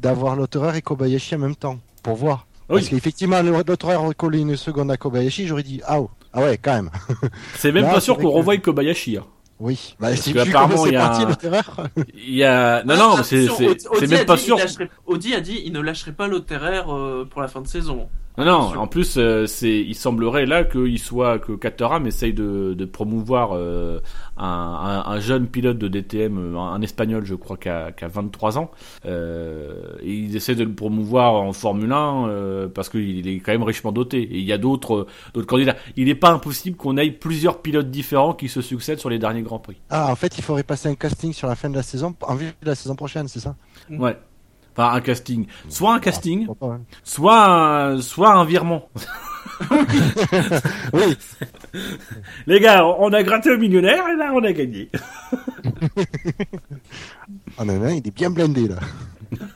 d'avoir 0.00 0.36
l'auteur 0.36 0.74
et 0.74 0.82
Kobayashi 0.82 1.34
en 1.34 1.38
même 1.38 1.56
temps, 1.56 1.78
pour 2.02 2.16
voir. 2.16 2.47
Parce 2.68 2.82
Oui. 2.82 2.88
qu'effectivement, 2.90 3.40
l'auteur 3.42 4.02
aurait 4.04 4.14
collé 4.14 4.40
une 4.40 4.56
seconde 4.56 4.90
à 4.90 4.96
Kobayashi, 4.96 5.46
j'aurais 5.46 5.62
dit, 5.62 5.80
ah, 5.86 6.00
oh, 6.00 6.10
ah 6.34 6.42
ouais, 6.42 6.58
quand 6.58 6.74
même. 6.74 6.90
C'est 7.56 7.72
même 7.72 7.84
Là, 7.84 7.94
pas 7.94 8.00
sûr 8.00 8.16
qu'on 8.16 8.22
que- 8.24 8.36
revoie 8.36 8.56
Kobayashi. 8.58 9.16
hein. 9.16 9.24
Oui. 9.60 9.96
Bah, 9.98 10.14
c'est 10.14 10.32
que 10.32 10.38
vu 10.44 10.50
apparemment, 10.50 10.86
il 10.86 10.92
y 10.92 10.96
a 10.96 11.12
un-. 11.12 11.28
Il 12.14 12.34
y 12.34 12.44
a 12.44 12.84
non 12.84 12.96
non 12.96 13.16
mais 13.16 13.24
c'est 13.24 14.06
même 14.06 14.24
pas 14.24 14.36
dit, 14.36 14.42
sûr. 14.42 14.56
lâcherait- 14.56 14.88
Audi 15.06 15.34
a 15.34 15.40
dit 15.40 15.60
il 15.64 15.72
ne 15.72 15.80
lâcherait 15.80 16.12
pas 16.12 16.28
l'Otterer 16.28 16.82
euh, 16.86 17.24
pour 17.24 17.40
la 17.42 17.48
fin 17.48 17.60
de 17.60 17.66
saison. 17.66 18.08
Non, 18.38 18.44
non, 18.44 18.78
en 18.78 18.86
plus, 18.86 19.16
euh, 19.16 19.46
c'est, 19.46 19.80
il 19.80 19.96
semblerait 19.96 20.46
là 20.46 20.62
qu'il 20.62 20.98
soit, 21.00 21.40
que 21.40 21.52
Caterham 21.52 22.06
essaye 22.06 22.32
de, 22.32 22.72
de 22.72 22.84
promouvoir 22.84 23.50
euh, 23.52 23.98
un, 24.36 24.44
un, 24.46 25.10
un 25.10 25.18
jeune 25.18 25.48
pilote 25.48 25.76
de 25.76 25.88
DTM, 25.88 26.38
euh, 26.38 26.56
un, 26.56 26.74
un 26.74 26.82
espagnol, 26.82 27.24
je 27.24 27.34
crois, 27.34 27.56
qui 27.56 27.68
a, 27.68 27.90
qui 27.90 28.04
a 28.04 28.08
23 28.08 28.58
ans. 28.58 28.70
Euh, 29.06 29.96
et 30.02 30.12
ils 30.12 30.36
essaient 30.36 30.54
de 30.54 30.62
le 30.62 30.72
promouvoir 30.72 31.34
en 31.34 31.52
Formule 31.52 31.90
1 31.92 32.28
euh, 32.28 32.68
parce 32.68 32.88
qu'il 32.88 33.26
est 33.26 33.40
quand 33.40 33.50
même 33.50 33.64
richement 33.64 33.90
doté. 33.90 34.22
Et 34.22 34.38
il 34.38 34.44
y 34.44 34.52
a 34.52 34.58
d'autres, 34.58 35.06
d'autres 35.34 35.48
candidats. 35.48 35.74
Il 35.96 36.04
n'est 36.04 36.14
pas 36.14 36.30
impossible 36.30 36.76
qu'on 36.76 36.96
ait 36.96 37.10
plusieurs 37.10 37.60
pilotes 37.60 37.90
différents 37.90 38.34
qui 38.34 38.48
se 38.48 38.62
succèdent 38.62 39.00
sur 39.00 39.10
les 39.10 39.18
derniers 39.18 39.42
grands 39.42 39.58
prix. 39.58 39.80
Ah, 39.90 40.12
en 40.12 40.14
fait, 40.14 40.38
il 40.38 40.44
faudrait 40.44 40.62
passer 40.62 40.88
un 40.88 40.94
casting 40.94 41.32
sur 41.32 41.48
la 41.48 41.56
fin 41.56 41.70
de 41.70 41.74
la 41.74 41.82
saison, 41.82 42.14
en 42.22 42.36
vue 42.36 42.52
de 42.62 42.66
la 42.66 42.76
saison 42.76 42.94
prochaine, 42.94 43.26
c'est 43.26 43.40
ça? 43.40 43.56
Ouais. 43.90 44.16
Enfin, 44.78 44.94
un 44.94 45.00
casting. 45.00 45.46
Soit 45.68 45.92
un 45.94 45.98
casting, 45.98 46.46
pas, 46.54 46.66
hein. 46.66 46.80
soit 47.02 47.48
un, 47.48 48.00
soit 48.00 48.32
un 48.32 48.44
virement. 48.44 48.88
Oui, 50.92 51.16
Les 52.46 52.60
gars, 52.60 52.86
on 52.86 53.12
a 53.12 53.24
gratté 53.24 53.50
au 53.50 53.58
millionnaire 53.58 54.08
et 54.08 54.14
là, 54.16 54.30
on 54.32 54.44
a 54.44 54.52
gagné. 54.52 54.88
oh, 57.58 57.64
non, 57.64 57.78
non, 57.80 57.88
il 57.88 58.06
est 58.06 58.14
bien 58.14 58.30
blindé 58.30 58.68
là. 58.68 58.76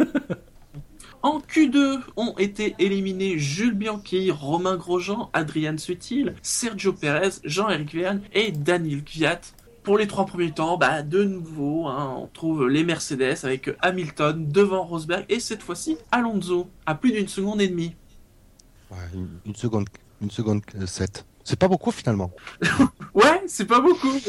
En 1.23 1.39
Q2 1.39 2.01
ont 2.17 2.37
été 2.37 2.75
éliminés 2.81 3.39
Jules 3.39 3.75
Bianchi, 3.75 4.33
Romain 4.33 4.75
Grosjean, 4.75 5.31
Adrian 5.33 5.79
Sutil, 5.79 6.35
Sergio 6.43 6.93
Perez, 6.93 7.39
Jean-Éric 7.45 7.95
Vergne 7.95 8.23
et 8.33 8.51
Daniel 8.51 9.05
Kvyat. 9.05 9.41
Pour 9.83 9.99
les 9.99 10.07
trois 10.07 10.27
premiers 10.27 10.53
temps, 10.53 10.79
bah, 10.79 11.03
de 11.03 11.25
nouveau, 11.25 11.89
hein, 11.89 12.15
on 12.17 12.27
trouve 12.29 12.69
les 12.69 12.85
Mercedes 12.85 13.39
avec 13.43 13.71
Hamilton 13.81 14.47
devant 14.49 14.85
Rosberg 14.85 15.25
et 15.29 15.41
cette 15.41 15.63
fois-ci 15.63 15.97
Alonso 16.13 16.69
à 16.87 16.95
plus 16.95 17.11
d'une 17.11 17.27
seconde 17.27 17.61
et 17.61 17.69
demie. 17.69 17.97
Ouais, 18.91 18.99
une, 19.15 19.29
une 19.45 19.57
seconde, 19.57 19.89
une 20.21 20.31
seconde 20.31 20.63
7. 20.87 21.27
C'est 21.43 21.59
pas 21.59 21.69
beaucoup 21.69 21.91
finalement. 21.91 22.31
Ouais, 23.15 23.43
c'est 23.47 23.67
pas 23.67 23.81
beaucoup. 23.81 24.09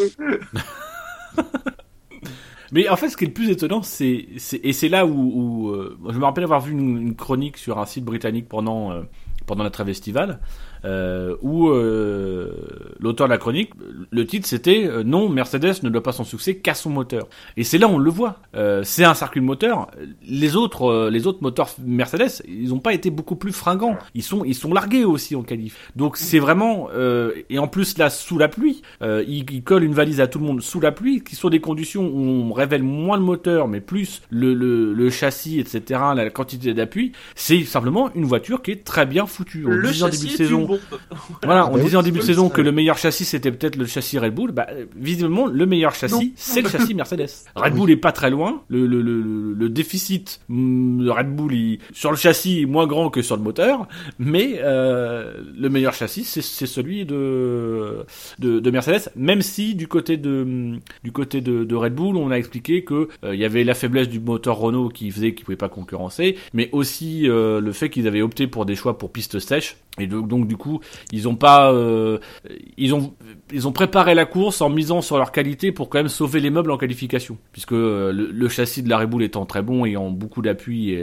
Mais 2.74 2.90
en 2.90 2.98
fait, 2.98 3.08
ce 3.08 3.16
qui 3.16 3.24
est 3.24 3.28
le 3.28 3.34
plus 3.34 3.50
étonnant, 3.50 3.82
c'est, 3.82 4.28
c'est 4.38 4.60
et 4.62 4.74
c'est 4.74 4.90
là 4.90 5.06
où, 5.06 5.12
où, 5.14 5.70
euh, 5.70 5.98
je 6.10 6.18
me 6.18 6.26
rappelle 6.26 6.44
avoir 6.44 6.60
vu 6.60 6.74
une, 6.74 6.98
une 6.98 7.16
chronique 7.16 7.58
sur 7.58 7.80
un 7.80 7.86
site 7.86 8.04
britannique 8.04 8.50
pendant 8.50 8.92
euh, 8.92 9.04
pendant 9.46 9.64
la 9.64 9.70
trêve 9.70 9.90
estivale, 9.90 10.40
euh, 10.86 11.36
où 11.42 11.70
euh, 11.70 12.52
l'auteur 13.00 13.28
de 13.28 13.32
la 13.32 13.38
chronique, 13.38 13.72
le 14.12 14.26
titre 14.26 14.48
c'était 14.48 14.86
euh, 14.86 15.04
non, 15.04 15.30
Mercedes 15.30 15.84
ne 15.84 15.90
doit 15.90 16.04
pas 16.04 16.12
son 16.12 16.24
succès 16.24 16.56
qu'à 16.56 16.74
son 16.74 16.90
moteur. 16.90 17.28
Et 17.58 17.64
c'est 17.64 17.78
là 17.78 17.88
on 17.88 17.98
le 17.98 18.10
voit. 18.10 18.40
Euh, 18.56 18.82
c'est 18.84 19.04
un 19.04 19.14
circuit 19.14 19.42
de 19.42 19.46
moteur. 19.46 19.88
Les 20.28 20.56
autres 20.56 20.86
euh, 20.86 21.10
les 21.10 21.28
autres 21.28 21.40
moteurs 21.42 21.70
Mercedes, 21.86 22.44
ils 22.48 22.70
n'ont 22.70 22.80
pas 22.80 22.94
été 22.94 23.10
beaucoup 23.10 23.36
plus 23.36 23.52
fringants. 23.52 23.98
Ils 24.16 24.24
sont 24.24 24.44
ils 24.44 24.56
sont 24.56 24.74
largués 24.74 25.06
aussi 25.06 25.36
en 25.36 25.44
qualif. 25.44 25.92
Donc 25.96 26.18
c'est 26.18 26.40
vraiment 26.40 26.90
euh, 26.94 27.32
et 27.50 27.60
en 27.60 27.68
plus 27.68 27.98
là 27.98 28.10
sous 28.10 28.38
la 28.38 28.48
pluie, 28.48 28.82
euh, 29.02 29.24
ils, 29.28 29.50
ils 29.52 29.64
collent 29.64 29.84
une 29.84 29.94
valise 29.94 30.22
à 30.22 30.28
tout 30.28 30.40
le 30.40 30.46
monde 30.46 30.62
sous 30.62 30.80
la 30.80 30.92
pluie, 30.92 31.24
qui 31.24 31.36
sont 31.36 31.50
des 31.50 31.60
conditions 31.60 32.08
où 32.08 32.20
on 32.20 32.54
révèle 32.54 32.84
moins 32.84 33.18
le 33.18 33.24
moteur, 33.24 33.68
mais 33.68 33.82
plus 33.82 34.22
le, 34.30 34.54
le, 34.54 34.94
le 34.94 35.10
châssis, 35.10 35.60
etc., 35.60 36.00
la 36.16 36.30
quantité 36.30 36.74
d'appui. 36.74 37.12
C'est 37.36 37.64
simplement 37.64 38.14
une 38.16 38.26
voiture 38.26 38.62
qui 38.62 38.72
est 38.72 38.84
très 38.84 39.06
bien 39.06 39.26
foutue. 39.26 39.66
On 39.66 39.70
Le 39.70 39.92
châssis 39.92 40.28
de 40.28 40.34
est 40.34 40.38
saison, 40.38 40.62
une 40.62 40.73
bombe. 40.78 41.00
voilà, 41.44 41.62
Ah 41.66 41.70
on 41.72 41.76
bah 41.78 41.84
disait 41.84 41.98
en 41.98 42.04
début 42.04 42.20
de 42.20 42.24
saison 42.24 42.50
que 42.50 42.62
le 42.62 42.72
meilleur 42.72 42.98
châssis 42.98 43.26
c'était 43.26 43.52
peut-être 43.52 43.76
le 43.76 43.86
châssis 43.86 44.20
Red 44.20 44.34
Bull. 44.34 44.52
Bah, 44.52 44.68
euh, 44.72 44.86
visiblement, 44.96 45.48
le 45.48 45.66
meilleur 45.66 45.94
châssis, 45.96 46.34
c'est 46.36 46.62
le 46.62 46.70
châssis 46.70 46.94
Mercedes. 46.94 47.28
Red 47.56 47.74
Bull 47.74 47.90
est 47.92 47.96
pas 47.98 48.12
très 48.12 48.30
loin. 48.30 48.62
Le, 48.68 48.86
le, 48.88 49.02
le, 49.02 49.22
le- 49.22 49.54
le 49.54 49.70
déficit 49.70 50.40
hum, 50.50 51.04
de 51.04 51.10
Red 51.10 51.36
Bull 51.36 51.54
il- 51.54 51.80
sur 51.94 52.12
le 52.12 52.18
châssis 52.18 52.62
est 52.62 52.66
moins 52.66 52.88
grand 52.88 53.10
que 53.10 53.22
sur 53.22 53.36
le 53.38 53.44
moteur, 53.44 53.88
mais 54.20 54.60
euh, 54.62 55.34
le 55.58 55.70
meilleur 55.70 55.94
châssis 55.94 56.24
c'est 56.26 56.42
celui 56.66 57.06
de, 57.06 58.06
de 58.40 58.60
de 58.60 58.72
Mercedes. 58.72 59.10
Même 59.16 59.42
si 59.42 59.76
du 59.76 59.88
côté 59.88 60.18
de 60.18 60.74
du 61.04 61.12
côté 61.12 61.42
de, 61.42 61.64
de 61.64 61.76
Red 61.76 61.94
Bull, 61.96 62.16
on 62.18 62.32
a 62.32 62.36
expliqué 62.38 62.84
que 62.84 63.08
euh, 63.24 63.34
il 63.36 63.40
y 63.40 63.46
avait 63.46 63.64
la 63.64 63.74
faiblesse 63.74 64.10
du 64.10 64.20
moteur 64.20 64.58
Renault 64.58 64.90
qui 64.90 65.10
faisait 65.12 65.34
qu'ils 65.34 65.46
pouvaient 65.46 65.58
pas 65.58 65.70
concurrencer, 65.70 66.38
mais 66.54 66.70
aussi 66.72 67.30
euh, 67.30 67.60
le 67.60 67.72
fait 67.72 67.90
qu'ils 67.90 68.08
avaient 68.08 68.22
opté 68.22 68.48
pour 68.48 68.66
des 68.66 68.76
choix 68.76 68.98
pour 68.98 69.12
piste 69.12 69.40
sèche. 69.40 69.78
Et 70.00 70.08
donc, 70.08 70.28
donc, 70.28 70.48
du 70.48 70.58
coup, 70.58 70.63
ils 71.12 71.28
ont 71.28 71.36
pas, 71.36 71.72
euh, 71.72 72.20
ils 72.78 72.94
ont, 72.94 73.72
préparé 73.72 74.16
la 74.16 74.26
course 74.26 74.62
en 74.62 74.70
misant 74.70 75.02
sur 75.02 75.18
leur 75.18 75.32
qualité 75.32 75.72
pour 75.72 75.90
quand 75.90 76.00
même 76.00 76.08
sauver 76.08 76.40
les 76.40 76.50
meubles 76.50 76.72
en 76.72 76.78
qualification, 76.78 77.38
puisque 77.52 77.74
euh, 77.74 78.12
le, 78.12 78.50
châssis 78.50 78.84
de 78.84 78.90
la 78.90 78.98
Red 78.98 79.10
Bull 79.10 79.24
étant 79.24 79.46
très 79.46 79.62
bon 79.62 79.86
et 79.86 79.98
en 79.98 80.10
beaucoup 80.10 80.42
d'appui, 80.42 80.98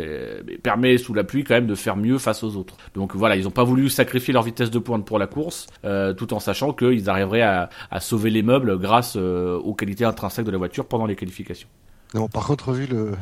permet 0.62 0.98
sous 0.98 1.14
la 1.14 1.24
pluie 1.24 1.44
quand 1.44 1.54
même 1.54 1.66
de 1.66 1.74
faire 1.74 1.96
mieux 1.96 2.18
face 2.18 2.44
aux 2.44 2.56
autres. 2.56 2.76
Donc 2.94 3.14
voilà, 3.14 3.36
ils 3.36 3.48
ont 3.48 3.52
pas 3.52 3.64
voulu 3.64 3.88
sacrifier 3.88 4.32
leur 4.32 4.42
vitesse 4.42 4.70
de 4.70 4.78
pointe 4.78 5.04
pour 5.04 5.18
la 5.18 5.26
course, 5.26 5.66
euh, 5.84 6.12
tout 6.12 6.32
en 6.34 6.40
sachant 6.40 6.72
qu'ils 6.72 7.08
arriveraient 7.10 7.42
à, 7.42 7.68
sauver 8.00 8.30
les 8.30 8.42
meubles 8.42 8.78
grâce 8.78 9.16
aux 9.16 9.74
qualités 9.74 10.04
intrinsèques 10.04 10.46
de 10.46 10.50
la 10.50 10.58
voiture 10.58 10.86
pendant 10.86 11.06
les 11.06 11.16
qualifications. 11.16 11.68
Non, 12.12 12.26
par 12.28 12.44
contre, 12.44 12.72
vu 12.72 12.86
le 12.86 13.12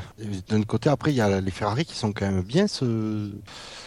d'un 0.48 0.62
côté, 0.62 0.88
après 0.88 1.12
il 1.12 1.16
y 1.16 1.20
a 1.20 1.40
les 1.42 1.50
Ferrari 1.50 1.84
qui 1.84 1.94
sont 1.94 2.12
quand 2.12 2.24
même 2.24 2.40
bien 2.42 2.66
ce 2.66 3.30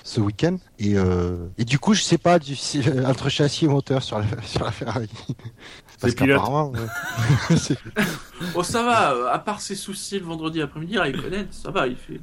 ce 0.04 0.22
week-end 0.22 0.58
et 0.78 0.96
euh, 0.96 1.48
et 1.58 1.66
du 1.66 1.80
coup, 1.80 1.96
je 1.96 2.04
sais 2.04 2.20
pas 2.20 2.38
du 2.38 2.56
si- 2.56 2.84
entre 3.06 3.28
châssis 3.30 3.66
et 3.66 3.68
moteur 3.68 4.04
sur 4.04 4.20
la 4.20 4.26
sur 4.46 4.64
la 4.64 4.72
Ferrari. 4.72 5.10
Parce 6.00 6.14
qu'apparemment, 6.14 6.70
ouais. 6.72 7.56
C'est- 7.58 7.78
Oh, 8.56 8.62
ça 8.64 8.84
va, 8.84 9.14
euh, 9.14 9.28
à 9.32 9.40
part 9.40 9.62
ses 9.62 9.76
soucis 9.76 10.20
le 10.20 10.26
vendredi 10.26 10.62
après-midi, 10.62 10.98
Raikkonen, 11.00 11.48
ça 11.52 11.72
va, 11.72 11.88
il 11.88 11.96
fait. 11.96 12.20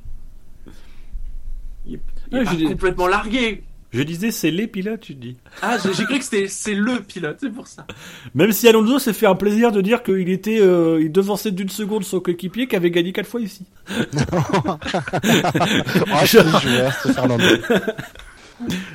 Il 1.86 1.94
est, 1.94 2.00
il 2.30 2.36
est 2.36 2.38
Ouais, 2.38 2.44
pas 2.44 2.52
je 2.52 2.56
dis- 2.56 2.64
complètement 2.66 3.06
largué. 3.08 3.64
Je 3.90 4.02
disais, 4.02 4.30
c'est 4.30 4.50
les 4.50 4.66
pilotes, 4.66 5.00
tu 5.00 5.14
dis. 5.14 5.36
Ah, 5.62 5.78
j'ai 5.82 6.04
cru 6.04 6.18
que 6.18 6.24
c'était 6.24 6.46
c'est 6.46 6.74
le 6.74 7.00
pilote, 7.00 7.38
c'est 7.40 7.50
pour 7.50 7.66
ça. 7.66 7.86
Même 8.34 8.52
si 8.52 8.68
Alonso 8.68 8.98
s'est 8.98 9.14
fait 9.14 9.26
un 9.26 9.34
plaisir 9.34 9.72
de 9.72 9.80
dire 9.80 10.02
qu'il 10.02 10.28
était, 10.28 10.60
euh, 10.60 11.00
il 11.00 11.10
devançait 11.10 11.52
d'une 11.52 11.70
seconde 11.70 12.04
son 12.04 12.20
coéquipier 12.20 12.66
qui 12.66 12.76
avait 12.76 12.90
gagné 12.90 13.12
quatre 13.12 13.28
fois 13.28 13.40
ici. 13.40 13.64
Ah, 16.10 16.24
joueur, 16.24 16.92
ce 17.02 17.12
Fernando. 17.12 17.44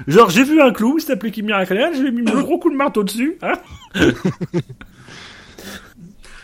Genre, 0.08 0.29
j'ai 0.29 0.43
vu 0.43 0.62
un 0.62 0.71
clou, 0.71 0.97
il 0.97 1.01
s'appelait 1.01 1.32
Kimi 1.32 1.53
Raikkonen, 1.53 1.93
j'ai 1.95 2.12
mis 2.12 2.29
un 2.29 2.41
gros 2.41 2.60
coup 2.60 2.69
de 2.69 2.75
marteau 2.75 3.03
dessus, 3.03 3.38
hein. 3.41 3.53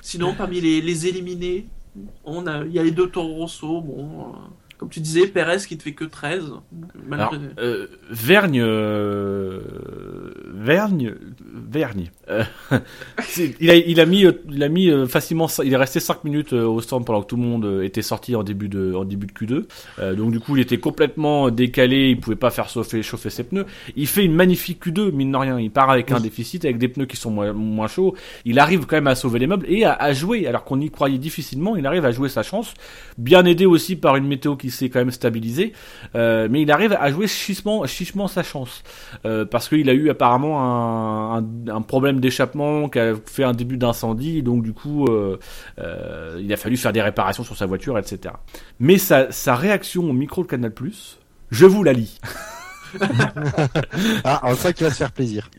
Sinon, 0.01 0.33
parmi 0.33 0.62
les, 0.62 0.81
les 0.81 1.07
éliminés, 1.07 1.67
on 2.23 2.47
a, 2.47 2.63
il 2.63 2.71
y 2.71 2.79
a 2.79 2.83
les 2.83 2.91
deux 2.91 3.09
Toro 3.09 3.35
Rosso, 3.35 3.81
bon, 3.81 4.33
euh, 4.33 4.38
comme 4.80 4.89
tu 4.89 5.02
disais, 5.02 5.28
Perez 5.28 5.58
qui 5.68 5.76
ne 5.76 5.82
fait 5.82 5.92
que 5.92 6.06
13. 6.06 6.54
Alors, 7.12 7.36
euh, 7.60 7.88
Vergne, 8.10 8.62
euh, 8.63 9.60
Vergne, 10.54 11.15
Vergne. 11.70 12.12
euh, 12.30 12.44
il 13.60 13.70
a, 13.70 13.76
il 13.76 14.00
a 14.00 14.06
mis, 14.06 14.26
euh, 14.26 14.32
il 14.50 14.63
a 14.63 14.70
mis 14.70 14.89
euh, 14.89 15.06
facilement, 15.06 15.48
il 15.63 15.74
est 15.74 15.78
resté 15.78 16.00
5 16.00 16.24
minutes 16.24 16.54
euh, 16.54 16.63
au 16.65 16.80
stand 16.82 17.06
pendant 17.06 17.22
que 17.22 17.28
tout 17.28 17.36
le 17.36 17.44
monde 17.44 17.82
était 17.84 18.02
sorti 18.02 18.36
en 18.36 18.44
début 18.44 18.70
de, 18.70 18.94
en 18.94 19.04
début 19.04 19.28
de 19.28 19.34
Q2. 19.34 19.65
Euh, 20.00 20.15
donc 20.15 20.32
du 20.32 20.39
coup, 20.39 20.56
il 20.56 20.62
était 20.62 20.78
complètement 20.78 21.50
décalé, 21.52 22.10
il 22.12 22.20
pouvait 22.20 22.36
pas 22.38 22.50
faire 22.50 22.70
chauffer, 22.70 23.04
chauffer 23.04 23.30
ses 23.30 23.44
pneus. 23.44 23.65
Il 23.98 24.08
fait 24.08 24.24
une 24.24 24.34
magnifique 24.34 24.86
Q2, 24.86 25.12
mine 25.12 25.32
de 25.34 25.38
rien. 25.38 25.60
Il 25.60 25.72
part 25.72 25.89
avec 25.89 26.12
un 26.13 26.22
déficit, 26.22 26.63
avec 26.63 26.78
des 26.78 26.88
pneus 26.88 27.06
qui 27.06 27.18
sont 27.18 27.32
moins, 27.32 27.52
moins 27.52 27.88
chauds. 27.88 28.15
Il 28.46 28.60
arrive 28.60 28.86
quand 28.86 28.96
même 28.96 29.08
à 29.08 29.15
sauver 29.15 29.39
les 29.39 29.48
meubles 29.48 29.65
et 29.70 29.84
à, 29.84 29.94
à 29.94 30.13
jouer, 30.13 30.48
alors 30.48 30.63
qu'on 30.63 30.80
y 30.80 30.89
croyait 30.89 31.18
difficilement. 31.18 31.76
Il 31.76 31.86
arrive 31.86 32.06
à 32.06 32.12
jouer 32.12 32.30
sa 32.30 32.44
chance, 32.44 32.74
bien 33.18 33.44
aidé 33.46 33.65
aussi 33.65 33.98
par 33.98 34.15
une 34.15 34.28
météo 34.28 34.56
qui 34.56 34.68
s'est 34.71 34.89
quand 34.89 34.99
même 34.99 35.12
stabilisée. 35.12 35.73
Euh, 36.15 36.47
mais 36.49 36.62
il 36.62 36.71
arrive 36.71 36.93
à 36.99 37.12
jouer 37.12 37.27
chichement, 37.27 37.86
chichement 37.86 38.27
sa 38.27 38.43
chance. 38.43 38.84
Euh, 39.25 39.45
parce 39.45 39.69
qu'il 39.69 39.89
a 39.89 39.93
eu 39.93 40.10
apparemment 40.10 41.36
un, 41.36 41.82
problème 41.82 42.19
d'échappement 42.19 42.89
qui 42.89 42.99
a 42.99 43.13
fait 43.25 43.43
un 43.43 43.53
début 43.53 43.77
d'incendie. 43.77 44.43
Donc 44.43 44.63
du 44.63 44.73
coup, 44.73 45.08
euh, 45.08 45.38
il 46.39 46.51
a 46.51 46.58
fallu 46.58 46.77
faire 46.77 46.93
des 46.93 47.01
réparations 47.01 47.43
sur 47.43 47.58
sa 47.58 47.65
voiture, 47.65 47.97
etc. 47.97 48.36
Mais 48.79 48.97
sa, 48.97 49.32
sa 49.32 49.55
réaction 49.55 50.03
au 50.03 50.13
micro 50.13 50.43
de 50.43 50.47
Canal+, 50.47 50.73
je 51.51 51.65
vous 51.65 51.84
la 51.84 51.93
lis. 51.93 52.19
Ah, 54.23 54.41
on 54.43 54.56
sait 54.56 54.73
qu'il 54.73 54.86
va 54.86 54.91
se 54.91 54.97
faire 54.97 55.12
plaisir. 55.12 55.49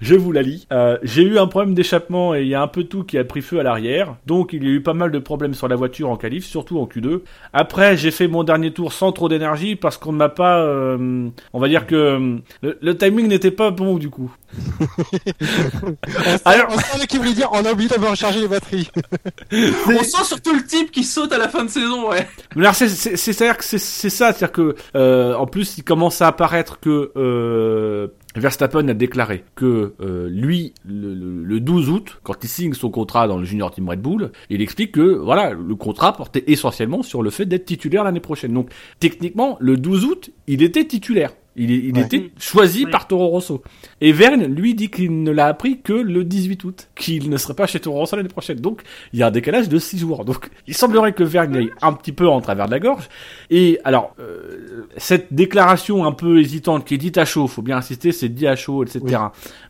Je 0.00 0.14
vous 0.14 0.32
la 0.32 0.42
lis. 0.42 0.66
Euh, 0.72 0.98
j'ai 1.02 1.22
eu 1.22 1.38
un 1.38 1.46
problème 1.46 1.74
d'échappement 1.74 2.34
et 2.34 2.42
il 2.42 2.48
y 2.48 2.54
a 2.54 2.62
un 2.62 2.68
peu 2.68 2.84
tout 2.84 3.04
qui 3.04 3.18
a 3.18 3.24
pris 3.24 3.42
feu 3.42 3.60
à 3.60 3.62
l'arrière. 3.62 4.16
Donc 4.26 4.52
il 4.52 4.64
y 4.64 4.66
a 4.66 4.70
eu 4.70 4.82
pas 4.82 4.94
mal 4.94 5.10
de 5.10 5.18
problèmes 5.18 5.54
sur 5.54 5.68
la 5.68 5.76
voiture 5.76 6.10
en 6.10 6.16
qualif, 6.16 6.44
surtout 6.44 6.78
en 6.78 6.86
Q2. 6.86 7.20
Après, 7.52 7.96
j'ai 7.96 8.10
fait 8.10 8.28
mon 8.28 8.44
dernier 8.44 8.72
tour 8.72 8.92
sans 8.92 9.12
trop 9.12 9.28
d'énergie 9.28 9.76
parce 9.76 9.96
qu'on 9.98 10.12
ne 10.12 10.18
m'a 10.18 10.28
pas... 10.28 10.58
euh, 10.60 11.28
on 11.52 11.60
va 11.60 11.68
dire 11.68 11.86
que 11.86 12.38
le, 12.62 12.78
le 12.80 12.96
timing 12.96 13.28
n'était 13.28 13.50
pas 13.50 13.70
bon 13.70 13.96
du 13.98 14.10
coup. 14.10 14.34
Alors- 16.44 16.68
on 16.70 16.78
savait 16.78 17.06
qu'il 17.06 17.18
voulait 17.20 17.32
dire 17.34 17.48
on 17.52 17.64
a 17.64 17.72
oublié 17.72 17.88
d'avoir 17.88 18.12
rechargé 18.12 18.40
les 18.40 18.48
batteries. 18.48 18.88
On 19.52 20.02
sent 20.02 20.24
surtout 20.24 20.54
le 20.54 20.64
type 20.64 20.90
qui 20.90 21.04
saute 21.04 21.32
à 21.32 21.38
la 21.38 21.48
fin 21.48 21.64
de 21.64 21.70
saison, 21.70 22.08
ouais. 22.10 22.26
Mais 22.56 22.62
alors, 22.62 22.74
c'est, 22.74 22.88
c'est, 22.88 23.16
c'est, 23.16 23.32
c'est-à-dire 23.32 23.58
que 23.58 23.64
c'est, 23.64 23.78
c'est 23.78 24.10
ça, 24.10 24.32
c'est-à-dire 24.32 24.52
que, 24.52 24.74
euh, 24.96 25.34
en 25.34 25.46
plus, 25.46 25.78
il 25.78 25.84
commence 25.84 26.20
à 26.22 26.28
apparaître 26.28 26.73
que 26.80 27.12
euh, 27.16 28.08
Verstappen 28.36 28.88
a 28.88 28.94
déclaré 28.94 29.44
que 29.54 29.94
euh, 30.00 30.28
lui, 30.28 30.74
le, 30.84 31.14
le- 31.14 31.42
le 31.44 31.60
12 31.60 31.90
août, 31.90 32.20
quand 32.22 32.42
il 32.42 32.48
signe 32.48 32.72
son 32.74 32.90
contrat 32.90 33.28
dans 33.28 33.38
le 33.38 33.44
Junior 33.44 33.70
Team 33.70 33.88
Red 33.88 34.00
Bull, 34.00 34.32
il 34.50 34.60
explique 34.62 34.92
que 34.92 35.16
voilà, 35.16 35.52
le 35.52 35.74
contrat 35.76 36.12
portait 36.12 36.44
essentiellement 36.46 37.02
sur 37.02 37.22
le 37.22 37.30
fait 37.30 37.46
d'être 37.46 37.64
titulaire 37.64 38.04
l'année 38.04 38.20
prochaine. 38.20 38.52
Donc, 38.52 38.70
techniquement, 39.00 39.56
le 39.60 39.76
12 39.76 40.04
août, 40.04 40.30
il 40.46 40.62
était 40.62 40.84
titulaire. 40.84 41.32
Il, 41.56 41.70
est- 41.70 41.76
il 41.78 41.94
Ouais. 41.94 42.02
était 42.02 42.30
choisi 42.38 42.84
par 42.86 43.06
Toro 43.06 43.28
Rosso. 43.28 43.62
Et 44.00 44.10
Verne, 44.12 44.44
lui, 44.46 44.74
dit 44.74 44.90
qu'il 44.90 45.22
ne 45.22 45.30
l'a 45.30 45.46
appris 45.46 45.80
que 45.80 45.92
le 45.92 46.24
18 46.24 46.64
août, 46.64 46.88
qu'il 46.96 47.30
ne 47.30 47.36
serait 47.36 47.54
pas 47.54 47.66
chez 47.66 47.78
Toro 47.78 47.98
Rosso 47.98 48.16
l'année 48.16 48.28
prochaine. 48.28 48.58
Donc, 48.58 48.82
il 49.12 49.20
y 49.20 49.22
a 49.22 49.28
un 49.28 49.30
décalage 49.30 49.68
de 49.68 49.78
6 49.78 49.98
jours. 49.98 50.24
Donc, 50.24 50.50
il 50.66 50.74
semblerait 50.74 51.12
que 51.12 51.22
Verne 51.22 51.54
aille 51.56 51.70
un 51.80 51.92
petit 51.92 52.10
peu 52.12 52.28
en 52.28 52.40
travers 52.40 52.66
de 52.66 52.72
la 52.72 52.80
gorge. 52.80 53.08
Et 53.50 53.78
alors, 53.84 54.14
euh, 54.18 54.84
cette 54.96 55.32
déclaration 55.32 56.04
un 56.04 56.12
peu 56.12 56.40
hésitante 56.40 56.84
qui 56.84 56.94
est 56.94 56.98
dite 56.98 57.18
à 57.18 57.24
chaud, 57.24 57.46
faut 57.46 57.62
bien 57.62 57.76
insister, 57.76 58.10
c'est 58.10 58.28
dit 58.28 58.46
à 58.48 58.56
chaud, 58.56 58.82
etc. 58.82 59.00
Oui. 59.04 59.12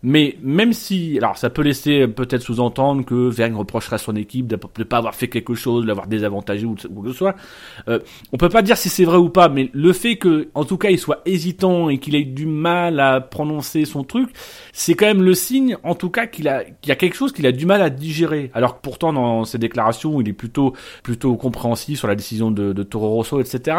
Mais 0.03 0.37
même 0.43 0.73
si, 0.73 1.19
alors 1.19 1.37
ça 1.37 1.51
peut 1.51 1.63
laisser 1.63 2.07
peut-être 2.09 2.43
sous-entendre 2.43 3.05
que 3.05 3.29
Verne 3.29 3.55
reprocherait 3.57 3.97
à 3.97 3.99
son 3.99 4.17
équipe 4.17 4.47
de 4.47 4.59
ne 4.79 4.85
pas 4.85 4.97
avoir 4.99 5.15
fait 5.15 5.29
quelque 5.29 5.55
chose, 5.55 5.83
de 5.83 5.89
l'avoir 5.89 6.07
désavantagé 6.07 6.65
ou, 6.67 6.77
ou 6.95 7.03
que 7.03 7.11
ce 7.13 7.17
soit. 7.19 7.35
Euh, 7.89 7.99
on 8.33 8.37
peut 8.39 8.49
pas 8.49 8.63
dire 8.63 8.77
si 8.79 8.89
c'est 8.89 9.05
vrai 9.05 9.19
ou 9.19 9.29
pas, 9.29 9.49
mais 9.51 9.69
le 9.75 9.93
fait 9.93 10.17
que, 10.17 10.49
en 10.55 10.65
tout 10.65 10.79
cas, 10.79 10.89
il 10.91 10.99
soit 10.99 11.21
hésitant 11.27 11.74
et 11.91 11.99
qu'il 11.99 12.15
ait 12.15 12.25
du 12.25 12.47
mal 12.47 13.01
à 13.01 13.21
prononcer 13.21 13.85
son 13.85 14.05
truc, 14.05 14.31
c'est 14.73 14.95
quand 14.95 15.07
même 15.07 15.23
le 15.23 15.35
signe, 15.35 15.77
en 15.83 15.95
tout 15.95 16.11
cas, 16.11 16.27
qu'il 16.27 16.49
a, 16.49 16.65
qu'il 16.65 16.89
y 16.89 16.93
a 16.93 16.97
quelque 16.97 17.17
chose 17.17 17.33
qu'il 17.33 17.47
a 17.47 17.53
du 17.53 17.67
mal 17.67 17.83
à 17.83 17.91
digérer. 17.91 18.51
Alors 18.55 18.77
que 18.77 18.81
pourtant, 18.83 19.13
dans 19.13 19.45
ses 19.45 19.59
déclarations, 19.59 20.21
il 20.21 20.29
est 20.29 20.33
plutôt, 20.33 20.75
plutôt 21.03 21.37
compréhensif 21.37 21.99
sur 21.99 22.09
la 22.09 22.15
décision 22.15 22.51
de, 22.51 22.73
de 22.73 22.83
Toro 22.83 23.09
Rosso, 23.09 23.41
etc. 23.41 23.77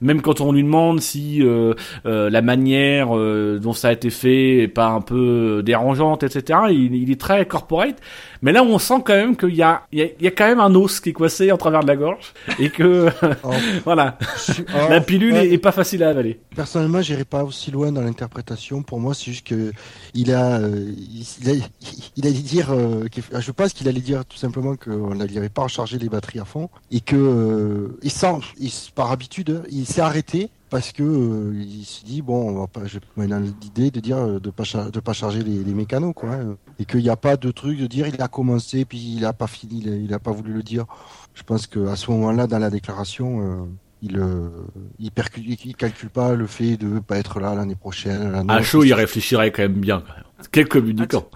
Même 0.00 0.22
quand 0.22 0.40
on 0.40 0.52
lui 0.52 0.62
demande 0.62 1.00
si 1.00 1.42
euh, 1.42 1.74
euh, 2.06 2.30
la 2.30 2.42
manière 2.42 3.16
euh, 3.16 3.58
dont 3.60 3.72
ça 3.72 3.88
a 3.88 3.92
été 3.92 4.10
fait 4.10 4.58
est 4.58 4.68
pas 4.68 4.88
un 4.88 5.00
peu 5.00 5.62
dérangeante, 5.64 6.22
etc. 6.22 6.60
Il, 6.70 6.94
il 6.94 7.10
est 7.10 7.20
très 7.20 7.46
corporate. 7.46 7.96
Mais 8.42 8.52
là, 8.52 8.62
on 8.62 8.78
sent 8.78 9.02
quand 9.04 9.14
même 9.14 9.36
qu'il 9.36 9.54
y 9.54 9.62
a, 9.62 9.82
il 9.92 9.98
y, 9.98 10.02
a, 10.02 10.06
il 10.18 10.24
y 10.24 10.28
a 10.28 10.30
quand 10.30 10.46
même 10.46 10.60
un 10.60 10.74
os 10.74 11.00
qui 11.00 11.10
est 11.10 11.12
coincé 11.12 11.50
en 11.50 11.56
travers 11.56 11.80
de 11.80 11.88
la 11.88 11.96
gorge 11.96 12.32
et 12.58 12.70
que, 12.70 13.08
Oh, 13.44 13.50
voilà, 13.84 14.18
oh, 14.58 14.90
la 14.90 15.00
pilule 15.00 15.32
ouais. 15.34 15.48
est, 15.48 15.52
est 15.54 15.58
pas 15.58 15.72
facile 15.72 16.02
à 16.02 16.10
avaler. 16.10 16.40
Personnellement, 16.54 17.00
j'irai 17.02 17.24
pas 17.24 17.37
aussi 17.44 17.70
loin 17.70 17.92
dans 17.92 18.00
l'interprétation. 18.00 18.82
Pour 18.82 19.00
moi, 19.00 19.14
c'est 19.14 19.32
juste 19.32 19.46
que 19.46 19.72
il 20.14 20.32
a, 20.32 20.58
euh, 20.60 20.92
il, 20.96 21.50
a, 21.50 21.54
allait 22.28 22.32
dire, 22.32 22.70
euh, 22.70 23.06
qu'il- 23.08 23.22
je 23.38 23.50
pense 23.52 23.72
qu'il 23.72 23.88
allait 23.88 24.00
dire 24.00 24.24
tout 24.24 24.36
simplement 24.36 24.76
qu'on 24.76 25.14
n'allait 25.14 25.48
pas 25.48 25.62
recharger 25.62 25.98
les 25.98 26.08
batteries 26.08 26.40
à 26.40 26.44
fond 26.44 26.68
et 26.90 27.00
que, 27.00 27.16
euh, 27.16 27.98
il 28.02 28.10
sent, 28.10 28.38
il, 28.58 28.70
par 28.94 29.10
habitude, 29.10 29.62
il 29.70 29.86
s'est 29.86 30.00
arrêté 30.00 30.50
parce 30.70 30.92
que 30.92 31.02
euh, 31.02 31.54
il 31.56 31.84
se 31.86 32.04
dit 32.04 32.20
bon, 32.20 32.50
on 32.50 32.60
va 32.60 32.66
pas, 32.66 32.82
a 32.82 33.38
l'idée 33.40 33.90
de 33.90 34.00
dire 34.00 34.18
euh, 34.18 34.38
de 34.38 34.50
pas 34.50 34.64
de 34.92 35.00
pas 35.00 35.14
charger 35.14 35.42
les, 35.42 35.64
les 35.64 35.72
mécanos 35.74 36.12
quoi, 36.14 36.30
hein, 36.34 36.56
et 36.78 36.84
qu'il 36.84 37.00
n'y 37.00 37.08
a 37.08 37.16
pas 37.16 37.36
de 37.38 37.50
truc 37.50 37.78
de 37.78 37.86
dire 37.86 38.06
il 38.06 38.20
a 38.20 38.28
commencé 38.28 38.84
puis 38.84 38.98
il 39.16 39.24
a 39.24 39.32
pas 39.32 39.46
fini, 39.46 39.80
il 40.04 40.12
a, 40.12 40.16
a 40.16 40.18
pas 40.18 40.32
voulu 40.32 40.52
le 40.52 40.62
dire. 40.62 40.84
Je 41.34 41.42
pense 41.42 41.66
que 41.66 41.86
à 41.86 41.96
ce 41.96 42.10
moment-là, 42.10 42.46
dans 42.46 42.58
la 42.58 42.68
déclaration. 42.70 43.40
euh, 43.40 43.66
il, 44.02 44.18
euh, 44.18 44.48
il, 44.98 45.10
percule, 45.10 45.44
il 45.48 45.76
calcule 45.76 46.10
pas 46.10 46.34
le 46.34 46.46
fait 46.46 46.76
de 46.76 46.98
pas 47.00 47.18
être 47.18 47.40
là 47.40 47.54
l'année 47.54 47.74
prochaine. 47.74 48.44
À 48.48 48.62
chaud, 48.62 48.84
il 48.84 48.94
réfléchirait 48.94 49.50
quand 49.50 49.62
même 49.62 49.72
bien. 49.72 50.00
Quand 50.06 50.14
même. 50.14 50.24
Quel 50.52 50.68
communicant. 50.68 51.28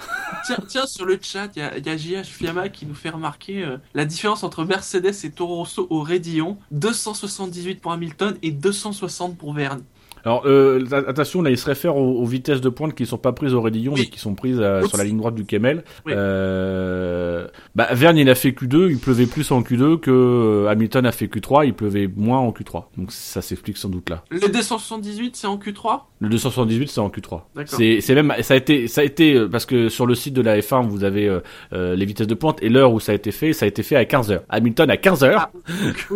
Tiens, 0.47 0.59
tiens, 0.69 0.87
sur 0.87 1.05
le 1.05 1.19
chat, 1.21 1.49
il 1.57 1.59
y 1.59 1.63
a, 1.63 1.77
il 1.77 1.85
y 1.85 1.89
a 1.89 1.97
JH 1.97 2.27
Fiamma 2.27 2.69
qui 2.69 2.87
nous 2.87 2.95
fait 2.95 3.11
remarquer 3.11 3.65
euh, 3.65 3.79
la 3.95 4.05
différence 4.05 4.45
entre 4.45 4.65
Mercedes 4.65 5.25
et 5.25 5.31
Toro 5.31 5.57
Rosso 5.57 5.89
au 5.91 6.03
Raidillon 6.03 6.57
278 6.71 7.81
pour 7.81 7.93
Hamilton 7.93 8.37
et 8.43 8.53
260 8.53 9.37
pour 9.37 9.55
Verne. 9.55 9.83
Alors, 10.25 10.43
euh, 10.47 10.85
attention, 11.09 11.43
là, 11.43 11.51
il 11.51 11.59
se 11.59 11.67
réfère 11.67 11.97
aux, 11.97 12.21
aux 12.21 12.25
vitesses 12.27 12.61
de 12.61 12.69
pointe 12.69 12.95
qui 12.95 13.07
sont 13.07 13.19
pas 13.19 13.33
prises 13.33 13.55
au 13.55 13.61
Rédillon, 13.61 13.93
Oui. 13.95 14.01
mais 14.03 14.07
qui 14.07 14.19
sont 14.19 14.35
prises 14.35 14.59
euh, 14.61 14.83
sur 14.87 14.97
la 14.99 15.05
ligne 15.05 15.19
droite 15.19 15.35
du 15.35 15.45
Kemel. 15.45 15.83
Oui. 16.07 16.13
Euh, 16.17 17.47
bah, 17.75 17.89
Verne, 17.93 18.17
il 18.19 18.29
a 18.31 18.35
fait 18.35 18.51
Q2, 18.51 18.91
il 18.91 18.99
pleuvait 18.99 19.27
plus 19.27 19.51
en 19.51 19.63
Q2 19.63 19.99
que 19.99 20.11
euh, 20.11 20.69
Hamilton 20.69 21.07
a 21.07 21.13
fait 21.13 21.27
Q3, 21.27 21.67
il 21.67 21.75
pleuvait 21.75 22.09
moins 22.17 22.39
en 22.39 22.51
Q3. 22.51 22.85
Donc, 22.97 23.11
ça 23.13 23.43
s'explique 23.43 23.77
sans 23.79 23.89
doute 23.89 24.11
là. 24.11 24.25
Le 24.31 24.41
278, 24.49 25.37
c'est 25.37 25.47
en 25.47 25.57
Q3 25.57 26.01
Le 26.21 26.29
278, 26.29 26.89
c'est 26.91 27.01
en 27.01 27.09
Q3. 27.09 27.41
D'accord. 27.57 27.79
C'est, 27.79 28.15
même, 28.15 28.33
ça 28.43 28.55
a 28.55 28.57
été, 28.57 28.87
ça 28.89 29.01
a 29.01 29.05
été, 29.05 29.35
euh, 29.35 29.49
parce 29.49 29.67
que 29.67 29.89
sur 29.89 30.07
le 30.07 30.15
site 30.15 30.35
de 30.35 30.43
la 30.43 30.59
F1, 30.61 30.87
vous 30.89 31.05
avez 31.05 31.29
euh, 31.73 31.95
les 31.97 32.05
vitesses 32.05 32.27
de 32.27 32.35
pointe 32.35 32.59
et 32.63 32.69
l'heure 32.69 32.93
où 32.93 33.01
ça 33.01 33.13
a 33.13 33.15
été 33.15 33.33
fait, 33.33 33.53
ça 33.53 33.65
a 33.65 33.69
été 33.69 33.83
fait 33.83 33.97
à 33.97 34.05
15 34.05 34.31
heures. 34.31 34.43
Hamilton 34.49 34.91
à 34.91 34.97
15 34.97 35.25
heures, 35.25 35.51
Ah. 35.69 36.15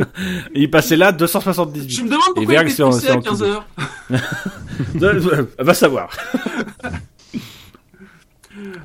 et 0.54 0.60
il 0.62 0.70
passait 0.70 0.96
là 0.96 1.12
278. 1.12 1.90
Je 1.90 2.02
me 2.02 2.06
demande 2.08 2.20
Et 2.20 2.32
pourquoi 2.34 2.52
Verne, 2.52 2.66
il 2.68 2.72
était 2.72 2.82
poussé 2.84 3.08
à 3.08 3.16
en 3.16 3.20
15 3.20 3.42
Q2. 3.42 3.44
heures. 3.46 3.66
Va 5.58 5.74
savoir. 5.74 6.10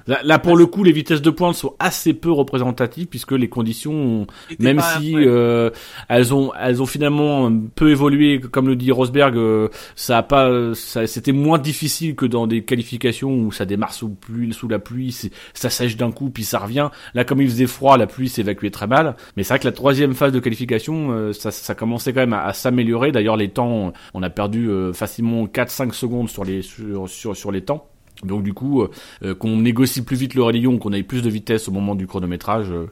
Là, 0.07 0.19
là, 0.23 0.39
pour 0.39 0.55
le 0.57 0.65
coup, 0.65 0.83
les 0.83 0.91
vitesses 0.91 1.21
de 1.21 1.29
pointe 1.29 1.55
sont 1.55 1.75
assez 1.79 2.13
peu 2.13 2.31
représentatives 2.31 3.07
puisque 3.07 3.31
les 3.31 3.49
conditions, 3.49 4.27
même 4.59 4.77
si 4.99 5.13
euh, 5.15 5.69
elles 6.09 6.33
ont 6.33 6.51
elles 6.59 6.81
ont 6.81 6.85
finalement 6.85 7.51
peu 7.75 7.89
évolué, 7.91 8.39
comme 8.39 8.67
le 8.67 8.75
dit 8.75 8.91
Rosberg, 8.91 9.35
euh, 9.37 9.69
ça 9.95 10.17
a 10.17 10.23
pas, 10.23 10.73
ça, 10.73 11.07
c'était 11.07 11.31
moins 11.31 11.57
difficile 11.57 12.15
que 12.15 12.25
dans 12.25 12.47
des 12.47 12.63
qualifications 12.63 13.31
où 13.33 13.51
ça 13.51 13.65
démarre 13.65 13.93
sous 13.93 14.09
pluie, 14.09 14.53
sous 14.53 14.67
la 14.67 14.79
pluie, 14.79 15.11
c'est- 15.11 15.31
ça 15.53 15.69
sèche 15.69 15.95
d'un 15.97 16.11
coup 16.11 16.29
puis 16.29 16.43
ça 16.43 16.59
revient. 16.59 16.89
Là, 17.13 17.23
comme 17.23 17.41
il 17.41 17.49
faisait 17.49 17.67
froid, 17.67 17.97
la 17.97 18.07
pluie 18.07 18.29
s'évacuait 18.29 18.71
très 18.71 18.87
mal. 18.87 19.15
Mais 19.37 19.43
c'est 19.43 19.53
vrai 19.53 19.59
que 19.59 19.65
la 19.67 19.71
troisième 19.71 20.13
phase 20.13 20.31
de 20.31 20.39
qualification, 20.39 21.11
euh, 21.11 21.33
ça, 21.33 21.51
ça 21.51 21.75
commençait 21.75 22.13
quand 22.13 22.21
même 22.21 22.33
à, 22.33 22.43
à 22.45 22.53
s'améliorer. 22.53 23.11
D'ailleurs, 23.11 23.37
les 23.37 23.49
temps, 23.49 23.93
on 24.13 24.23
a 24.23 24.29
perdu 24.29 24.69
euh, 24.69 24.93
facilement 24.93 25.45
4-5 25.47 25.93
secondes 25.93 26.29
sur 26.29 26.43
les 26.43 26.61
sur, 26.61 27.07
sur, 27.09 27.35
sur 27.35 27.51
les 27.51 27.61
temps. 27.61 27.87
Donc 28.23 28.43
du 28.43 28.53
coup, 28.53 28.81
euh, 28.81 28.91
euh, 29.23 29.35
qu'on 29.35 29.57
négocie 29.57 30.03
plus 30.03 30.15
vite 30.15 30.35
le 30.35 30.43
rayon, 30.43 30.77
qu'on 30.77 30.93
ait 30.93 31.03
plus 31.03 31.21
de 31.21 31.29
vitesse 31.29 31.67
au 31.67 31.71
moment 31.71 31.95
du 31.95 32.07
chronométrage, 32.07 32.71
euh, 32.71 32.87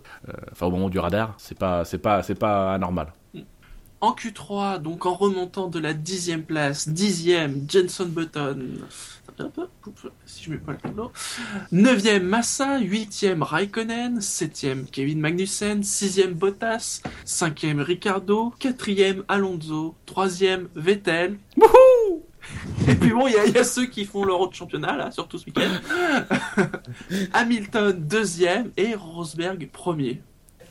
enfin 0.51 0.67
au 0.67 0.71
moment 0.71 0.89
du 0.89 0.99
radar, 0.99 1.36
c'est 1.38 1.57
pas, 1.57 1.86
c'est 1.86 1.97
pas, 1.97 2.23
c'est 2.23 2.36
pas 2.36 2.73
anormal. 2.73 3.13
En 4.01 4.13
Q3, 4.13 4.82
donc 4.82 5.05
en 5.05 5.13
remontant 5.13 5.67
de 5.67 5.77
la 5.77 5.93
dixième 5.93 6.43
place, 6.43 6.88
dixième 6.88 7.65
Jenson 7.67 8.05
Button, 8.05 8.57
si 10.25 10.43
je 10.43 10.51
mets 10.51 10.57
pas 10.57 10.71
le 10.73 10.77
tableau, 10.77 11.11
neuvième 11.71 12.23
Massa, 12.23 12.80
huitième 12.80 13.43
Raikkonen, 13.43 14.21
septième 14.21 14.86
Kevin 14.86 15.19
Magnussen, 15.19 15.84
sixième 15.84 16.34
Bottas, 16.34 17.01
cinquième 17.25 17.82
Ricardo, 17.82 18.53
quatrième 18.59 19.23
Alonso, 19.27 19.95
troisième 20.05 20.69
Vettel. 20.75 21.38
Et 22.88 22.95
puis 22.95 23.12
bon, 23.12 23.28
il 23.28 23.34
y, 23.34 23.58
a- 23.58 23.64
ceux 23.64 23.86
qui 23.86 24.06
font 24.06 24.24
l'Euro 24.24 24.47
de 24.47 24.54
championnat, 24.54 24.95
là, 24.97 25.12
surtout 25.12 25.38
ce 25.38 25.45
week-end. 25.45 25.70
Hamilton, 27.34 27.93
deuxième, 28.08 28.72
et 28.78 28.95
Rosberg, 28.95 29.68
premier. 29.72 30.22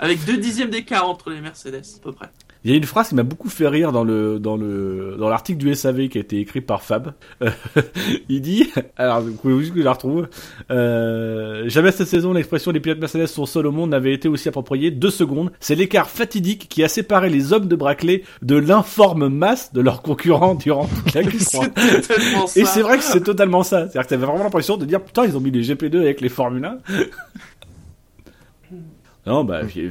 Avec 0.01 0.25
deux 0.25 0.37
dixièmes 0.37 0.71
d'écart 0.71 1.09
entre 1.09 1.31
les 1.31 1.41
Mercedes, 1.41 1.83
à 1.97 2.01
peu 2.03 2.13
près. 2.13 2.31
Il 2.65 2.73
y 2.73 2.75
a 2.75 2.77
une 2.77 2.85
phrase 2.85 3.11
qui 3.11 3.15
m'a 3.15 3.23
beaucoup 3.23 3.49
fait 3.49 3.69
rire 3.69 3.93
dans 3.93 4.03
le 4.03 4.41
dans 4.41 4.57
le 4.57 5.17
dans 5.19 5.29
l'article 5.29 5.59
du 5.59 5.73
SAV 5.75 6.09
qui 6.09 6.19
a 6.19 6.21
été 6.21 6.41
écrit 6.41 6.61
par 6.61 6.83
Fab. 6.83 7.13
Euh, 7.43 7.51
il 8.29 8.41
dit, 8.41 8.71
alors 8.97 9.21
vous 9.21 9.35
pouvez 9.35 9.59
juste 9.61 9.73
que 9.73 9.79
je 9.79 9.85
la 9.85 9.93
retrouve. 9.93 10.29
Euh, 10.71 11.69
jamais 11.69 11.93
cette 11.93 12.09
saison 12.09 12.33
l'expression 12.33 12.73
les 12.73 12.81
pilotes 12.81 12.99
Mercedes 12.99 13.27
sont 13.27 13.47
seuls 13.47 13.67
au 13.67 13.73
monde 13.73 13.91
n'avait 13.91 14.13
été 14.13 14.29
aussi 14.29 14.49
appropriée. 14.49 14.91
Deux 14.91 15.11
secondes, 15.11 15.53
c'est 15.61 15.77
l'écart 15.77 16.11
fatidique 16.11 16.69
qui 16.69 16.83
a 16.83 16.89
séparé 16.89 17.31
les 17.31 17.53
hommes 17.53 17.69
de 17.69 17.77
Brackley 17.77 18.25
de 18.43 18.57
l'informe 18.57 19.29
masse 19.29 19.73
de 19.73 19.81
leurs 19.81 20.03
concurrents 20.03 20.57
durant 20.57 20.87
toute 20.87 21.15
la 21.15 21.23
Q3. 21.25 21.71
C'est 21.77 22.09
tellement 22.09 22.47
ça. 22.49 22.61
Et 22.61 22.65
c'est 22.65 22.83
vrai 22.83 22.99
que 22.99 23.05
c'est 23.05 23.23
totalement 23.23 23.63
ça. 23.63 23.83
C'est-à-dire 23.83 24.03
que 24.03 24.09
t'avais 24.09 24.27
vraiment 24.27 24.45
l'impression 24.45 24.77
de 24.77 24.85
dire 24.85 25.01
putain 25.01 25.25
ils 25.25 25.37
ont 25.37 25.41
mis 25.41 25.53
les 25.53 25.63
GP2 25.63 26.01
avec 26.01 26.21
les 26.21 26.29
Formule 26.29 26.65
1. 26.65 26.79
non 29.27 29.45
bah 29.45 29.61
puis, 29.67 29.91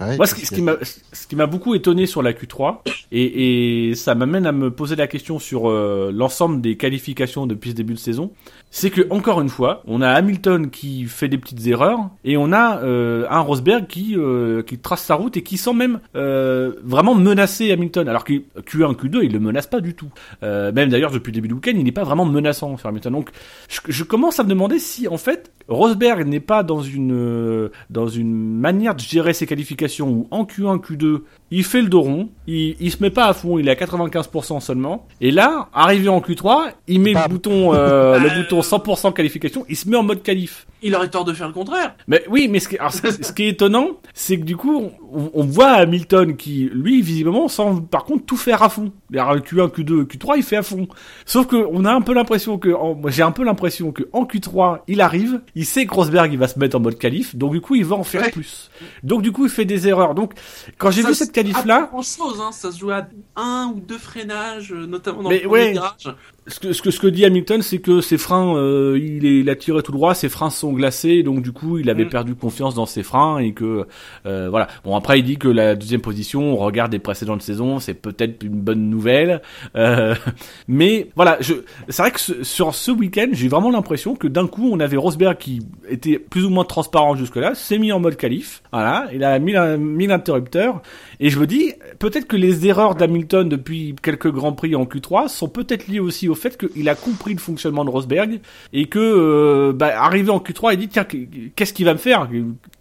Ouais, 0.00 0.16
moi, 0.16 0.26
ce 0.26 0.34
qui, 0.34 0.46
ce 0.46 0.54
qui 0.54 0.62
m'a, 0.62 0.76
ce 0.82 1.26
qui 1.26 1.34
m'a 1.34 1.46
beaucoup 1.46 1.74
étonné 1.74 2.06
sur 2.06 2.22
la 2.22 2.32
Q3, 2.32 2.78
et, 3.10 3.88
et 3.90 3.94
ça 3.94 4.14
m'amène 4.14 4.46
à 4.46 4.52
me 4.52 4.70
poser 4.70 4.96
la 4.96 5.06
question 5.08 5.38
sur 5.38 5.68
euh, 5.68 6.12
l'ensemble 6.14 6.60
des 6.60 6.76
qualifications 6.76 7.46
depuis 7.46 7.70
ce 7.70 7.74
début 7.74 7.94
de 7.94 7.98
saison, 7.98 8.30
c'est 8.70 8.90
que 8.90 9.06
encore 9.10 9.40
une 9.40 9.48
fois, 9.48 9.82
on 9.86 10.02
a 10.02 10.10
Hamilton 10.10 10.70
qui 10.70 11.04
fait 11.04 11.28
des 11.28 11.38
petites 11.38 11.66
erreurs, 11.66 12.10
et 12.24 12.36
on 12.36 12.52
a 12.52 12.82
euh, 12.82 13.26
un 13.30 13.40
Rosberg 13.40 13.86
qui 13.86 14.14
euh, 14.16 14.62
qui 14.62 14.78
trace 14.78 15.02
sa 15.02 15.14
route 15.14 15.36
et 15.36 15.42
qui 15.42 15.56
sent 15.56 15.72
même 15.72 16.00
euh, 16.16 16.72
vraiment 16.84 17.14
menacer 17.14 17.72
Hamilton, 17.72 18.08
alors 18.08 18.24
que 18.24 18.34
Q1, 18.34 18.94
Q2, 18.94 19.20
il 19.24 19.32
le 19.32 19.40
menace 19.40 19.66
pas 19.66 19.80
du 19.80 19.94
tout. 19.94 20.10
Euh, 20.42 20.72
même 20.72 20.90
d'ailleurs 20.90 21.10
depuis 21.10 21.30
le 21.30 21.36
début 21.36 21.48
du 21.48 21.54
week-end, 21.54 21.72
il 21.74 21.84
n'est 21.84 21.92
pas 21.92 22.04
vraiment 22.04 22.24
menaçant 22.24 22.76
sur 22.76 22.88
Hamilton. 22.88 23.12
Donc, 23.12 23.30
je, 23.68 23.80
je 23.88 24.04
commence 24.04 24.38
à 24.38 24.44
me 24.44 24.48
demander 24.48 24.78
si 24.78 25.08
en 25.08 25.16
fait 25.16 25.50
Rosberg 25.68 26.26
n'est 26.26 26.40
pas 26.40 26.62
dans 26.62 26.80
une 26.80 27.12
euh, 27.12 27.70
dans 27.90 28.08
une 28.08 28.34
manière 28.58 28.94
de 28.94 29.00
gérer 29.00 29.34
ses 29.34 29.46
qualifications 29.46 30.08
où 30.08 30.28
en 30.30 30.44
Q1, 30.44 30.80
Q2, 30.80 31.20
il 31.50 31.64
fait 31.64 31.82
le 31.82 31.88
dos 31.88 32.00
rond, 32.00 32.28
il, 32.46 32.76
il 32.80 32.90
se 32.90 33.02
met 33.02 33.10
pas 33.10 33.26
à 33.26 33.34
fond, 33.34 33.58
il 33.58 33.68
est 33.68 33.70
à 33.70 33.86
95% 33.86 34.60
seulement. 34.60 35.06
Et 35.20 35.30
là, 35.30 35.68
arrivé 35.74 36.08
en 36.08 36.20
Q3, 36.20 36.72
il 36.86 37.00
met 37.00 37.12
le 37.12 37.28
bouton 37.28 37.74
euh, 37.74 38.18
le 38.18 38.28
bouton 38.42 38.57
100% 38.62 39.12
qualification, 39.12 39.64
il 39.68 39.76
se 39.76 39.88
met 39.88 39.96
en 39.96 40.02
mode 40.02 40.22
qualif. 40.22 40.66
Il 40.82 40.94
aurait 40.94 41.08
tort 41.10 41.24
de 41.24 41.32
faire 41.32 41.48
le 41.48 41.52
contraire. 41.54 41.94
Mais 42.06 42.22
oui, 42.30 42.46
mais 42.48 42.60
ce 42.60 42.68
qui, 42.68 42.78
alors, 42.78 42.92
ce 42.92 43.00
ce 43.10 43.32
qui 43.32 43.44
est 43.44 43.48
étonnant, 43.48 43.88
c'est 44.14 44.38
que 44.38 44.44
du 44.44 44.56
coup, 44.56 44.90
on, 45.12 45.30
on 45.34 45.44
voit 45.44 45.70
Hamilton 45.72 46.36
qui, 46.36 46.70
lui, 46.72 47.02
visiblement, 47.02 47.48
semble 47.48 47.84
par 47.86 48.04
contre 48.04 48.24
tout 48.26 48.36
faire 48.36 48.62
à 48.62 48.68
fond. 48.68 48.92
Alors, 49.12 49.34
le 49.34 49.40
Q1, 49.40 49.70
Q2, 49.70 50.04
Q3, 50.04 50.34
il 50.36 50.42
fait 50.44 50.56
à 50.56 50.62
fond. 50.62 50.86
Sauf 51.26 51.46
que 51.48 51.56
on 51.72 51.84
a 51.84 51.92
un 51.92 52.00
peu 52.00 52.14
l'impression 52.14 52.58
que, 52.58 52.68
en- 52.68 52.94
moi, 52.94 53.10
j'ai 53.10 53.22
un 53.22 53.32
peu 53.32 53.42
l'impression 53.44 53.90
que 53.90 54.04
en 54.12 54.24
Q3, 54.24 54.80
il 54.86 55.00
arrive, 55.00 55.40
il 55.56 55.66
sait 55.66 55.86
que 55.86 55.94
Rosberg, 55.94 56.32
il 56.32 56.38
va 56.38 56.46
se 56.46 56.58
mettre 56.58 56.76
en 56.76 56.80
mode 56.80 56.98
qualif, 56.98 57.34
donc 57.34 57.52
du 57.52 57.60
coup, 57.60 57.74
il 57.74 57.84
va 57.84 57.96
en 57.96 58.04
faire 58.04 58.22
Ouais. 58.22 58.30
plus. 58.30 58.70
Donc 59.02 59.22
du 59.22 59.32
coup, 59.32 59.46
il 59.46 59.50
fait 59.50 59.64
des 59.64 59.88
erreurs. 59.88 60.14
Donc, 60.14 60.32
quand 60.78 60.90
j'ai 60.90 61.02
vu 61.02 61.14
cette 61.14 61.32
qualif 61.32 61.64
là, 61.64 61.88
Grand 61.90 62.02
chose, 62.02 62.40
hein. 62.40 62.50
Ça 62.52 62.70
se 62.70 62.78
joue 62.78 62.90
à 62.90 63.06
un 63.36 63.72
ou 63.74 63.80
deux 63.80 63.98
freinages, 63.98 64.72
euh, 64.72 64.86
notamment 64.86 65.22
dans 65.22 65.28
Mais 65.30 65.40
le 65.40 65.48
ouais. 65.48 65.72
virage. 65.72 66.14
Ce 66.48 66.60
que, 66.60 66.72
ce 66.72 66.82
que 66.82 66.90
ce 66.90 66.98
que 67.00 67.06
dit 67.06 67.24
Hamilton, 67.24 67.62
c'est 67.62 67.78
que 67.78 68.00
ses 68.00 68.18
freins, 68.18 68.56
euh, 68.56 68.98
il, 69.00 69.24
est, 69.26 69.40
il 69.40 69.50
a 69.50 69.56
tiré 69.56 69.82
tout 69.82 69.92
droit, 69.92 70.14
ses 70.14 70.28
freins 70.28 70.50
sont 70.50 70.72
glacés, 70.72 71.22
donc 71.22 71.42
du 71.42 71.52
coup, 71.52 71.78
il 71.78 71.88
avait 71.90 72.04
Mm. 72.04 72.08
perdu 72.10 72.34
confiance 72.34 72.74
dans 72.74 72.86
ses 72.86 73.02
freins 73.02 73.38
et 73.38 73.52
que 73.52 73.86
euh, 74.26 74.48
voilà. 74.50 74.68
Bon 74.84 74.96
après, 74.96 75.18
il 75.18 75.24
dit 75.24 75.36
que 75.36 75.48
la 75.48 75.74
deuxième 75.74 76.00
position, 76.00 76.52
on 76.54 76.56
regarde 76.56 76.90
des 76.90 76.98
précédentes 76.98 77.42
saisons, 77.42 77.78
c'est 77.80 77.94
peut-être 77.94 78.42
une 78.44 78.60
bonne 78.60 78.88
nouvelle, 78.90 79.42
euh, 79.76 80.14
mais 80.68 81.08
voilà, 81.16 81.36
je, 81.40 81.54
c'est 81.88 82.02
vrai 82.02 82.10
que 82.10 82.20
ce- 82.20 82.42
sur 82.42 82.74
ce 82.74 82.90
week-end, 82.90 83.28
j'ai 83.32 83.48
vraiment 83.48 83.70
l'impression 83.70 84.14
que 84.14 84.26
d'un 84.28 84.46
coup, 84.46 84.68
on 84.72 84.80
avait 84.80 84.96
Rosberg 84.96 85.36
qui 85.38 85.60
était 85.88 86.18
plus 86.18 86.44
ou 86.44 86.50
moins 86.50 86.64
transparent 86.64 87.14
jusque-là, 87.16 87.54
s'est 87.54 87.78
mis 87.78 87.92
en 87.92 88.00
mode 88.00 88.16
qualif, 88.16 88.62
voilà, 88.72 89.06
il 89.12 89.24
a 89.24 89.38
mis, 89.38 89.54
mis 89.78 90.06
l'interrupteur, 90.06 90.82
et 91.20 91.30
je 91.30 91.38
me 91.38 91.46
dis, 91.46 91.72
peut-être 91.98 92.26
que 92.26 92.36
les 92.36 92.66
erreurs 92.66 92.94
d'Hamilton 92.94 93.48
depuis 93.48 93.94
quelques 94.02 94.30
grands 94.30 94.52
prix 94.52 94.74
en 94.74 94.84
Q3 94.84 95.28
sont 95.28 95.48
peut-être 95.48 95.88
liées 95.88 96.00
aussi 96.00 96.28
au 96.28 96.34
fait 96.38 96.56
qu'il 96.56 96.88
a 96.88 96.94
compris 96.94 97.34
le 97.34 97.40
fonctionnement 97.40 97.84
de 97.84 97.90
Rosberg 97.90 98.40
et 98.72 98.86
que, 98.86 98.98
euh, 98.98 99.72
bah, 99.72 100.00
arrivé 100.02 100.30
en 100.30 100.38
Q3, 100.38 100.72
il 100.74 100.78
dit 100.78 100.88
tiens, 100.88 101.04
qu'est-ce 101.04 101.72
qu'il 101.74 101.84
va 101.84 101.92
me 101.92 101.98
faire? 101.98 102.28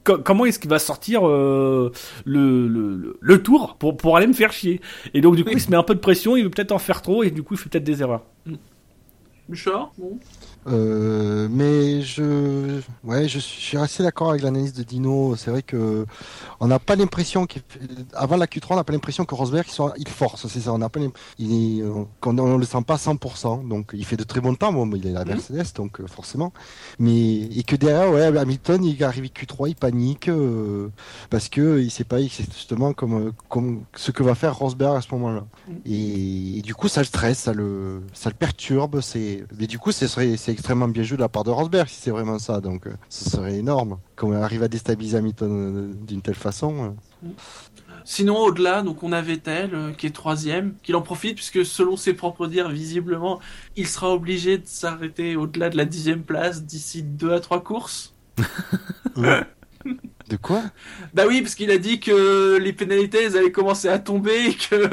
Co- 0.03 0.19
Comment 0.19 0.45
est-ce 0.45 0.59
qu'il 0.59 0.69
va 0.69 0.79
sortir 0.79 1.27
euh, 1.27 1.91
le, 2.25 2.67
le, 2.67 3.17
le- 3.19 3.43
tour 3.43 3.75
pour, 3.77 3.97
pour 3.97 4.15
aller 4.17 4.27
me 4.27 4.33
faire 4.33 4.51
chier? 4.53 4.79
Et 5.13 5.21
donc 5.21 5.35
du 5.35 5.43
coup, 5.43 5.51
il 5.53 5.59
se 5.61 5.69
met 5.69 5.77
un 5.77 5.83
peu 5.83 5.95
de 5.95 5.99
pression, 5.99 6.35
il 6.37 6.43
veut 6.43 6.49
peut-être 6.49 6.71
en 6.71 6.79
faire 6.79 7.01
trop 7.01 7.23
et 7.23 7.31
du 7.31 7.43
coup, 7.43 7.55
il 7.55 7.57
fait 7.57 7.69
peut-être 7.69 7.83
des 7.83 8.01
erreurs. 8.01 8.23
Bouchard, 9.49 9.91
bon. 9.97 10.19
Euh, 10.67 11.47
mais 11.49 12.01
je, 12.01 12.81
ouais, 13.03 13.27
je 13.27 13.39
suis 13.39 13.57
je 13.61 13.65
suis 13.71 13.77
assez 13.77 14.01
d'accord 14.03 14.29
avec 14.29 14.41
l'analyse 14.41 14.73
de 14.73 14.83
Dino. 14.83 15.35
C'est 15.35 15.51
vrai 15.51 15.61
que 15.61 16.05
on 16.59 16.67
n'a 16.67 16.79
pas 16.79 16.95
l'impression 16.95 17.45
qu'il, 17.45 17.61
avant 18.13 18.37
la 18.37 18.45
Q3, 18.47 18.67
on 18.71 18.75
n'a 18.75 18.83
pas 18.83 18.93
l'impression 18.93 19.25
que 19.25 19.35
Rosberg 19.35 19.65
il, 19.67 19.71
soit- 19.71 19.93
il 19.97 20.07
force. 20.07 20.47
C'est 20.47 20.61
ça. 20.61 20.73
On 20.73 20.77
n'a 20.77 20.89
pas, 20.89 20.99
il, 21.39 21.83
on, 21.83 22.57
le 22.57 22.65
sent 22.65 22.81
pas 22.85 22.95
100%. 22.97 23.67
Donc 23.67 23.91
il 23.93 24.05
fait 24.05 24.15
de 24.17 24.23
très 24.23 24.39
bons 24.41 24.55
temps. 24.55 24.71
Bon, 24.73 24.89
il 24.95 25.05
est 25.07 25.11
la 25.11 25.23
Mhm. 25.25 25.29
Mercedes, 25.29 25.73
donc 25.75 25.99
euh, 25.99 26.07
forcément. 26.07 26.53
Mais 26.99 27.39
et 27.41 27.63
que 27.63 27.75
derrière, 27.75 28.11
ouais, 28.11 28.37
Hamilton, 28.37 28.83
il 28.85 29.03
arrive 29.03 29.25
Q3, 29.25 29.69
il 29.69 29.75
panique 29.75 30.29
euh, 30.29 30.89
parce 31.29 31.49
que 31.49 31.79
il 31.79 31.91
sait 31.91 32.03
pas 32.05 32.21
justement 32.21 32.93
comme, 32.93 33.33
comme 33.49 33.83
ce 33.95 34.11
que 34.11 34.23
va 34.23 34.35
faire 34.35 34.55
Rosberg 34.57 34.95
à 34.97 35.01
ce 35.01 35.13
moment-là. 35.13 35.45
Et, 35.85 36.59
et 36.59 36.61
du 36.61 36.73
coup, 36.75 36.87
ça 36.87 37.01
le 37.01 37.05
stresse, 37.05 37.39
ça 37.39 37.53
le, 37.53 38.01
ça 38.13 38.29
le 38.29 38.35
perturbe. 38.35 39.01
C'est, 39.01 39.43
mais 39.59 39.67
du 39.67 39.77
coup, 39.79 39.91
c'est 39.91 40.07
extrêmement 40.57 40.87
bien 40.87 41.03
joué 41.03 41.17
de 41.17 41.21
la 41.21 41.29
part 41.29 41.43
de 41.43 41.51
Rosberg 41.51 41.87
si 41.87 42.01
c'est 42.01 42.09
vraiment 42.11 42.39
ça. 42.39 42.59
Donc, 42.61 42.87
euh, 42.87 42.93
ce 43.09 43.29
serait 43.29 43.55
énorme. 43.57 43.99
Comment 44.15 44.33
il 44.33 44.41
arrive 44.43 44.63
à 44.63 44.67
déstabiliser 44.67 45.17
Hamilton 45.17 45.51
euh, 45.51 45.93
d'une 46.05 46.21
telle 46.21 46.35
façon. 46.35 46.95
euh. 47.23 47.29
Sinon, 48.03 48.37
au-delà, 48.39 48.81
donc 48.81 49.03
on 49.03 49.11
a 49.11 49.21
Vettel 49.21 49.69
euh, 49.73 49.91
qui 49.91 50.07
est 50.07 50.15
troisième, 50.15 50.73
qu'il 50.81 50.95
en 50.95 51.01
profite 51.01 51.35
puisque 51.35 51.65
selon 51.65 51.95
ses 51.97 52.13
propres 52.13 52.47
dires, 52.47 52.69
visiblement, 52.69 53.39
il 53.75 53.85
sera 53.87 54.09
obligé 54.13 54.57
de 54.57 54.63
s'arrêter 54.65 55.35
au-delà 55.35 55.69
de 55.69 55.77
la 55.77 55.85
dixième 55.85 56.23
place 56.23 56.63
d'ici 56.63 57.03
deux 57.03 57.33
à 57.33 57.39
trois 57.39 57.61
courses. 57.63 58.15
De 60.29 60.35
quoi? 60.35 60.63
Bah 61.13 61.23
oui, 61.27 61.41
parce 61.41 61.55
qu'il 61.55 61.71
a 61.71 61.77
dit 61.77 62.01
que 62.01 62.57
les 62.57 62.73
pénalités 62.73 63.23
elles 63.23 63.37
allaient 63.37 63.51
commencer 63.53 63.87
à 63.87 63.99
tomber 63.99 64.47
et 64.47 64.53
que 64.55 64.87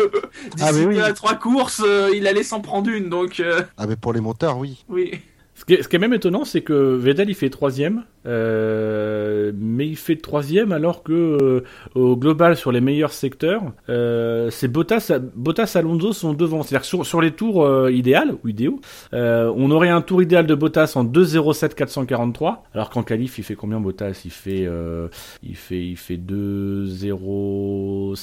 d'ici 0.54 0.60
Ah, 0.60 0.70
oui. 0.72 0.94
deux 0.94 1.02
à 1.02 1.12
trois 1.12 1.34
courses, 1.34 1.82
euh, 1.84 2.10
il 2.14 2.28
allait 2.28 2.44
s'en 2.44 2.60
prendre 2.60 2.88
une. 2.90 3.08
Donc 3.08 3.40
euh, 3.40 3.62
Ah, 3.76 3.88
mais 3.88 3.96
pour 3.96 4.12
les 4.12 4.20
moteurs, 4.20 4.56
oui. 4.58 4.84
oui. 4.88 5.20
Ce 5.56 5.64
qui, 5.64 5.74
est, 5.74 5.82
ce 5.82 5.88
qui 5.88 5.94
est 5.94 6.00
même 6.00 6.12
étonnant, 6.12 6.44
c'est 6.44 6.62
que 6.62 6.96
Vettel 6.96 7.30
il 7.30 7.34
fait 7.34 7.48
troisième, 7.48 8.02
euh, 8.26 9.52
mais 9.56 9.86
il 9.86 9.96
fait 9.96 10.16
troisième 10.16 10.72
alors 10.72 11.04
que 11.04 11.12
euh, 11.12 11.62
au 11.94 12.16
global 12.16 12.56
sur 12.56 12.72
les 12.72 12.80
meilleurs 12.80 13.12
secteurs, 13.12 13.62
euh, 13.88 14.50
c'est 14.50 14.66
Bottas, 14.66 15.12
Bottas, 15.36 15.72
Alonso 15.76 16.12
sont 16.12 16.34
devant. 16.34 16.64
C'est-à-dire 16.64 16.84
sur, 16.84 17.06
sur 17.06 17.20
les 17.20 17.30
tours 17.30 17.64
euh, 17.64 17.92
idéal 17.92 18.34
ou 18.42 18.48
idéaux, 18.48 18.80
euh, 19.12 19.52
on 19.56 19.70
aurait 19.70 19.90
un 19.90 20.02
tour 20.02 20.22
idéal 20.22 20.46
de 20.46 20.56
Bottas 20.56 20.94
en 20.96 21.04
2.07 21.04 21.74
443, 21.74 22.64
alors 22.74 22.90
qu'en 22.90 23.04
qualif 23.04 23.38
il 23.38 23.44
fait 23.44 23.54
combien 23.54 23.78
Bottas? 23.78 24.22
Il 24.24 24.32
fait, 24.32 24.64
euh, 24.66 25.06
il 25.44 25.54
fait, 25.56 25.86
il 25.86 25.96
fait 25.96 26.16
2.0 26.16 28.16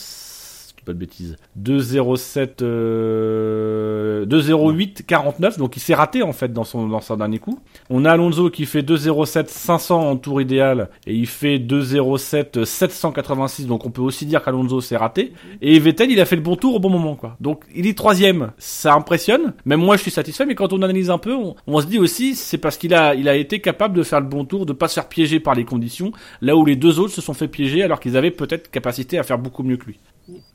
pas 0.85 0.93
de 0.93 0.97
bêtises. 0.97 1.35
2,07, 1.61 2.61
euh, 2.61 4.25
2,08, 4.25 5.03
49. 5.05 5.57
Donc 5.57 5.77
il 5.77 5.79
s'est 5.79 5.93
raté 5.93 6.23
en 6.23 6.33
fait 6.33 6.51
dans 6.51 6.63
son 6.63 6.87
dans 6.87 7.01
son 7.01 7.17
dernier 7.17 7.39
coup. 7.39 7.59
On 7.89 8.05
a 8.05 8.11
Alonso 8.11 8.49
qui 8.49 8.65
fait 8.65 8.81
2,07, 8.81 9.47
500 9.47 10.09
en 10.09 10.15
tour 10.17 10.41
idéal 10.41 10.89
et 11.05 11.13
il 11.13 11.27
fait 11.27 11.57
2,07, 11.57 12.65
786. 12.65 13.67
Donc 13.67 13.85
on 13.85 13.91
peut 13.91 14.01
aussi 14.01 14.25
dire 14.25 14.43
qu'Alonso 14.43 14.81
s'est 14.81 14.97
raté. 14.97 15.33
Et 15.61 15.77
Vettel, 15.79 16.11
il 16.11 16.19
a 16.19 16.25
fait 16.25 16.35
le 16.35 16.41
bon 16.41 16.55
tour 16.55 16.75
au 16.75 16.79
bon 16.79 16.89
moment 16.89 17.15
quoi. 17.15 17.35
Donc 17.39 17.63
il 17.75 17.87
est 17.87 17.97
troisième. 17.97 18.51
Ça 18.57 18.93
impressionne. 18.93 19.53
Même 19.65 19.81
moi, 19.81 19.97
je 19.97 20.01
suis 20.01 20.11
satisfait. 20.11 20.45
Mais 20.45 20.55
quand 20.55 20.73
on 20.73 20.81
analyse 20.81 21.09
un 21.09 21.17
peu, 21.17 21.33
on, 21.33 21.55
on 21.67 21.81
se 21.81 21.85
dit 21.85 21.99
aussi 21.99 22.35
c'est 22.35 22.57
parce 22.57 22.77
qu'il 22.77 22.93
a 22.93 23.15
il 23.15 23.27
a 23.29 23.35
été 23.35 23.59
capable 23.61 23.97
de 23.97 24.03
faire 24.03 24.19
le 24.19 24.27
bon 24.27 24.45
tour, 24.45 24.65
de 24.65 24.73
pas 24.73 24.87
se 24.87 24.95
faire 24.95 25.07
piéger 25.07 25.39
par 25.39 25.55
les 25.55 25.65
conditions, 25.65 26.11
là 26.41 26.55
où 26.55 26.65
les 26.65 26.75
deux 26.75 26.99
autres 26.99 27.13
se 27.13 27.21
sont 27.21 27.33
fait 27.33 27.47
piéger 27.47 27.83
alors 27.83 27.99
qu'ils 27.99 28.17
avaient 28.17 28.31
peut-être 28.31 28.71
capacité 28.71 29.19
à 29.19 29.23
faire 29.23 29.37
beaucoup 29.37 29.63
mieux 29.63 29.77
que 29.77 29.85
lui. 29.85 29.99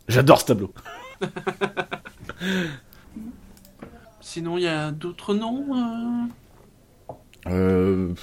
J'adore 0.09 0.41
ce 0.41 0.47
tableau. 0.47 0.73
Sinon, 4.21 4.59
il 4.59 4.64
y 4.64 4.69
a 4.69 4.91
d'autres 4.91 5.35
noms 5.35 6.29
euh 7.49 7.51
Euh... 7.51 8.14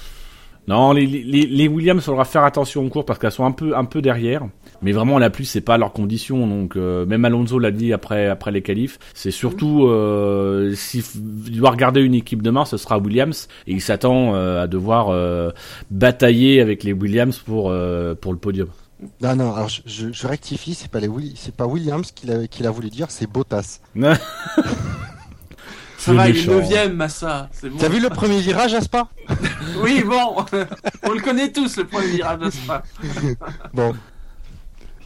Non, 0.66 0.92
les, 0.92 1.06
les, 1.06 1.42
les 1.46 1.68
Williams, 1.68 2.00
il 2.02 2.04
faudra 2.04 2.24
faire 2.24 2.44
attention 2.44 2.86
au 2.86 2.88
cours 2.88 3.04
parce 3.04 3.18
qu'elles 3.18 3.32
sont 3.32 3.44
un 3.44 3.52
peu, 3.52 3.76
un 3.76 3.84
peu 3.84 4.00
derrière. 4.00 4.46
Mais 4.80 4.92
vraiment, 4.92 5.18
la 5.18 5.28
pluie, 5.28 5.44
c'est 5.44 5.60
pas 5.60 5.76
leurs 5.76 5.92
conditions. 5.92 6.46
Donc, 6.46 6.76
euh, 6.76 7.04
même 7.04 7.24
Alonso 7.24 7.58
l'a 7.58 7.70
dit 7.70 7.92
après, 7.92 8.28
après 8.28 8.50
les 8.50 8.62
qualifs. 8.62 8.98
C'est 9.12 9.30
surtout, 9.30 9.86
euh, 9.86 10.72
s'il 10.74 11.02
doit 11.58 11.70
regarder 11.70 12.00
une 12.00 12.14
équipe 12.14 12.40
demain, 12.40 12.64
ce 12.64 12.78
sera 12.78 12.98
Williams. 12.98 13.48
Et 13.66 13.72
il 13.72 13.82
s'attend 13.82 14.34
euh, 14.34 14.62
à 14.62 14.66
devoir 14.66 15.12
batailler 15.90 16.62
avec 16.62 16.82
les 16.82 16.94
Williams 16.94 17.38
pour, 17.38 17.72
pour 18.20 18.32
le 18.32 18.38
podium. 18.38 18.68
Non, 19.20 19.36
non, 19.36 19.54
alors 19.54 19.68
je, 19.68 19.80
je, 19.86 20.12
je 20.12 20.26
rectifie, 20.26 20.74
c'est 20.74 20.90
pas, 20.90 21.00
les 21.00 21.08
Willi- 21.08 21.34
c'est 21.36 21.54
pas 21.54 21.66
Williams 21.66 22.10
qu'il 22.12 22.30
a, 22.32 22.46
qu'il 22.46 22.66
a 22.66 22.70
voulu 22.70 22.90
dire, 22.90 23.06
c'est 23.10 23.26
Bottas. 23.26 23.80
Ça 25.96 26.12
C'est 26.12 26.16
va, 26.16 26.28
il 26.28 26.36
est 26.36 26.46
méchant. 26.46 26.60
9ème, 26.68 26.92
Massa. 26.92 27.48
C'est 27.52 27.70
bon. 27.70 27.78
T'as 27.78 27.88
vu 27.88 27.98
le 28.00 28.10
premier 28.10 28.38
virage 28.40 28.74
à 28.74 28.82
Spa 28.82 29.08
Oui, 29.82 30.02
bon. 30.06 30.36
On 31.04 31.12
le 31.12 31.20
connaît 31.22 31.50
tous, 31.50 31.78
le 31.78 31.84
premier 31.86 32.08
virage 32.08 32.38
de 32.40 32.50
Spa. 32.50 32.82
Bon. 33.72 33.94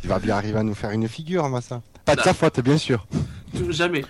Il 0.03 0.09
va 0.09 0.19
bien 0.19 0.37
arriver 0.37 0.59
à 0.59 0.63
nous 0.65 0.75
faire 0.75 0.91
une 0.91 1.07
figure, 1.09 1.49
Massa. 1.49 1.83
Pas 2.05 2.17
de 2.17 2.23
sa 2.23 2.35
faute, 2.35 2.59
bien 2.61 2.79
sûr. 2.79 3.07
Jamais. 3.71 4.05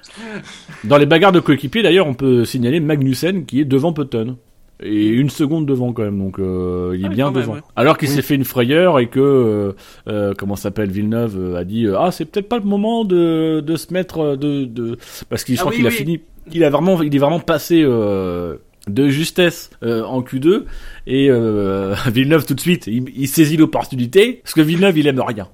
Dans 0.84 0.96
les 0.96 1.06
bagarres 1.06 1.32
de 1.32 1.40
coéquipiers, 1.40 1.82
d'ailleurs, 1.82 2.06
on 2.06 2.14
peut 2.14 2.44
signaler 2.44 2.80
Magnussen 2.80 3.44
qui 3.44 3.60
est 3.60 3.64
devant 3.64 3.92
Button. 3.92 4.36
Et 4.80 5.06
une 5.08 5.28
seconde 5.30 5.66
devant 5.66 5.92
quand 5.92 6.04
même, 6.04 6.18
donc 6.18 6.38
euh, 6.38 6.94
il 6.96 7.02
est 7.02 7.06
Ah 7.06 7.08
bien 7.08 7.24
même, 7.32 7.34
devant. 7.42 7.54
ouais. 7.54 7.60
Alors 7.74 7.98
qu'il 7.98 8.08
Oui. 8.08 8.14
s'est 8.14 8.22
fait 8.22 8.36
une 8.36 8.44
frayeur 8.44 9.00
et 9.00 9.08
que 9.08 9.18
euh, 9.18 9.72
euh, 10.08 10.34
comment 10.38 10.54
s'appelle 10.54 10.90
Villeneuve 10.90 11.36
euh, 11.36 11.56
a 11.56 11.64
dit 11.64 11.86
euh, 11.86 11.98
ah 11.98 12.12
c'est 12.12 12.24
peut-être 12.26 12.48
pas 12.48 12.58
le 12.58 12.64
moment 12.64 13.04
de, 13.04 13.60
de 13.60 13.76
se 13.76 13.92
mettre 13.92 14.20
euh, 14.20 14.36
de, 14.36 14.64
de... 14.66 14.96
parce 15.28 15.42
qu'il 15.42 15.56
je 15.56 15.60
Ah 15.60 15.62
crois 15.64 15.72
oui, 15.72 15.78
qu'il 15.78 15.86
a 15.88 15.90
fini 15.90 16.20
il 16.52 16.62
a 16.62 16.70
vraiment 16.70 17.02
il 17.02 17.12
est 17.14 17.18
vraiment 17.18 17.40
passé 17.40 17.82
euh, 17.84 18.56
de 18.88 19.08
justesse 19.08 19.68
euh, 19.82 20.02
en 20.04 20.22
Q2 20.22 20.62
et 21.08 21.28
euh, 21.28 21.94
Villeneuve 22.06 22.46
tout 22.46 22.54
de 22.54 22.60
suite 22.60 22.86
il, 22.86 23.04
il 23.16 23.26
saisit 23.28 23.56
l'opportunité 23.56 24.40
parce 24.44 24.54
que 24.54 24.60
Villeneuve 24.62 24.96
il 24.96 25.06
aime 25.08 25.20
rien 25.20 25.48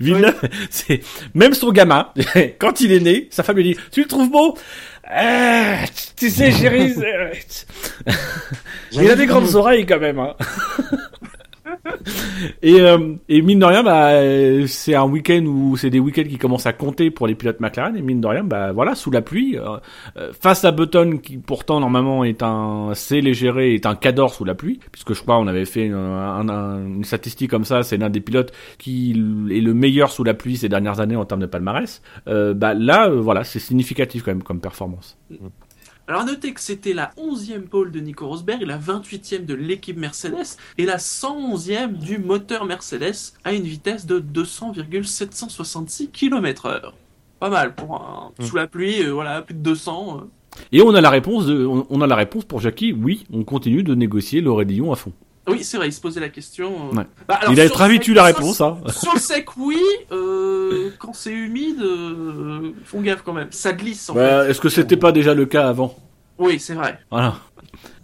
Villeneuve 0.00 0.34
c'est 0.70 1.00
même 1.34 1.54
son 1.54 1.70
gamin 1.70 2.08
quand 2.58 2.80
il 2.80 2.90
est 2.92 3.00
né 3.00 3.28
sa 3.30 3.44
femme 3.44 3.56
lui 3.56 3.62
dit 3.64 3.76
tu 3.92 4.02
le 4.02 4.08
trouves 4.08 4.30
beau? 4.30 4.56
Ah, 5.08 5.84
tu 6.16 6.30
sais 6.30 6.50
chérie 6.50 6.94
il 8.92 9.10
a 9.10 9.14
des 9.14 9.26
grandes 9.26 9.54
oreilles 9.54 9.86
quand 9.86 10.00
même. 10.00 10.18
Hein. 10.18 10.34
et, 12.62 12.80
euh, 12.80 13.14
et 13.28 13.42
mine 13.42 13.58
de 13.58 13.64
rien, 13.64 13.82
bah, 13.82 14.10
c'est 14.66 14.94
un 14.94 15.04
week-end 15.04 15.44
où 15.46 15.76
c'est 15.76 15.90
des 15.90 15.98
week-ends 16.00 16.24
qui 16.28 16.38
commencent 16.38 16.66
à 16.66 16.72
compter 16.72 17.10
pour 17.10 17.26
les 17.26 17.34
pilotes 17.34 17.60
McLaren. 17.60 17.96
Et 17.96 18.02
mine 18.02 18.20
de 18.20 18.26
rien, 18.26 18.44
bah 18.44 18.72
voilà, 18.72 18.94
sous 18.94 19.10
la 19.10 19.22
pluie, 19.22 19.58
euh, 19.58 19.76
euh, 20.16 20.32
face 20.38 20.64
à 20.64 20.72
Button 20.72 21.18
qui 21.22 21.38
pourtant 21.38 21.80
normalement 21.80 22.24
est 22.24 22.42
un 22.42 22.92
les 23.10 23.34
gérer, 23.34 23.74
est 23.74 23.86
un 23.86 23.94
cador 23.94 24.34
sous 24.34 24.44
la 24.44 24.54
pluie, 24.54 24.80
puisque 24.92 25.14
je 25.14 25.22
crois 25.22 25.38
on 25.38 25.46
avait 25.46 25.64
fait 25.64 25.86
une, 25.86 25.94
un- 25.94 26.48
un- 26.48 26.86
une 26.86 27.04
statistique 27.04 27.50
comme 27.50 27.64
ça, 27.64 27.82
c'est 27.82 27.96
l'un 27.96 28.10
des 28.10 28.20
pilotes 28.20 28.52
qui 28.78 29.12
est 29.50 29.60
le 29.60 29.74
meilleur 29.74 30.10
sous 30.10 30.24
la 30.24 30.34
pluie 30.34 30.56
ces 30.56 30.68
dernières 30.68 31.00
années 31.00 31.16
en 31.16 31.24
termes 31.24 31.40
de 31.40 31.46
palmarès. 31.46 32.02
Bah 32.26 32.74
là, 32.74 33.08
voilà, 33.08 33.44
c'est 33.44 33.58
significatif 33.58 34.22
quand 34.22 34.30
même 34.32 34.42
comme 34.42 34.60
performance. 34.60 35.16
Alors, 36.08 36.20
à 36.20 36.24
noter 36.24 36.52
que 36.52 36.60
c'était 36.60 36.92
la 36.92 37.10
11e 37.18 37.62
pole 37.62 37.90
de 37.90 37.98
Nico 37.98 38.28
Rosberg, 38.28 38.62
la 38.62 38.78
28e 38.78 39.44
de 39.44 39.54
l'équipe 39.54 39.96
Mercedes 39.96 40.56
et 40.78 40.84
la 40.86 40.98
111e 40.98 41.94
du 41.98 42.18
moteur 42.18 42.64
Mercedes 42.64 43.32
à 43.44 43.52
une 43.52 43.64
vitesse 43.64 44.06
de 44.06 44.20
200,766 44.20 46.08
km/h. 46.10 46.92
Pas 47.40 47.50
mal 47.50 47.74
pour 47.74 47.96
un 47.96 48.30
Mm. 48.38 48.44
sous 48.46 48.56
la 48.56 48.66
pluie, 48.66 49.02
euh, 49.02 49.10
voilà, 49.12 49.42
plus 49.42 49.54
de 49.54 49.60
200. 49.60 50.18
euh. 50.20 50.24
Et 50.72 50.80
on 50.82 50.94
a 50.94 51.00
la 51.00 51.10
réponse 51.10 51.46
de, 51.46 51.66
on, 51.66 51.86
on 51.90 52.00
a 52.00 52.06
la 52.06 52.16
réponse 52.16 52.44
pour 52.44 52.60
Jackie. 52.60 52.92
Oui, 52.92 53.26
on 53.32 53.44
continue 53.44 53.82
de 53.82 53.94
négocier 53.94 54.40
l'Aurélien 54.40 54.90
à 54.92 54.94
fond. 54.96 55.12
Oui, 55.48 55.62
c'est 55.62 55.76
vrai, 55.76 55.88
il 55.88 55.92
se 55.92 56.00
posait 56.00 56.20
la 56.20 56.28
question. 56.28 56.90
euh. 56.92 56.96
Ouais. 56.96 57.06
Bah, 57.28 57.36
alors, 57.40 57.52
Il 57.52 57.60
a 57.60 57.68
très 57.70 57.88
vite 57.88 58.06
eu 58.08 58.14
la 58.14 58.24
réponse, 58.24 58.60
hein. 58.60 58.78
Sur 58.88 59.14
le 59.14 59.20
sec, 59.20 59.56
oui. 59.56 59.78
euh, 60.10 60.90
quand 60.98 61.12
c'est 61.14 61.30
humide, 61.32 61.80
euh, 61.80 62.72
font 62.84 63.00
gaffe 63.00 63.22
quand 63.22 63.32
même. 63.32 63.48
Ça 63.52 63.72
glisse 63.72 64.10
en 64.10 64.14
Bah, 64.14 64.44
fait. 64.44 64.50
Est-ce 64.50 64.60
que 64.60 64.68
c'était 64.68 64.96
pas 64.96 65.12
déjà 65.12 65.34
le 65.34 65.46
cas 65.46 65.68
avant? 65.68 65.94
Oui, 66.38 66.58
c'est 66.58 66.74
vrai. 66.74 66.98
Voilà. 67.10 67.36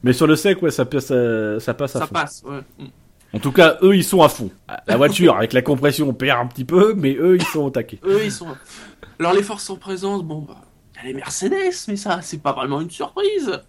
Mais 0.05 0.12
sur 0.12 0.26
le 0.26 0.36
sec, 0.36 0.62
ouais, 0.62 0.70
ça, 0.70 0.84
passe, 0.84 1.09
euh, 1.11 1.59
ça 1.61 1.74
passe 1.74 1.97
à 1.97 2.01
Ça 2.01 2.07
fond. 2.07 2.14
passe. 2.14 2.43
Ouais. 2.47 2.61
Mm. 2.78 2.86
En 3.34 3.38
tout 3.38 3.53
cas, 3.53 3.78
eux, 3.82 3.97
ils 3.97 4.05
sont 4.05 4.22
à 4.22 4.28
fond. 4.28 4.51
La 4.86 4.97
voiture, 4.97 5.36
avec 5.36 5.53
la 5.55 5.62
compression, 5.62 6.09
on 6.09 6.12
perd 6.14 6.38
un 6.40 6.47
petit 6.47 6.64
peu, 6.66 6.93
mais 6.95 7.14
eux, 7.18 7.36
ils 7.36 7.43
sont 7.47 7.61
au 7.61 7.70
taquet. 7.70 7.99
Eux, 8.05 8.20
ils 8.24 8.30
sont. 8.32 8.47
Alors, 9.18 9.32
les 9.32 9.43
forces 9.43 9.68
en 9.70 9.76
présence, 9.76 10.22
bon, 10.22 10.40
bah, 10.40 10.59
il 10.95 10.97
y 10.99 11.01
a 11.01 11.09
les 11.09 11.14
Mercedes, 11.14 11.72
mais 11.88 11.97
ça, 11.97 12.20
c'est 12.22 12.43
pas 12.43 12.53
vraiment 12.53 12.80
une 12.82 12.90
surprise. 12.90 13.61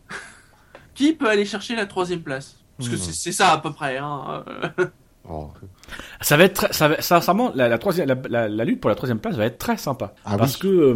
Qui 0.94 1.14
peut 1.14 1.30
aller 1.30 1.46
chercher 1.46 1.76
la 1.76 1.86
troisième 1.86 2.22
place? 2.22 2.58
Parce 2.78 2.90
que 2.90 2.96
Hmm. 2.96 3.12
c'est 3.14 3.32
ça 3.32 3.52
à 3.54 3.58
peu 3.60 3.72
près. 3.72 3.98
Hein. 3.98 4.44
euh. 4.48 4.86
Oh. 5.30 5.50
Ça 6.22 6.38
va 6.38 6.46
être, 6.46 6.54
très- 6.54 6.74
ça 6.74 6.88
va, 6.88 7.02
sincèrement, 7.02 7.52
la, 7.56 7.68
la 7.68 7.78
troisième, 7.78 8.08
la, 8.08 8.16
la- 8.30 8.50
la 8.50 8.66
lutte 8.66 8.80
pour 8.80 8.90
la 8.90 8.96
troisième 8.96 9.20
place 9.20 9.36
va 9.36 9.46
être 9.46 9.58
très 9.58 9.78
sympa. 9.78 10.14
Ah 10.26 10.38
parce 10.38 10.56
oui. 10.56 10.62
que 10.62 10.68
euh, 10.68 10.96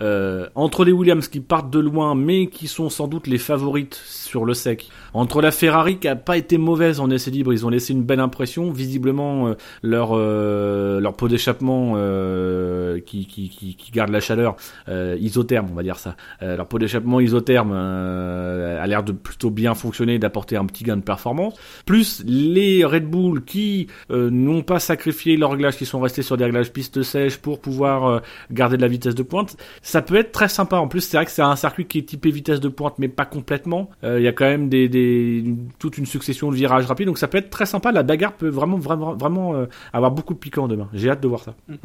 euh, 0.00 0.46
entre 0.54 0.84
les 0.84 0.92
Williams 0.92 1.26
qui 1.28 1.40
partent 1.40 1.70
de 1.70 1.78
loin, 1.80 2.14
mais 2.14 2.46
qui 2.46 2.68
sont 2.68 2.88
sans 2.88 3.08
doute 3.08 3.26
les 3.26 3.38
favorites 3.38 4.00
sur 4.06 4.44
le 4.44 4.54
sec, 4.54 4.88
entre 5.14 5.42
la 5.42 5.50
Ferrari 5.50 5.98
qui 5.98 6.06
a 6.08 6.16
pas 6.16 6.36
été 6.36 6.58
mauvaise 6.58 7.00
en 7.00 7.10
essai 7.10 7.30
libre, 7.30 7.52
ils 7.52 7.66
ont 7.66 7.70
laissé 7.70 7.92
une 7.92 8.04
belle 8.04 8.20
impression. 8.20 8.70
Visiblement, 8.70 9.48
euh, 9.48 9.54
leur 9.82 10.10
euh, 10.12 11.00
leur 11.00 11.14
pot 11.14 11.28
d'échappement 11.28 11.94
euh, 11.96 13.00
qui, 13.00 13.26
qui, 13.26 13.48
qui, 13.48 13.74
qui 13.74 13.90
garde 13.92 14.10
la 14.10 14.20
chaleur 14.20 14.56
euh, 14.88 15.16
isotherme, 15.20 15.68
on 15.70 15.74
va 15.74 15.82
dire 15.82 15.98
ça. 15.98 16.16
Euh, 16.42 16.56
leur 16.56 16.66
pot 16.68 16.78
d'échappement 16.78 17.20
isotherme 17.20 17.72
euh, 17.74 18.82
a 18.82 18.86
l'air 18.86 19.02
de 19.02 19.12
plutôt 19.12 19.50
bien 19.50 19.74
fonctionner, 19.74 20.18
d'apporter 20.18 20.56
un 20.56 20.66
petit 20.66 20.84
gain 20.84 20.96
de 20.96 21.02
performance. 21.02 21.54
Plus 21.86 22.22
les 22.26 22.84
Red 22.84 23.06
Bull 23.08 23.44
qui 23.44 23.88
euh, 24.10 24.27
n'ont 24.30 24.62
pas 24.62 24.78
sacrifié 24.78 25.36
leurs 25.36 25.50
réglages, 25.52 25.76
qui 25.76 25.86
sont 25.86 26.00
restés 26.00 26.22
sur 26.22 26.36
des 26.36 26.44
réglages 26.44 26.72
piste 26.72 27.02
sèche 27.02 27.38
pour 27.38 27.60
pouvoir 27.60 28.06
euh, 28.06 28.20
garder 28.50 28.76
de 28.76 28.82
la 28.82 28.88
vitesse 28.88 29.14
de 29.14 29.22
pointe. 29.22 29.56
Ça 29.82 30.02
peut 30.02 30.16
être 30.16 30.32
très 30.32 30.48
sympa. 30.48 30.76
En 30.76 30.88
plus, 30.88 31.00
c'est 31.00 31.16
vrai 31.16 31.26
que 31.26 31.32
c'est 31.32 31.42
un 31.42 31.56
circuit 31.56 31.86
qui 31.86 31.98
est 31.98 32.02
typé 32.02 32.30
vitesse 32.30 32.60
de 32.60 32.68
pointe, 32.68 32.94
mais 32.98 33.08
pas 33.08 33.24
complètement. 33.24 33.90
Euh, 34.04 34.18
Il 34.20 34.24
y 34.24 34.28
a 34.28 34.32
quand 34.32 34.46
même 34.46 34.68
des, 34.68 34.88
des 34.88 35.44
toute 35.78 35.98
une 35.98 36.06
succession 36.06 36.50
de 36.50 36.56
virages 36.56 36.86
rapides, 36.86 37.06
donc 37.06 37.18
ça 37.18 37.28
peut 37.28 37.38
être 37.38 37.50
très 37.50 37.66
sympa. 37.66 37.92
La 37.92 38.02
bagarre 38.02 38.34
peut 38.34 38.48
vraiment 38.48 38.78
vraiment 38.78 39.14
vraiment 39.14 39.54
euh, 39.54 39.66
avoir 39.92 40.10
beaucoup 40.10 40.34
de 40.34 40.38
piquant 40.38 40.68
demain. 40.68 40.88
J'ai 40.92 41.10
hâte 41.10 41.22
de 41.22 41.28
voir 41.28 41.42
ça. 41.42 41.54
Ouais, 41.68 41.78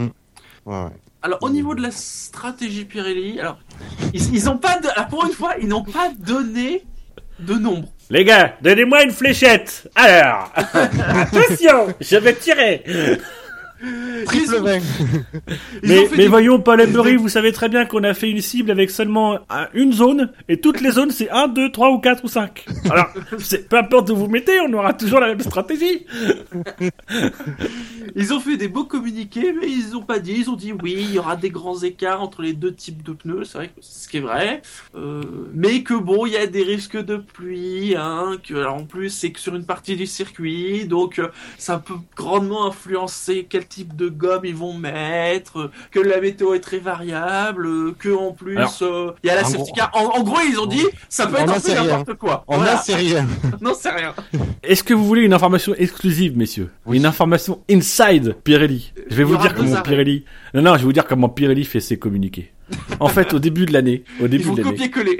ouais. 0.65 0.89
Alors, 1.21 1.39
au 1.41 1.49
niveau 1.49 1.73
de 1.73 1.81
la 1.81 1.91
stratégie 1.91 2.85
Pirelli, 2.85 3.39
alors, 3.39 3.57
ils, 4.13 4.33
ils 4.33 4.49
ont 4.49 4.57
pas. 4.57 4.79
De... 4.79 4.87
alors, 4.95 5.07
pour 5.07 5.25
une 5.25 5.31
fois, 5.31 5.53
ils 5.61 5.67
n'ont 5.67 5.83
pas 5.83 6.11
donné 6.19 6.83
de 7.45 7.53
nombre. 7.55 7.89
Les 8.09 8.25
gars, 8.25 8.55
donnez-moi 8.61 9.03
une 9.03 9.11
fléchette. 9.11 9.89
Alors, 9.95 10.51
attention, 10.55 11.93
je 11.99 12.17
vais 12.17 12.33
tirer. 12.33 12.83
Triple 14.25 14.43
Ils 14.45 14.55
ont- 14.55 14.63
20. 14.63 14.77
Ils 15.83 15.89
Mais, 15.89 16.09
mais 16.17 16.27
voyons, 16.27 16.59
Paul 16.59 16.79
Emery, 16.81 17.15
vous 17.17 17.29
savez 17.29 17.51
très 17.51 17.67
bien 17.69 17.85
qu'on 17.85 18.03
a 18.03 18.13
fait 18.13 18.29
une 18.29 18.41
cible 18.41 18.71
avec 18.71 18.91
seulement 18.91 19.39
un- 19.49 19.67
une 19.73 19.91
zone, 19.91 20.31
et 20.47 20.59
toutes 20.59 20.79
les 20.81 20.91
zones 20.91 21.11
c'est 21.11 21.29
1, 21.29 21.47
2, 21.49 21.71
3 21.71 21.91
ou 21.91 21.99
4 21.99 22.23
ou 22.23 22.27
5. 22.27 22.65
Alors, 22.89 23.07
peu 23.69 23.77
importe 23.77 24.09
où 24.11 24.15
vous 24.15 24.27
mettez, 24.27 24.59
on 24.61 24.71
aura 24.73 24.93
toujours 24.93 25.19
la 25.19 25.27
même 25.27 25.41
stratégie. 25.41 26.05
Ils 28.15 28.33
ont 28.33 28.39
fait 28.39 28.57
des 28.57 28.67
beaux 28.67 28.83
communiqués, 28.85 29.53
mais 29.53 29.67
ils 29.69 29.95
ont 29.95 30.01
pas 30.03 30.19
dit. 30.19 30.33
Ils 30.37 30.49
ont 30.49 30.55
dit 30.55 30.71
oui, 30.73 30.95
il 30.99 31.11
y 31.13 31.19
aura 31.19 31.35
des 31.35 31.49
grands 31.49 31.79
écarts 31.81 32.21
entre 32.21 32.41
les 32.41 32.53
deux 32.53 32.73
types 32.73 33.01
de 33.03 33.13
pneus, 33.13 33.45
c'est 33.45 33.57
vrai 33.57 33.67
que 33.67 33.73
c'est 33.81 34.03
ce 34.03 34.07
qui 34.09 34.17
est 34.17 34.21
vrai. 34.21 34.61
Euh, 34.95 35.21
mais 35.53 35.83
que 35.83 35.93
bon, 35.93 36.25
il 36.25 36.33
y 36.33 36.37
a 36.37 36.45
des 36.47 36.63
risques 36.63 36.97
de 36.97 37.17
pluie, 37.17 37.95
hein, 37.97 38.37
que 38.47 38.53
alors, 38.55 38.75
en 38.75 38.85
plus 38.85 39.09
c'est 39.09 39.31
que 39.31 39.39
sur 39.39 39.55
une 39.55 39.65
partie 39.65 39.95
du 39.95 40.05
circuit, 40.05 40.85
donc 40.85 41.19
euh, 41.19 41.29
ça 41.57 41.79
peut 41.79 41.93
grandement 42.15 42.67
influencer 42.67 43.47
quel 43.49 43.65
type 43.73 43.95
de 43.95 44.07
gomme 44.09 44.45
ils 44.45 44.55
vont 44.55 44.73
mettre, 44.73 45.71
que 45.91 45.99
la 45.99 46.19
météo 46.21 46.53
est 46.53 46.59
très 46.59 46.79
variable, 46.79 47.93
que 47.95 48.09
en 48.13 48.31
plus 48.31 48.57
euh, 48.81 49.11
il 49.23 49.27
y 49.27 49.29
a 49.29 49.35
la 49.35 49.43
safety 49.43 49.71
car. 49.75 49.89
En, 49.93 50.19
en 50.19 50.23
gros, 50.23 50.39
ils 50.47 50.59
ont 50.59 50.65
dit 50.65 50.83
ça 51.09 51.27
peut 51.27 51.35
On 51.39 51.43
être 51.43 51.55
un 51.55 51.59
peu 51.59 51.73
n'importe 51.73 52.13
quoi. 52.17 52.43
On 52.47 52.57
Voilà. 52.57 52.77
a 52.79 52.81
c'est 52.81 52.95
rien. 52.95 53.25
Non, 53.61 53.73
c'est 53.79 53.89
rien. 53.91 54.13
Est-ce 54.63 54.83
que 54.83 54.93
vous 54.93 55.05
voulez 55.05 55.21
une 55.23 55.33
information 55.33 55.73
exclusive, 55.75 56.37
messieurs 56.37 56.69
Oui. 56.85 56.97
Une 56.97 57.05
information 57.05 57.61
inside 57.69 58.35
Pirelli. 58.43 58.93
Je 59.09 59.15
vais 59.15 59.23
vous 59.23 59.37
dire 59.37 59.53
comment 59.55 59.73
arrêts. 59.73 59.83
Pirelli. 59.83 60.25
Non, 60.53 60.61
non, 60.61 60.73
je 60.73 60.79
vais 60.79 60.85
vous 60.85 60.93
dire 60.93 61.05
comment 61.05 61.29
Pirelli 61.29 61.65
fait 61.65 61.79
ses 61.79 61.97
communiqués. 61.97 62.51
En 62.99 63.07
fait, 63.07 63.33
au 63.33 63.39
début 63.39 63.65
de 63.65 63.73
l'année, 63.73 64.03
au 64.21 64.27
début 64.27 64.43
de 64.51 64.57
l'année, 64.57 64.63
copier-coller. 64.63 65.17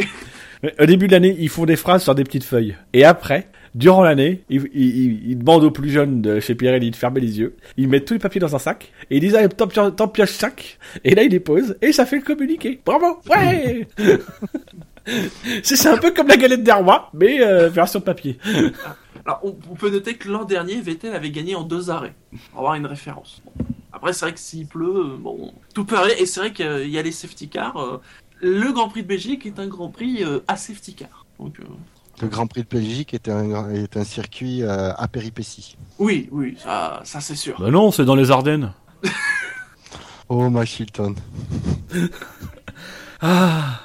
au 0.79 0.85
début 0.85 1.07
de 1.07 1.11
l'année, 1.11 1.35
ils 1.39 1.49
font 1.49 1.65
des 1.65 1.75
phrases 1.75 2.03
sur 2.03 2.15
des 2.15 2.23
petites 2.23 2.43
feuilles. 2.43 2.75
Et 2.93 3.03
après, 3.03 3.49
durant 3.75 4.03
l'année, 4.03 4.43
ils, 4.49 4.63
ils, 4.73 5.29
ils- 5.31 5.37
demandent 5.37 5.63
aux 5.63 5.71
plus 5.71 5.89
jeunes 5.89 6.21
de 6.21 6.39
chez 6.39 6.55
Pirelli 6.55 6.91
de 6.91 6.95
fermer 6.95 7.19
les 7.21 7.39
yeux. 7.39 7.55
Ils 7.77 7.87
mettent 7.87 8.05
tous 8.05 8.13
les 8.13 8.19
papiers 8.19 8.39
dans 8.41 8.55
un 8.55 8.59
sac 8.59 8.91
et 9.09 9.17
ils 9.17 9.19
disent 9.19 9.35
allez, 9.35 9.49
t'en 9.49 9.67
pio- 9.67 9.91
t'en 9.91 10.07
pioches 10.07 10.31
5 10.33 10.77
Et 11.03 11.15
là, 11.15 11.23
ils 11.23 11.31
les 11.31 11.39
posent 11.39 11.75
et 11.81 11.91
ça 11.91 12.05
fait 12.05 12.17
le 12.17 12.21
communiqué. 12.23 12.79
Bravo, 12.85 13.19
ouais. 13.29 13.87
c'est 15.63 15.87
un 15.87 15.97
peu 15.97 16.11
comme 16.11 16.27
la 16.27 16.37
galette 16.37 16.63
des 16.63 16.71
rois, 16.71 17.09
mais 17.13 17.41
euh, 17.41 17.69
version 17.69 17.99
papier. 18.01 18.37
Alors, 19.25 19.39
on, 19.43 19.55
on 19.71 19.75
peut 19.75 19.89
noter 19.89 20.15
que 20.15 20.29
l'an 20.29 20.43
dernier, 20.45 20.79
Vettel 20.81 21.13
avait 21.13 21.31
gagné 21.31 21.55
en 21.55 21.63
deux 21.63 21.89
arrêts. 21.89 22.13
Pour 22.51 22.59
avoir 22.59 22.75
une 22.75 22.85
référence. 22.85 23.41
Après, 23.91 24.11
c'est 24.13 24.25
vrai 24.25 24.33
que 24.33 24.39
s'il 24.39 24.65
pleut, 24.67 25.15
bon, 25.19 25.53
tout 25.73 25.85
peut 25.85 25.95
arriver. 25.95 26.21
Et 26.21 26.25
c'est 26.25 26.39
vrai 26.39 26.51
qu'il 26.53 26.89
y 26.89 26.97
a 26.97 27.01
les 27.01 27.11
safety 27.11 27.47
cars. 27.49 27.77
euh, 27.77 28.01
le 28.41 28.71
Grand 28.73 28.89
Prix 28.89 29.03
de 29.03 29.07
Belgique 29.07 29.45
est 29.45 29.59
un 29.59 29.67
Grand 29.67 29.89
Prix 29.89 30.23
euh, 30.23 30.39
à 30.47 30.57
safety 30.57 30.93
car. 30.95 31.25
Donc, 31.39 31.59
euh, 31.59 31.63
Le 32.21 32.27
Grand 32.27 32.47
Prix 32.47 32.63
de 32.63 32.67
Belgique 32.69 33.13
est 33.13 33.27
un, 33.27 33.69
est 33.71 33.97
un 33.97 34.03
circuit 34.03 34.61
euh, 34.63 34.93
à 34.93 35.07
péripéties. 35.07 35.77
oui, 35.99 36.29
oui, 36.31 36.57
ça, 36.63 37.01
ça 37.03 37.19
c'est 37.21 37.35
sûr. 37.35 37.59
Bah 37.59 37.71
non, 37.71 37.91
c'est 37.91 38.05
dans 38.05 38.15
les 38.15 38.31
Ardennes. 38.31 38.73
Oh, 40.29 40.49
ma 40.49 40.63
Chilton. 40.65 41.15
Ah, 43.21 43.79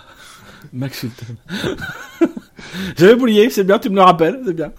Max 0.73 1.01
Chilton. 1.01 1.37
J'avais 2.97 3.15
oublié, 3.15 3.51
c'est 3.51 3.65
bien, 3.65 3.79
tu 3.79 3.89
me 3.91 3.97
le 3.97 4.03
rappelles, 4.03 4.41
c'est 4.47 4.55
bien. 4.55 4.73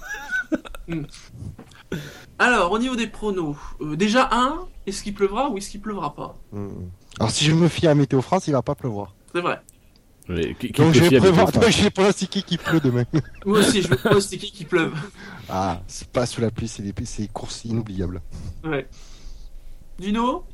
Alors, 2.38 2.72
au 2.72 2.80
niveau 2.80 2.96
des 2.96 3.08
pronos, 3.08 3.56
euh, 3.82 3.96
déjà 3.96 4.30
un, 4.32 4.68
est-ce 4.88 5.04
qu'il 5.04 5.14
pleuvra 5.14 5.50
ou 5.50 5.58
est-ce 5.58 5.70
qu'il 5.70 5.82
pleuvra 5.82 6.14
pas? 6.16 6.38
Hmm. 6.52 6.70
Alors, 7.20 7.32
si 7.32 7.46
je 7.46 7.54
me 7.54 7.68
fie 7.68 7.88
à 7.88 7.96
Météo 7.96 8.22
France, 8.22 8.48
il 8.48 8.52
va 8.52 8.62
pas 8.62 8.76
pleuvoir. 8.76 9.14
C'est 9.34 9.42
vrai. 9.42 9.60
Qui, 10.60 10.72
qui 10.72 10.82
Donc, 10.82 10.94
je 10.94 11.04
vais 11.04 11.18
prévoir, 11.20 11.50
vais 11.52 11.90
pronostiquer 11.90 12.42
qu'il 12.42 12.58
pleut 12.60 12.80
demain. 12.80 13.04
Moi 13.46 13.60
aussi, 13.60 13.82
je 13.82 13.88
veux 13.88 13.96
pronostiquer 13.96 14.48
qu'il 14.48 14.68
pleuve. 14.68 14.94
ah, 15.50 15.82
c'est 15.88 16.08
pas 16.10 16.26
sous 16.26 16.42
la 16.42 16.52
pluie, 16.52 16.68
c'est 16.68 16.84
des, 16.84 16.94
c'est 17.06 17.24
des 17.24 17.28
courses 17.28 17.66
inoubliables. 17.66 18.22
Ouais. 18.64 18.88
Dino 19.98 20.46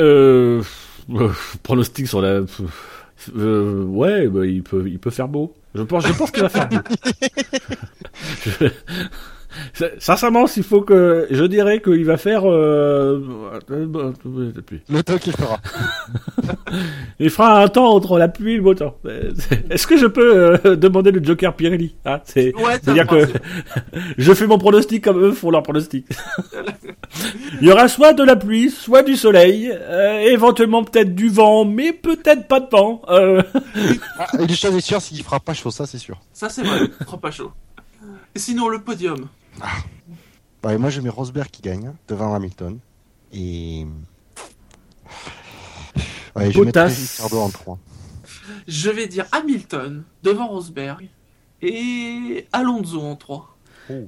Euh, 0.00 0.62
euh, 1.10 1.32
pronostic 1.62 2.06
sur 2.06 2.22
la. 2.22 2.42
Euh, 3.36 3.84
ouais, 3.84 4.28
bah, 4.28 4.46
il 4.46 4.62
peut, 4.62 4.88
il 4.88 4.98
peut 4.98 5.10
faire 5.10 5.28
beau. 5.28 5.54
Je 5.74 5.82
pense, 5.82 6.06
je 6.06 6.12
pense 6.12 6.30
qu'il 6.30 6.42
va 6.42 6.48
faire 6.48 6.68
beau. 6.68 6.78
Je- 8.60 8.70
Sincèrement, 9.98 10.46
s'il 10.46 10.62
faut 10.62 10.82
que, 10.82 11.26
je 11.30 11.44
dirais 11.44 11.80
qu'il 11.80 12.04
va 12.04 12.16
faire. 12.16 12.42
Euh... 12.44 13.20
euh. 13.70 14.12
Le 14.88 15.02
temps 15.02 15.18
qu'il 15.18 15.32
fera. 15.32 15.58
Il 17.20 17.30
fera 17.30 17.62
un 17.62 17.68
temps 17.68 17.90
entre 17.90 18.18
la 18.18 18.28
pluie 18.28 18.54
et 18.54 18.56
le 18.56 18.62
beau 18.62 18.74
temps. 18.74 18.96
Est-ce 19.70 19.86
que 19.86 19.96
je 19.96 20.06
peux 20.06 20.58
euh, 20.64 20.76
demander 20.76 21.10
le 21.10 21.22
Joker 21.22 21.54
Pirelli 21.54 21.96
hein? 22.04 22.20
C'est 22.24 22.54
Ouais, 22.54 22.78
le 22.86 23.04
que 23.04 23.32
je 24.18 24.34
fais 24.34 24.46
mon 24.46 24.58
pronostic 24.58 25.02
comme 25.02 25.18
eux 25.18 25.32
font 25.32 25.50
leur 25.50 25.62
pronostic. 25.62 26.06
Il 27.60 27.66
y 27.66 27.72
aura 27.72 27.88
soit 27.88 28.12
de 28.12 28.22
la 28.22 28.36
pluie, 28.36 28.70
soit 28.70 29.02
du 29.02 29.16
soleil, 29.16 29.70
euh, 29.72 30.20
éventuellement 30.20 30.84
peut-être 30.84 31.14
du 31.14 31.28
vent, 31.28 31.64
mais 31.64 31.92
peut-être 31.92 32.46
pas 32.46 32.60
de 32.60 32.68
vent. 32.70 33.02
Euh, 33.08 33.42
Ah, 34.18 34.26
une 34.38 34.48
chose 34.50 34.76
est 34.76 34.80
sûre, 34.80 35.00
c'est 35.00 35.14
qu'il 35.14 35.24
fera 35.24 35.40
pas 35.40 35.54
chaud, 35.54 35.70
ça 35.70 35.86
c'est 35.86 35.98
sûr. 35.98 36.20
Ça, 36.32 36.48
c'est 36.48 36.62
vrai, 36.62 36.88
trop 37.06 37.16
pas 37.16 37.30
chaud. 37.30 37.50
Et 38.34 38.38
sinon, 38.38 38.68
le 38.68 38.80
podium. 38.80 39.28
Bah, 40.62 40.74
et 40.74 40.78
moi, 40.78 40.90
je 40.90 41.00
mets 41.00 41.08
Rosberg 41.08 41.48
qui 41.48 41.62
gagne 41.62 41.92
devant 42.08 42.34
Hamilton. 42.34 42.78
Et. 43.32 43.86
Ouais, 46.36 46.50
je 46.50 46.58
Bottas. 46.58 46.88
mettrai 46.88 47.02
Ricardo 47.02 47.38
en 47.38 47.50
3. 47.50 47.78
Je 48.66 48.90
vais 48.90 49.06
dire 49.06 49.26
Hamilton 49.32 50.04
devant 50.22 50.48
Rosberg 50.48 51.08
et 51.62 52.46
Alonso 52.52 53.00
en 53.00 53.16
3. 53.16 53.56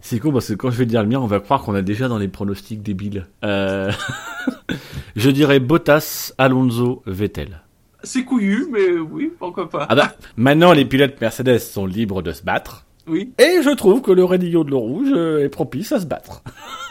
C'est 0.02 0.18
con 0.18 0.30
parce 0.32 0.48
que 0.48 0.52
quand 0.54 0.70
je 0.70 0.76
vais 0.76 0.86
dire 0.86 1.02
le 1.02 1.08
mien, 1.08 1.18
on 1.18 1.26
va 1.26 1.40
croire 1.40 1.62
qu'on 1.62 1.74
a 1.74 1.80
déjà 1.82 2.06
dans 2.08 2.18
les 2.18 2.28
pronostics 2.28 2.82
débiles. 2.82 3.26
Euh... 3.44 3.90
je 5.16 5.30
dirais 5.30 5.58
Bottas, 5.58 6.32
Alonso, 6.36 7.02
Vettel. 7.06 7.62
C'est 8.02 8.24
couillu, 8.24 8.66
mais 8.70 8.98
oui, 8.98 9.32
pourquoi 9.38 9.68
pas. 9.68 9.86
Ah 9.88 9.94
bah, 9.94 10.14
maintenant 10.36 10.72
les 10.72 10.84
pilotes 10.84 11.20
Mercedes 11.20 11.58
sont 11.58 11.86
libres 11.86 12.22
de 12.22 12.32
se 12.32 12.42
battre. 12.42 12.86
Oui. 13.06 13.32
Et 13.38 13.62
je 13.62 13.74
trouve 13.74 14.02
que 14.02 14.12
le 14.12 14.24
raidillon 14.24 14.64
de 14.64 14.70
l'eau 14.70 14.80
rouge 14.80 15.12
euh, 15.12 15.44
est 15.44 15.48
propice 15.48 15.92
à 15.92 16.00
se 16.00 16.06
battre. 16.06 16.42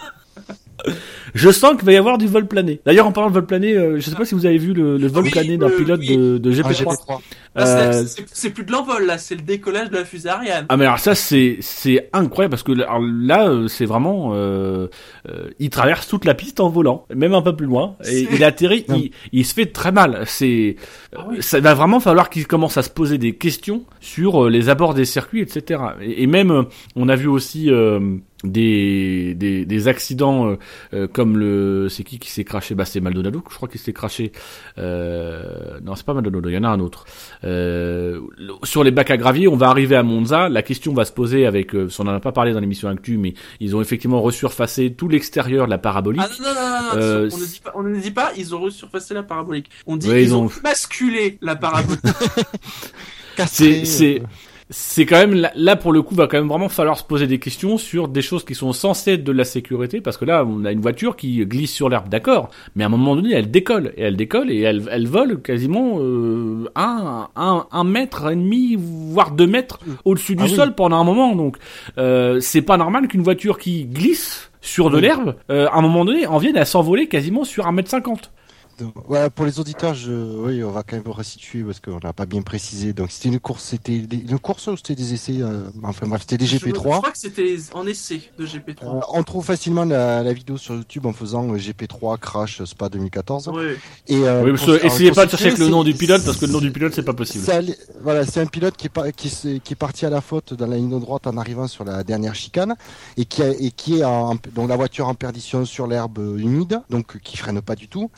je 1.33 1.49
sens 1.51 1.75
qu'il 1.75 1.85
va 1.85 1.91
y 1.93 1.97
avoir 1.97 2.17
du 2.17 2.27
vol 2.27 2.47
plané. 2.47 2.79
D'ailleurs, 2.85 3.07
en 3.07 3.11
parlant 3.11 3.29
de 3.29 3.35
vol 3.35 3.45
plané, 3.45 3.73
euh, 3.75 3.99
je 3.99 4.09
sais 4.09 4.15
pas 4.15 4.25
si 4.25 4.35
vous 4.35 4.45
avez 4.45 4.57
vu 4.57 4.73
le, 4.73 4.97
le 4.97 5.07
vol 5.07 5.23
Oui, 5.25 5.29
plané 5.31 5.57
d'un 5.57 5.67
euh, 5.69 5.77
pilote 5.77 5.99
oui. 6.01 6.17
de, 6.17 6.37
de 6.37 6.51
Ah, 6.51 6.69
GP3. 6.69 6.83
GP3. 6.83 7.19
Là, 7.55 7.65
c'est- 7.65 8.21
Euh, 8.21 8.23
c'est- 8.31 8.49
plus 8.51 8.63
de 8.63 8.71
l'envol, 8.71 9.05
là, 9.05 9.17
c'est 9.17 9.35
le 9.35 9.41
décollage 9.41 9.89
de 9.89 9.97
la 9.97 10.05
fusée 10.05 10.29
Ariane. 10.29 10.65
Ah 10.69 10.77
mais 10.77 10.85
alors 10.85 10.99
ça 10.99 11.15
c'est 11.15 11.57
c'est 11.61 12.09
incroyable 12.13 12.51
parce 12.51 12.63
que 12.63 12.71
là, 12.71 12.85
alors 12.89 13.01
là, 13.03 13.49
euh, 13.49 13.67
c'est 13.67 13.85
vraiment 13.85 14.31
euh, 14.33 14.87
euh, 15.27 15.49
il 15.59 15.69
traverse 15.69 16.07
toute 16.07 16.25
la 16.25 16.33
piste 16.35 16.59
en 16.59 16.69
volant 16.69 17.05
même 17.13 17.33
un 17.33 17.41
peu 17.41 17.55
plus 17.55 17.65
loin 17.65 17.95
et 18.09 18.27
il 18.31 18.43
atterrit 18.43 18.85
il, 18.89 19.11
il 19.33 19.45
se 19.45 19.53
fait 19.53 19.65
très 19.67 19.91
mal 19.91 20.23
c'est 20.25 20.75
Ah 21.15 21.25
oui. 21.29 21.37
ça 21.41 21.59
va 21.59 21.73
vraiment 21.73 21.99
falloir 21.99 22.29
qu'il 22.29 22.45
commence 22.47 22.77
à 22.77 22.83
se 22.83 22.89
poser 22.89 23.17
des 23.17 23.33
questions 23.35 23.83
sur 23.99 24.45
euh, 24.45 24.49
les 24.49 24.69
abords 24.69 24.93
des 24.93 25.05
circuits 25.05 25.41
etc 25.41 25.81
et, 26.01 26.23
et 26.23 26.27
même 26.27 26.65
on 26.95 27.09
a 27.09 27.15
vu 27.15 27.27
aussi 27.27 27.69
euh, 27.71 27.99
des, 28.43 29.33
des 29.35 29.65
des 29.65 29.87
accidents 29.87 30.47
euh, 30.51 30.55
euh, 30.93 31.07
comme 31.07 31.37
le 31.37 31.87
c'est 31.89 32.03
qui 32.03 32.19
qui 32.19 32.29
s'est 32.31 32.43
craché? 32.45 32.75
Bah 32.75 32.85
c'est 32.85 33.01
Maldonado 33.01 33.43
je 33.49 33.55
crois 33.55 33.67
qu'il 33.67 33.79
s'est 33.81 33.93
craché 33.93 34.31
euh, 34.77 35.79
non 35.83 35.95
c'est 35.95 36.05
pas 36.05 36.13
Maldonado 36.13 36.47
il 36.49 36.53
y 36.55 36.57
en 36.57 36.63
a 36.63 36.69
un 36.69 36.79
autre 36.79 37.05
euh, 37.43 38.19
sur 38.63 38.83
les 38.83 38.91
bacs 38.91 39.11
à 39.11 39.17
gravier, 39.17 39.47
on 39.47 39.55
va 39.55 39.69
arriver 39.69 39.95
à 39.95 40.03
Monza. 40.03 40.49
La 40.49 40.61
question 40.63 40.93
va 40.93 41.05
se 41.05 41.11
poser 41.11 41.45
avec, 41.45 41.73
euh, 41.75 41.89
on 41.99 42.03
n'en 42.03 42.13
a 42.13 42.19
pas 42.19 42.31
parlé 42.31 42.53
dans 42.53 42.59
l'émission 42.59 42.89
Actu, 42.89 43.17
mais 43.17 43.33
ils 43.59 43.75
ont 43.75 43.81
effectivement 43.81 44.21
resurfacé 44.21 44.93
tout 44.93 45.07
l'extérieur 45.07 45.65
de 45.65 45.69
la 45.69 45.77
parabolique. 45.77 46.21
Ah 46.23 46.29
non, 46.39 46.47
non, 46.47 46.53
non, 46.53 46.69
non, 46.69 46.81
non, 46.81 47.01
Euh, 47.01 47.29
on, 47.31 47.37
ne 47.37 47.45
dit 47.45 47.59
pas, 47.63 47.71
on 47.75 47.83
ne 47.83 47.99
dit 47.99 48.11
pas, 48.11 48.31
ils 48.37 48.55
ont 48.55 48.59
resurfacé 48.61 49.13
la 49.13 49.23
parabolique. 49.23 49.69
On 49.87 49.97
dit 49.97 50.09
Ouais, 50.09 50.23
ils 50.23 50.27
ils 50.29 50.35
ont... 50.35 50.45
ont- 50.45 50.51
basculé 50.63 51.37
la 51.41 51.55
parabolique. 51.55 51.99
C'est, 53.47 54.21
c'est 54.71 55.05
quand 55.05 55.17
même 55.17 55.47
là, 55.55 55.75
pour 55.75 55.91
le 55.91 56.01
coup 56.01 56.13
va 56.13 56.27
quand 56.27 56.37
même 56.37 56.47
vraiment 56.47 56.69
falloir 56.69 56.97
se 56.97 57.03
poser 57.03 57.25
des 57.25 57.39
questions 57.39 57.77
sur 57.77 58.07
des 58.07 58.21
choses 58.21 58.45
qui 58.45 58.53
sont 58.53 58.71
censées 58.71 59.13
être 59.13 59.23
de 59.23 59.31
la 59.31 59.43
sécurité 59.43 59.99
parce 59.99 60.17
que 60.17 60.25
là 60.25 60.45
on 60.45 60.63
a 60.65 60.71
une 60.71 60.81
voiture 60.81 61.15
qui 61.15 61.43
glisse 61.45 61.73
sur 61.73 61.89
l'herbe 61.89 62.07
d'accord 62.09 62.49
mais 62.75 62.83
à 62.83 62.87
un 62.87 62.89
moment 62.89 63.15
donné 63.15 63.33
elle 63.33 63.49
décolle 63.49 63.93
et 63.97 64.03
elle 64.03 64.15
décolle 64.15 64.51
et 64.51 64.59
elle, 64.61 64.87
elle 64.91 65.07
vole 65.07 65.41
quasiment 65.41 65.97
euh, 65.99 66.69
un, 66.75 67.29
un, 67.35 67.65
un, 67.71 67.83
mètre 67.83 68.29
et 68.31 68.35
demi 68.35 68.75
voire 68.77 69.31
deux 69.31 69.47
mètres 69.47 69.79
mm. 69.85 69.91
au-dessus 70.05 70.35
du 70.35 70.43
ah 70.45 70.49
sol 70.49 70.75
pendant 70.75 70.97
un 70.97 71.03
moment 71.03 71.35
donc 71.35 71.57
euh, 71.97 72.39
c'est 72.39 72.61
pas 72.61 72.77
normal 72.77 73.07
qu'une 73.07 73.23
voiture 73.23 73.57
qui 73.57 73.85
glisse 73.85 74.49
sur 74.61 74.89
de 74.89 74.97
l'herbe, 74.97 75.35
euh, 75.49 75.67
à 75.69 75.77
un 75.77 75.81
moment 75.81 76.05
donné, 76.05 76.27
en 76.27 76.37
vienne 76.37 76.57
à 76.57 76.65
s'envoler 76.65 77.07
quasiment 77.07 77.43
sur 77.43 77.67
un 77.67 77.71
mètre 77.71 77.89
cinquante. 77.89 78.31
Voilà, 79.07 79.29
pour 79.29 79.45
les 79.45 79.59
auditeurs, 79.59 79.95
oui, 80.07 80.63
on 80.63 80.71
va 80.71 80.83
quand 80.83 80.95
même 80.95 81.07
resituer 81.07 81.63
parce 81.63 81.79
qu'on 81.79 81.99
n'a 82.03 82.13
pas 82.13 82.25
bien 82.25 82.41
précisé. 82.41 82.93
Donc, 82.93 83.11
c'était 83.11 83.29
une 83.29 83.39
course, 83.39 83.63
c'était 83.63 83.95
une 83.97 84.39
course 84.39 84.67
ou 84.67 84.77
c'était 84.77 84.95
des 84.95 85.13
essais. 85.13 85.41
Euh, 85.41 85.69
enfin, 85.83 86.07
bref, 86.07 86.21
c'était 86.21 86.37
des 86.37 86.45
GP3. 86.45 86.75
Je, 86.75 86.79
crois 86.79 87.11
que 87.11 87.17
c'était 87.17 87.57
en 87.73 87.85
essai 87.87 88.21
de 88.37 88.45
GP3. 88.45 88.83
Euh, 88.83 88.99
on 89.09 89.23
trouve 89.23 89.45
facilement 89.45 89.85
la, 89.85 90.33
vidéo 90.33 90.57
sur 90.57 90.75
YouTube 90.75 91.05
en 91.05 91.13
faisant 91.13 91.47
euh, 91.49 91.57
GP3 91.57 92.17
Crash 92.19 92.63
Spa 92.63 92.89
2014. 92.89 93.51
Oui. 93.53 93.63
Et, 94.07 94.27
euh, 94.27 94.43
oui, 94.43 94.77
essayez 94.83 95.11
pas 95.11 95.25
de 95.25 95.31
chercher 95.31 95.55
le 95.55 95.67
nom 95.67 95.83
du 95.83 95.93
pilote 95.93 96.23
parce 96.23 96.37
que 96.37 96.45
le 96.45 96.51
nom 96.51 96.59
du 96.59 96.71
pilote, 96.71 96.93
c'est 96.93 97.03
pas 97.03 97.13
possible. 97.13 97.45
Voilà, 98.01 98.25
c'est 98.25 98.41
un 98.41 98.45
pilote 98.45 98.75
qui 98.77 98.87
est, 98.87 99.75
parti 99.75 100.05
à 100.05 100.09
la 100.09 100.21
faute 100.21 100.53
dans 100.53 100.67
la 100.67 100.77
ligne 100.77 100.99
droite 100.99 101.27
en 101.27 101.37
arrivant 101.37 101.67
sur 101.67 101.83
la 101.83 102.03
dernière 102.03 102.35
chicane 102.35 102.75
et 103.17 103.25
qui, 103.25 103.41
est 103.99 104.03
en... 104.03 104.37
la 104.55 104.75
voiture 104.75 105.07
en 105.07 105.15
perdition 105.15 105.65
sur 105.65 105.87
l'herbe 105.87 106.17
humide, 106.37 106.81
donc 106.89 107.19
qui 107.21 107.37
freine 107.37 107.61
pas 107.61 107.75
du 107.75 107.87
tout 107.87 108.09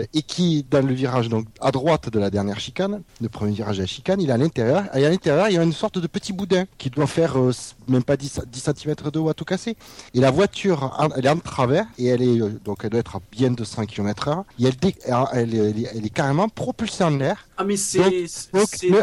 euh, 0.00 0.04
et 0.14 0.22
qui, 0.22 0.64
dans 0.70 0.84
le 0.86 0.92
virage 0.94 1.28
donc 1.28 1.46
à 1.60 1.70
droite 1.70 2.10
de 2.10 2.18
la 2.18 2.30
dernière 2.30 2.58
chicane, 2.60 3.02
le 3.20 3.28
premier 3.28 3.52
virage 3.52 3.76
de 3.76 3.82
la 3.82 3.86
chicane, 3.86 4.20
il 4.20 4.30
est 4.30 4.32
à 4.32 4.36
l'intérieur. 4.38 4.84
Et 4.96 5.04
à 5.04 5.10
l'intérieur, 5.10 5.48
il 5.48 5.54
y 5.54 5.58
a 5.58 5.62
une 5.62 5.72
sorte 5.72 5.98
de 5.98 6.06
petit 6.06 6.32
boudin 6.32 6.64
qui 6.78 6.90
doit 6.90 7.06
faire 7.06 7.38
euh, 7.38 7.52
même 7.88 8.02
pas 8.02 8.16
10, 8.16 8.40
10 8.50 8.60
cm 8.60 8.94
de 9.12 9.18
haut 9.18 9.28
à 9.28 9.34
tout 9.34 9.44
casser. 9.44 9.76
Et 10.14 10.20
la 10.20 10.30
voiture, 10.30 10.94
en- 10.98 11.08
elle 11.16 11.26
est 11.26 11.28
en 11.30 11.38
travers 11.38 11.86
et 11.98 12.06
elle 12.06 12.22
est 12.22 12.40
euh, 12.40 12.58
donc 12.64 12.78
elle 12.84 12.90
doit 12.90 13.00
être 13.00 13.16
à 13.16 13.20
bien 13.30 13.50
200 13.50 13.86
km/h. 13.86 14.44
Et 14.58 14.64
elle, 14.66 14.76
dé- 14.76 14.94
elle, 15.04 15.54
elle 15.54 15.78
est- 15.84 15.90
elle 15.94 16.10
carrément 16.10 16.48
propulsée 16.48 17.04
en 17.04 17.10
l'air. 17.10 17.46
Ah 17.56 17.64
mais 17.64 17.76
c'est... 17.76 17.98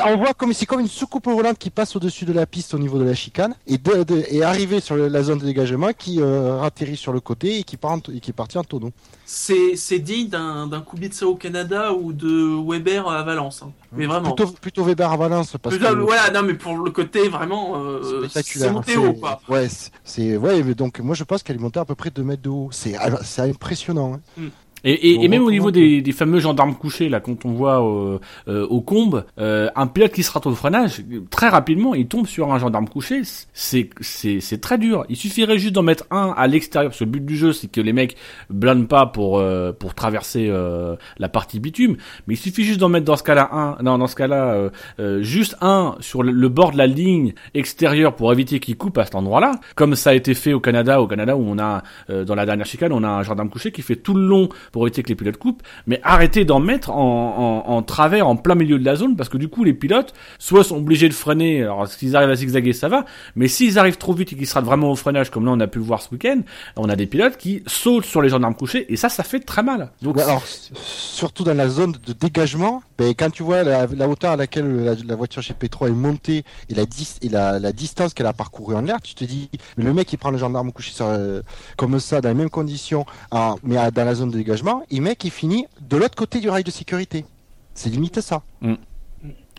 On 0.05 0.17
voit 0.17 0.33
comme 0.33 0.53
c'est 0.53 0.65
comme 0.65 0.79
une 0.79 0.87
soucoupe 0.87 1.25
volante 1.27 1.57
qui 1.57 1.69
passe 1.69 1.95
au-dessus 1.95 2.25
de 2.25 2.33
la 2.33 2.45
piste 2.45 2.73
au 2.73 2.79
niveau 2.79 2.97
de 2.97 3.03
la 3.03 3.13
chicane 3.13 3.53
et 3.67 3.77
de, 3.77 4.03
de- 4.03 4.23
et 4.29 4.43
arrivé 4.43 4.79
sur 4.79 4.95
la 4.97 5.23
zone 5.23 5.39
de 5.39 5.45
dégagement 5.45 5.91
qui 5.97 6.21
atterrit 6.63 6.97
sur 6.97 7.13
le 7.13 7.19
côté 7.19 7.59
et 7.59 7.63
qui 7.63 7.77
part 7.77 7.91
en 7.91 7.99
et 8.13 8.19
qui 8.19 8.31
est 8.31 8.33
parti 8.33 8.57
en 8.57 8.63
tonneau. 8.63 8.91
C'est 9.29 9.99
digne 9.99 10.29
d'un 10.29 10.81
Kubica 10.89 11.25
au 11.27 11.35
Canada 11.35 11.91
ou 11.91 12.13
de 12.13 12.55
Weber 12.65 13.09
à 13.09 13.23
Valence. 13.23 13.61
hein. 13.61 13.71
Mais 13.91 14.05
vraiment. 14.05 14.31
Plutôt, 14.31 14.51
plutôt 14.53 14.83
Weber 14.85 15.11
à 15.11 15.17
Valence 15.17 15.57
parce 15.61 15.75
Plutôt- 15.75 15.93
que 15.93 15.99
Voilà, 15.99 16.31
non 16.31 16.43
mais 16.43 16.53
pour 16.53 16.77
le 16.77 16.91
côté 16.91 17.27
vraiment... 17.27 17.73
euh, 17.75 18.21
c'est 18.23 18.29
spectaculaire. 18.29 18.73
monté 18.73 18.91
C'est- 18.93 18.97
haut 18.97 19.13
quoi. 19.13 19.41
Ouais, 19.49 19.67
c'est- 20.05 20.37
ouais, 20.37 20.63
mais 20.63 20.75
donc 20.75 20.99
moi 21.01 21.13
je 21.13 21.25
pense 21.25 21.43
qu'elle 21.43 21.57
est 21.57 21.59
montée 21.59 21.79
à 21.81 21.83
peu 21.85 21.95
près 21.95 22.09
2 22.09 22.23
mètres 22.23 22.41
de 22.41 22.49
haut. 22.49 22.69
C'est 22.71 22.95
impressionnant. 23.41 24.17
hein. 24.39 24.43
Et, 24.83 24.91
et, 24.91 25.23
et 25.23 25.27
même 25.27 25.43
au 25.43 25.51
niveau 25.51 25.71
des, 25.71 26.01
des 26.01 26.11
fameux 26.11 26.39
gendarmes 26.39 26.75
couchés, 26.75 27.09
là, 27.09 27.19
quand 27.19 27.45
on 27.45 27.51
voit 27.51 27.83
euh, 27.83 28.19
euh, 28.47 28.67
au 28.67 28.81
combe, 28.81 29.25
euh, 29.39 29.69
un 29.75 29.87
pilote 29.87 30.11
qui 30.11 30.23
se 30.23 30.31
rate 30.31 30.45
au 30.45 30.51
freinage, 30.51 31.01
très 31.29 31.49
rapidement, 31.49 31.95
il 31.95 32.07
tombe 32.07 32.27
sur 32.27 32.53
un 32.53 32.59
gendarme 32.59 32.87
couché, 32.87 33.21
c'est 33.53 33.89
c'est 34.01 34.39
c'est 34.39 34.59
très 34.59 34.77
dur. 34.77 35.05
Il 35.09 35.15
suffirait 35.15 35.57
juste 35.57 35.73
d'en 35.73 35.83
mettre 35.83 36.05
un 36.11 36.33
à 36.37 36.47
l'extérieur, 36.47 36.91
parce 36.91 36.99
que 36.99 37.05
le 37.05 37.09
but 37.11 37.25
du 37.25 37.35
jeu, 37.35 37.53
c'est 37.53 37.71
que 37.71 37.81
les 37.81 37.93
mecs 37.93 38.15
blâment 38.49 38.85
pas 38.85 39.05
pour 39.07 39.39
euh, 39.39 39.71
pour 39.73 39.93
traverser 39.95 40.47
euh, 40.49 40.95
la 41.17 41.29
partie 41.29 41.59
bitume, 41.59 41.97
mais 42.27 42.35
il 42.35 42.37
suffit 42.37 42.63
juste 42.63 42.79
d'en 42.79 42.89
mettre 42.89 43.05
dans 43.05 43.17
ce 43.17 43.23
cas-là 43.23 43.49
un, 43.51 43.77
non, 43.83 43.97
dans 43.97 44.07
ce 44.07 44.15
cas-là, 44.15 44.69
euh, 44.99 45.21
juste 45.21 45.55
un 45.61 45.95
sur 45.99 46.23
le, 46.23 46.31
le 46.31 46.49
bord 46.49 46.71
de 46.71 46.77
la 46.77 46.87
ligne 46.87 47.33
extérieure 47.53 48.15
pour 48.15 48.31
éviter 48.31 48.59
qu'il 48.59 48.77
coupe 48.77 48.97
à 48.97 49.05
cet 49.05 49.15
endroit-là, 49.15 49.53
comme 49.75 49.95
ça 49.95 50.11
a 50.11 50.13
été 50.13 50.33
fait 50.33 50.53
au 50.53 50.59
Canada, 50.59 51.01
au 51.01 51.07
Canada 51.07 51.35
où 51.35 51.43
on 51.45 51.57
a 51.59 51.83
euh, 52.09 52.23
dans 52.25 52.35
la 52.35 52.45
dernière 52.45 52.65
chicane, 52.65 52.91
on 52.91 53.03
a 53.03 53.09
un 53.09 53.23
gendarme 53.23 53.49
couché 53.49 53.71
qui 53.71 53.81
fait 53.81 53.95
tout 53.95 54.13
le 54.13 54.27
long 54.27 54.49
pour 54.71 54.85
éviter 54.87 55.03
que 55.03 55.09
les 55.09 55.15
pilotes 55.15 55.37
coupent, 55.37 55.63
mais 55.85 55.99
arrêtez 56.03 56.45
d'en 56.45 56.59
mettre 56.59 56.89
en, 56.91 57.63
en, 57.67 57.71
en 57.71 57.81
travers, 57.83 58.27
en 58.27 58.35
plein 58.35 58.55
milieu 58.55 58.79
de 58.79 58.85
la 58.85 58.95
zone, 58.95 59.15
parce 59.15 59.29
que 59.29 59.37
du 59.37 59.47
coup, 59.47 59.63
les 59.63 59.73
pilotes, 59.73 60.13
soit 60.39 60.63
sont 60.63 60.77
obligés 60.77 61.09
de 61.09 61.13
freiner, 61.13 61.63
alors 61.63 61.87
s'ils 61.87 62.15
arrivent 62.15 62.29
à 62.29 62.35
zigzaguer, 62.35 62.73
ça 62.73 62.89
va, 62.89 63.05
mais 63.35 63.47
s'ils 63.47 63.79
arrivent 63.79 63.97
trop 63.97 64.13
vite 64.13 64.33
et 64.33 64.35
qu'ils 64.35 64.47
se 64.47 64.53
ratent 64.53 64.65
vraiment 64.65 64.91
au 64.91 64.95
freinage, 64.95 65.29
comme 65.31 65.45
là 65.45 65.51
on 65.51 65.59
a 65.59 65.67
pu 65.67 65.79
le 65.79 65.85
voir 65.85 66.01
ce 66.01 66.09
week-end, 66.11 66.41
on 66.75 66.89
a 66.89 66.95
des 66.95 67.05
pilotes 67.07 67.37
qui 67.37 67.63
sautent 67.67 68.05
sur 68.05 68.21
les 68.21 68.29
gendarmes 68.29 68.55
couchés, 68.55 68.91
et 68.91 68.95
ça, 68.97 69.09
ça 69.09 69.23
fait 69.23 69.39
très 69.39 69.63
mal. 69.63 69.91
Donc, 70.01 70.17
Ouais, 70.17 70.23
alors 70.23 70.43
surtout 70.81 71.43
dans 71.43 71.53
la 71.55 71.69
zone 71.69 71.93
de 72.05 72.13
dégagement, 72.13 72.81
ben, 72.97 73.13
quand 73.17 73.29
tu 73.29 73.43
vois 73.43 73.63
la, 73.63 73.85
la 73.87 74.07
hauteur 74.07 74.31
à 74.31 74.35
laquelle 74.35 74.83
la, 74.83 74.95
la 75.05 75.15
voiture 75.15 75.41
GP3 75.41 75.87
est 75.89 75.91
montée 75.91 76.43
et 76.69 76.73
la, 76.73 76.85
dis- 76.85 77.15
et 77.21 77.29
la, 77.29 77.59
la 77.59 77.71
distance 77.71 78.13
qu'elle 78.13 78.25
a 78.25 78.33
parcourue 78.33 78.75
en 78.75 78.81
l'air, 78.81 78.97
tu 79.01 79.13
te 79.13 79.23
dis 79.23 79.49
mais 79.77 79.83
le 79.83 79.93
mec 79.93 80.07
qui 80.07 80.17
prend 80.17 80.31
le 80.31 80.37
gendarme 80.37 80.71
couché 80.71 80.91
sur, 80.91 81.05
euh, 81.05 81.41
comme 81.77 81.99
ça 81.99 82.21
dans 82.21 82.29
les 82.29 82.35
mêmes 82.35 82.49
conditions, 82.49 83.05
en- 83.31 83.55
mais 83.63 83.77
à- 83.77 83.91
dans 83.91 84.05
la 84.05 84.15
zone 84.15 84.31
de 84.31 84.37
dégagement, 84.37 84.56
et 84.91 84.99
mec 84.99 85.23
il 85.23 85.31
finit 85.31 85.65
de 85.89 85.97
l'autre 85.97 86.15
côté 86.15 86.39
du 86.39 86.49
rail 86.49 86.63
de 86.63 86.71
sécurité. 86.71 87.25
C'est 87.73 87.89
limite 87.89 88.19
ça. 88.21 88.41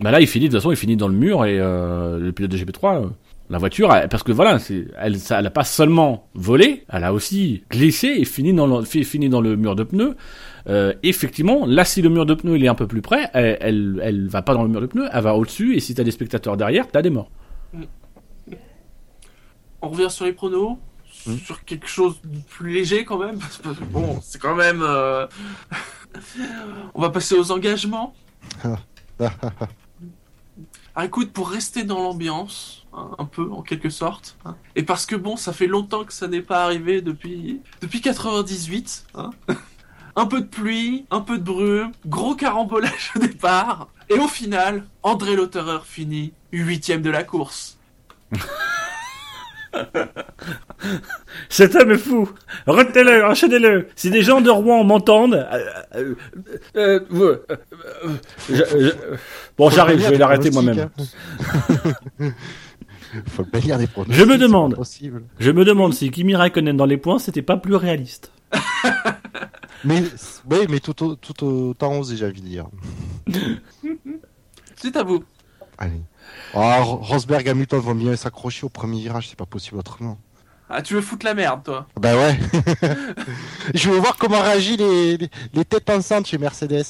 Bah 0.01 0.11
là, 0.13 0.21
il 0.21 0.27
finit 0.29 0.47
de 0.49 0.53
toute 0.53 0.61
façon, 0.61 0.71
il 0.71 0.77
finit 0.77 0.97
dans 0.97 1.09
le 1.09 1.15
mur 1.15 1.45
et 1.45 1.59
euh, 1.59 2.19
le 2.19 2.31
pilote 2.33 2.51
de 2.53 2.57
GP3, 2.57 3.03
euh, 3.05 3.09
la 3.51 3.59
voiture, 3.59 3.93
elle- 3.93 4.09
parce 4.09 4.23
que 4.23 4.31
voilà, 4.31 4.59
elle, 4.99 5.19
ça, 5.19 5.41
elle 5.41 5.47
a 5.47 5.51
pas 5.51 5.65
seulement 5.65 6.29
volé, 6.35 6.85
elle 6.89 7.03
a 7.03 7.13
aussi 7.13 7.65
glissé 7.71 8.07
et 8.09 8.25
fini 8.25 8.53
dans 8.53 8.67
le, 8.67 8.85
fi- 8.85 9.03
fini 9.05 9.29
dans 9.29 9.41
le 9.41 9.57
mur 9.57 9.75
de 9.75 9.83
pneus. 9.83 10.15
Euh, 10.69 10.93
effectivement, 11.03 11.67
là, 11.67 11.85
si 11.85 12.01
le 12.03 12.11
mur 12.11 12.27
de 12.27 12.35
pneus 12.35 12.57
il 12.57 12.65
est 12.65 12.69
un 12.69 12.75
peu 12.77 12.87
plus 12.87 13.03
près, 13.03 13.29
elle, 13.35 13.57
elle, 13.61 14.01
elle 14.05 14.29
va 14.29 14.43
pas 14.43 14.55
dans 14.55 14.63
le 14.63 14.69
mur 14.69 14.81
de 14.81 14.87
pneus, 14.87 15.09
elle 15.13 15.23
va 15.23 15.35
au-dessus 15.35 15.75
et 15.77 15.81
si 15.81 15.95
t'as 15.95 16.05
des 16.05 16.11
spectateurs 16.13 16.57
derrière, 16.57 16.87
t'as 16.89 17.03
des 17.03 17.11
morts. 17.11 17.31
On 19.83 19.89
revient 19.89 20.11
sur 20.11 20.25
les 20.27 20.33
pronos, 20.33 20.77
Hmm. 21.27 21.37
sur 21.39 21.65
quelque 21.65 21.89
chose 21.89 22.17
de 22.25 22.39
plus 22.41 22.71
léger 22.73 23.05
quand 23.05 23.19
même, 23.19 23.39
parce 23.39 23.59
que 23.59 23.69
bon, 23.85 24.21
c'est 24.23 24.39
quand 24.41 24.55
même... 24.55 24.83
euh, 24.83 25.27
On 26.95 27.03
va 27.03 27.11
passer 27.11 27.35
aux 27.35 27.51
engagements. 27.51 28.15
Ah, 31.01 31.05
écoute, 31.05 31.33
pour 31.33 31.49
rester 31.49 31.85
dans 31.85 32.03
l'ambiance, 32.03 32.85
hein, 32.93 33.11
un 33.19 33.25
peu 33.25 33.49
en 33.53 33.63
quelque 33.63 33.89
sorte, 33.89 34.37
hein, 34.45 34.57
et 34.75 34.83
parce 34.83 35.07
que 35.07 35.15
bon, 35.15 35.37
ça 35.37 35.53
fait 35.53 35.69
longtemps 35.69 36.03
que 36.03 36.13
ça 36.13 36.27
n'est 36.27 36.43
pas 36.43 36.65
arrivé 36.65 37.03
depuis 37.03 37.61
depuis 37.81 38.01
98. 38.01 39.07
hein. 39.15 39.31
un 40.17 40.27
peu 40.27 40.41
de 40.41 40.47
pluie, 40.47 41.07
un 41.13 41.21
peu 41.21 41.39
de 41.39 41.45
brume, 41.45 41.93
gros 42.05 42.35
carambolage 42.35 43.13
au 43.15 43.21
départ, 43.21 43.89
et 44.09 44.19
au 44.19 44.27
final, 44.27 44.89
André 45.05 45.37
Lauterer 45.37 45.79
finit 45.85 46.33
huitième 46.51 47.03
de 47.03 47.11
la 47.11 47.23
course. 47.23 47.79
Cet 51.49 51.75
homme 51.75 51.91
est 51.93 51.99
fou. 51.99 52.29
Retenez-le, 52.67 53.25
enchaînez-le. 53.25 53.89
Si 53.97 54.11
des 54.11 54.23
gens 54.23 54.41
de 54.41 54.51
Rouen 54.51 54.85
m'entendent, 54.85 55.35
euh, 55.35 55.71
euh, 55.95 56.15
euh, 56.77 57.01
euh, 57.13 57.39
euh, 57.51 58.09
je- 58.49 58.55
je- 58.55 59.17
bon, 59.57 59.71
j'arrive, 59.71 60.01
je 60.01 60.09
vais 60.11 60.19
l'arrêter 60.19 60.51
moi-même. 60.51 60.89
hein. 62.21 62.29
Faut 63.29 63.43
le 63.43 63.51
bénir 63.51 63.79
des 63.79 63.87
pronostics. 63.87 64.17
Je 64.17 64.25
me 64.25 64.33
c'est 64.33 64.39
demande. 64.39 64.73
pas 64.73 64.77
possible. 64.79 65.23
Je 65.39 65.51
me 65.51 65.65
demande 65.65 65.95
si 65.95 66.11
Kimi 66.11 66.37
Raikkonen 66.37 66.77
dans 66.77 66.85
les 66.87 66.99
points, 66.99 67.19
c'était 67.19 67.43
pas 67.43 67.57
plus 67.57 67.75
réaliste. 67.75 68.33
Mais, 69.85 70.03
oui, 70.51 70.67
mais 70.69 70.81
tout, 70.81 71.05
au- 71.05 71.15
tout 71.15 71.45
autant 71.45 71.97
osé, 72.01 72.17
j'ai 72.17 72.27
envie 72.27 72.41
de 72.41 72.47
dire. 72.49 72.67
C'est 74.75 74.97
à 74.97 75.05
vous. 75.05 75.23
Allez. 75.79 76.01
Ah, 76.55 76.81
Ro- 76.81 76.97
Rosberg 77.03 77.47
et 77.47 77.51
Hamilton 77.51 77.81
vont 77.81 77.95
bien 77.95 78.17
s'accrocher 78.17 78.65
au 78.65 78.69
premier 78.69 79.01
virage, 79.01 79.29
c'est 79.29 79.39
pas 79.39 79.47
possible 79.47 79.77
autrement. 79.79 80.19
Ah, 80.71 80.83
tu 80.83 80.95
veux 80.95 81.01
foutre 81.01 81.25
la 81.25 81.33
merde, 81.35 81.63
toi? 81.65 81.87
Bah 81.99 82.15
ouais. 82.15 82.39
Je 83.75 83.89
veux 83.89 83.99
voir 83.99 84.17
comment 84.19 84.41
réagissent 84.43 84.77
les, 84.79 85.17
les, 85.17 85.31
les 85.55 85.65
têtes 85.65 85.85
pensantes 85.85 86.27
chez 86.27 86.37
Mercedes. 86.39 86.85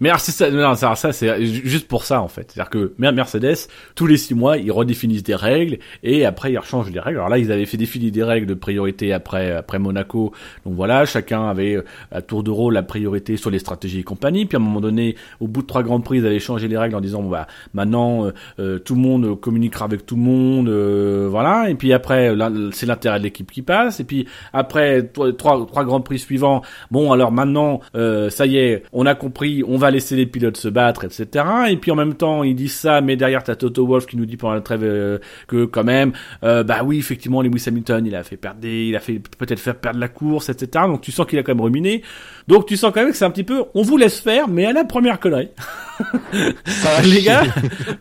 Mais 0.00 0.10
ça, 0.18 0.50
non, 0.50 0.74
ça, 0.74 0.94
c'est 1.12 1.44
juste 1.44 1.88
pour 1.88 2.04
ça 2.04 2.22
en 2.22 2.28
fait. 2.28 2.52
C'est-à-dire 2.52 2.70
que 2.70 2.92
Mer- 2.98 3.12
Mercedes, 3.12 3.68
tous 3.94 4.06
les 4.06 4.16
six 4.16 4.34
mois, 4.34 4.56
ils 4.56 4.70
redéfinissent 4.70 5.24
des 5.24 5.34
règles 5.34 5.78
et 6.02 6.24
après 6.24 6.52
ils 6.52 6.58
rechangent 6.58 6.90
les 6.90 7.00
règles. 7.00 7.18
Alors 7.18 7.28
là, 7.28 7.38
ils 7.38 7.50
avaient 7.50 7.66
fait 7.66 7.76
définir 7.76 8.12
des 8.12 8.22
règles 8.22 8.46
de 8.46 8.54
priorité 8.54 9.12
après 9.12 9.50
après 9.50 9.78
Monaco. 9.78 10.32
Donc 10.64 10.74
voilà, 10.74 11.04
chacun 11.04 11.48
avait 11.48 11.76
euh, 11.76 11.84
à 12.12 12.22
tour 12.22 12.44
de 12.44 12.50
rôle 12.50 12.74
la 12.74 12.82
priorité 12.82 13.36
sur 13.36 13.50
les 13.50 13.58
stratégies 13.58 14.00
et 14.00 14.02
compagnie. 14.04 14.46
Puis 14.46 14.56
à 14.56 14.60
un 14.60 14.62
moment 14.62 14.80
donné, 14.80 15.16
au 15.40 15.48
bout 15.48 15.62
de 15.62 15.66
trois 15.66 15.82
grands 15.82 16.00
prix, 16.00 16.18
ils 16.18 16.26
avaient 16.26 16.38
changé 16.38 16.68
les 16.68 16.78
règles 16.78 16.94
en 16.94 17.00
disant 17.00 17.22
bon, 17.22 17.30
bah 17.30 17.48
maintenant 17.74 18.26
euh, 18.26 18.32
euh, 18.60 18.78
tout 18.78 18.94
le 18.94 19.00
monde 19.00 19.40
communiquera 19.40 19.86
avec 19.86 20.06
tout 20.06 20.14
le 20.16 20.22
monde, 20.22 20.68
euh, 20.68 21.26
voilà. 21.28 21.70
Et 21.70 21.74
puis 21.74 21.92
après, 21.92 22.32
c'est 22.72 22.86
l'intérêt 22.86 23.18
de 23.18 23.24
l'équipe 23.24 23.50
qui 23.50 23.62
passe. 23.62 23.98
Et 23.98 24.04
puis 24.04 24.26
après 24.52 25.02
trois, 25.36 25.66
trois 25.66 25.84
grands 25.84 26.00
prix 26.00 26.20
suivants, 26.20 26.62
bon 26.92 27.10
alors 27.10 27.32
maintenant, 27.32 27.80
euh, 27.96 28.30
ça 28.30 28.46
y 28.46 28.58
est, 28.58 28.84
on 28.92 29.04
a 29.04 29.14
compris, 29.16 29.64
on 29.66 29.76
va 29.76 29.87
laisser 29.90 30.16
les 30.16 30.26
pilotes 30.26 30.56
se 30.56 30.68
battre, 30.68 31.04
etc. 31.04 31.44
Et 31.70 31.76
puis 31.76 31.90
en 31.90 31.96
même 31.96 32.14
temps, 32.14 32.42
ils 32.44 32.54
disent 32.54 32.74
ça, 32.74 33.00
mais 33.00 33.16
derrière 33.16 33.42
t'as 33.42 33.56
Toto 33.56 33.86
Wolff 33.86 34.06
qui 34.06 34.16
nous 34.16 34.26
dit 34.26 34.36
pendant 34.36 34.54
la 34.54 34.60
trêve 34.60 34.82
euh, 34.84 35.18
que 35.46 35.64
quand 35.64 35.84
même, 35.84 36.12
euh, 36.44 36.62
bah 36.62 36.80
oui, 36.84 36.98
effectivement, 36.98 37.42
Lewis 37.42 37.64
Hamilton, 37.66 38.06
il 38.06 38.14
a 38.14 38.22
fait 38.22 38.36
perdre, 38.36 38.60
des- 38.60 38.86
il 38.86 38.96
a 38.96 39.00
fait 39.00 39.20
peut-être 39.38 39.60
faire 39.60 39.76
perdre 39.76 39.98
la 40.00 40.08
course, 40.08 40.48
etc. 40.48 40.84
Donc 40.86 41.00
tu 41.00 41.12
sens 41.12 41.26
qu'il 41.26 41.38
a 41.38 41.42
quand 41.42 41.54
même 41.54 41.64
ruminé. 41.64 42.02
Donc 42.48 42.66
tu 42.66 42.76
sens 42.76 42.92
quand 42.92 43.00
même 43.02 43.10
que 43.10 43.16
c'est 43.16 43.24
un 43.24 43.30
petit 43.30 43.44
peu, 43.44 43.64
on 43.74 43.82
vous 43.82 43.96
laisse 43.96 44.20
faire, 44.20 44.48
mais 44.48 44.64
à 44.66 44.72
la 44.72 44.84
première 44.84 45.20
connerie. 45.20 45.50
Les 47.04 47.22
gars, 47.22 47.42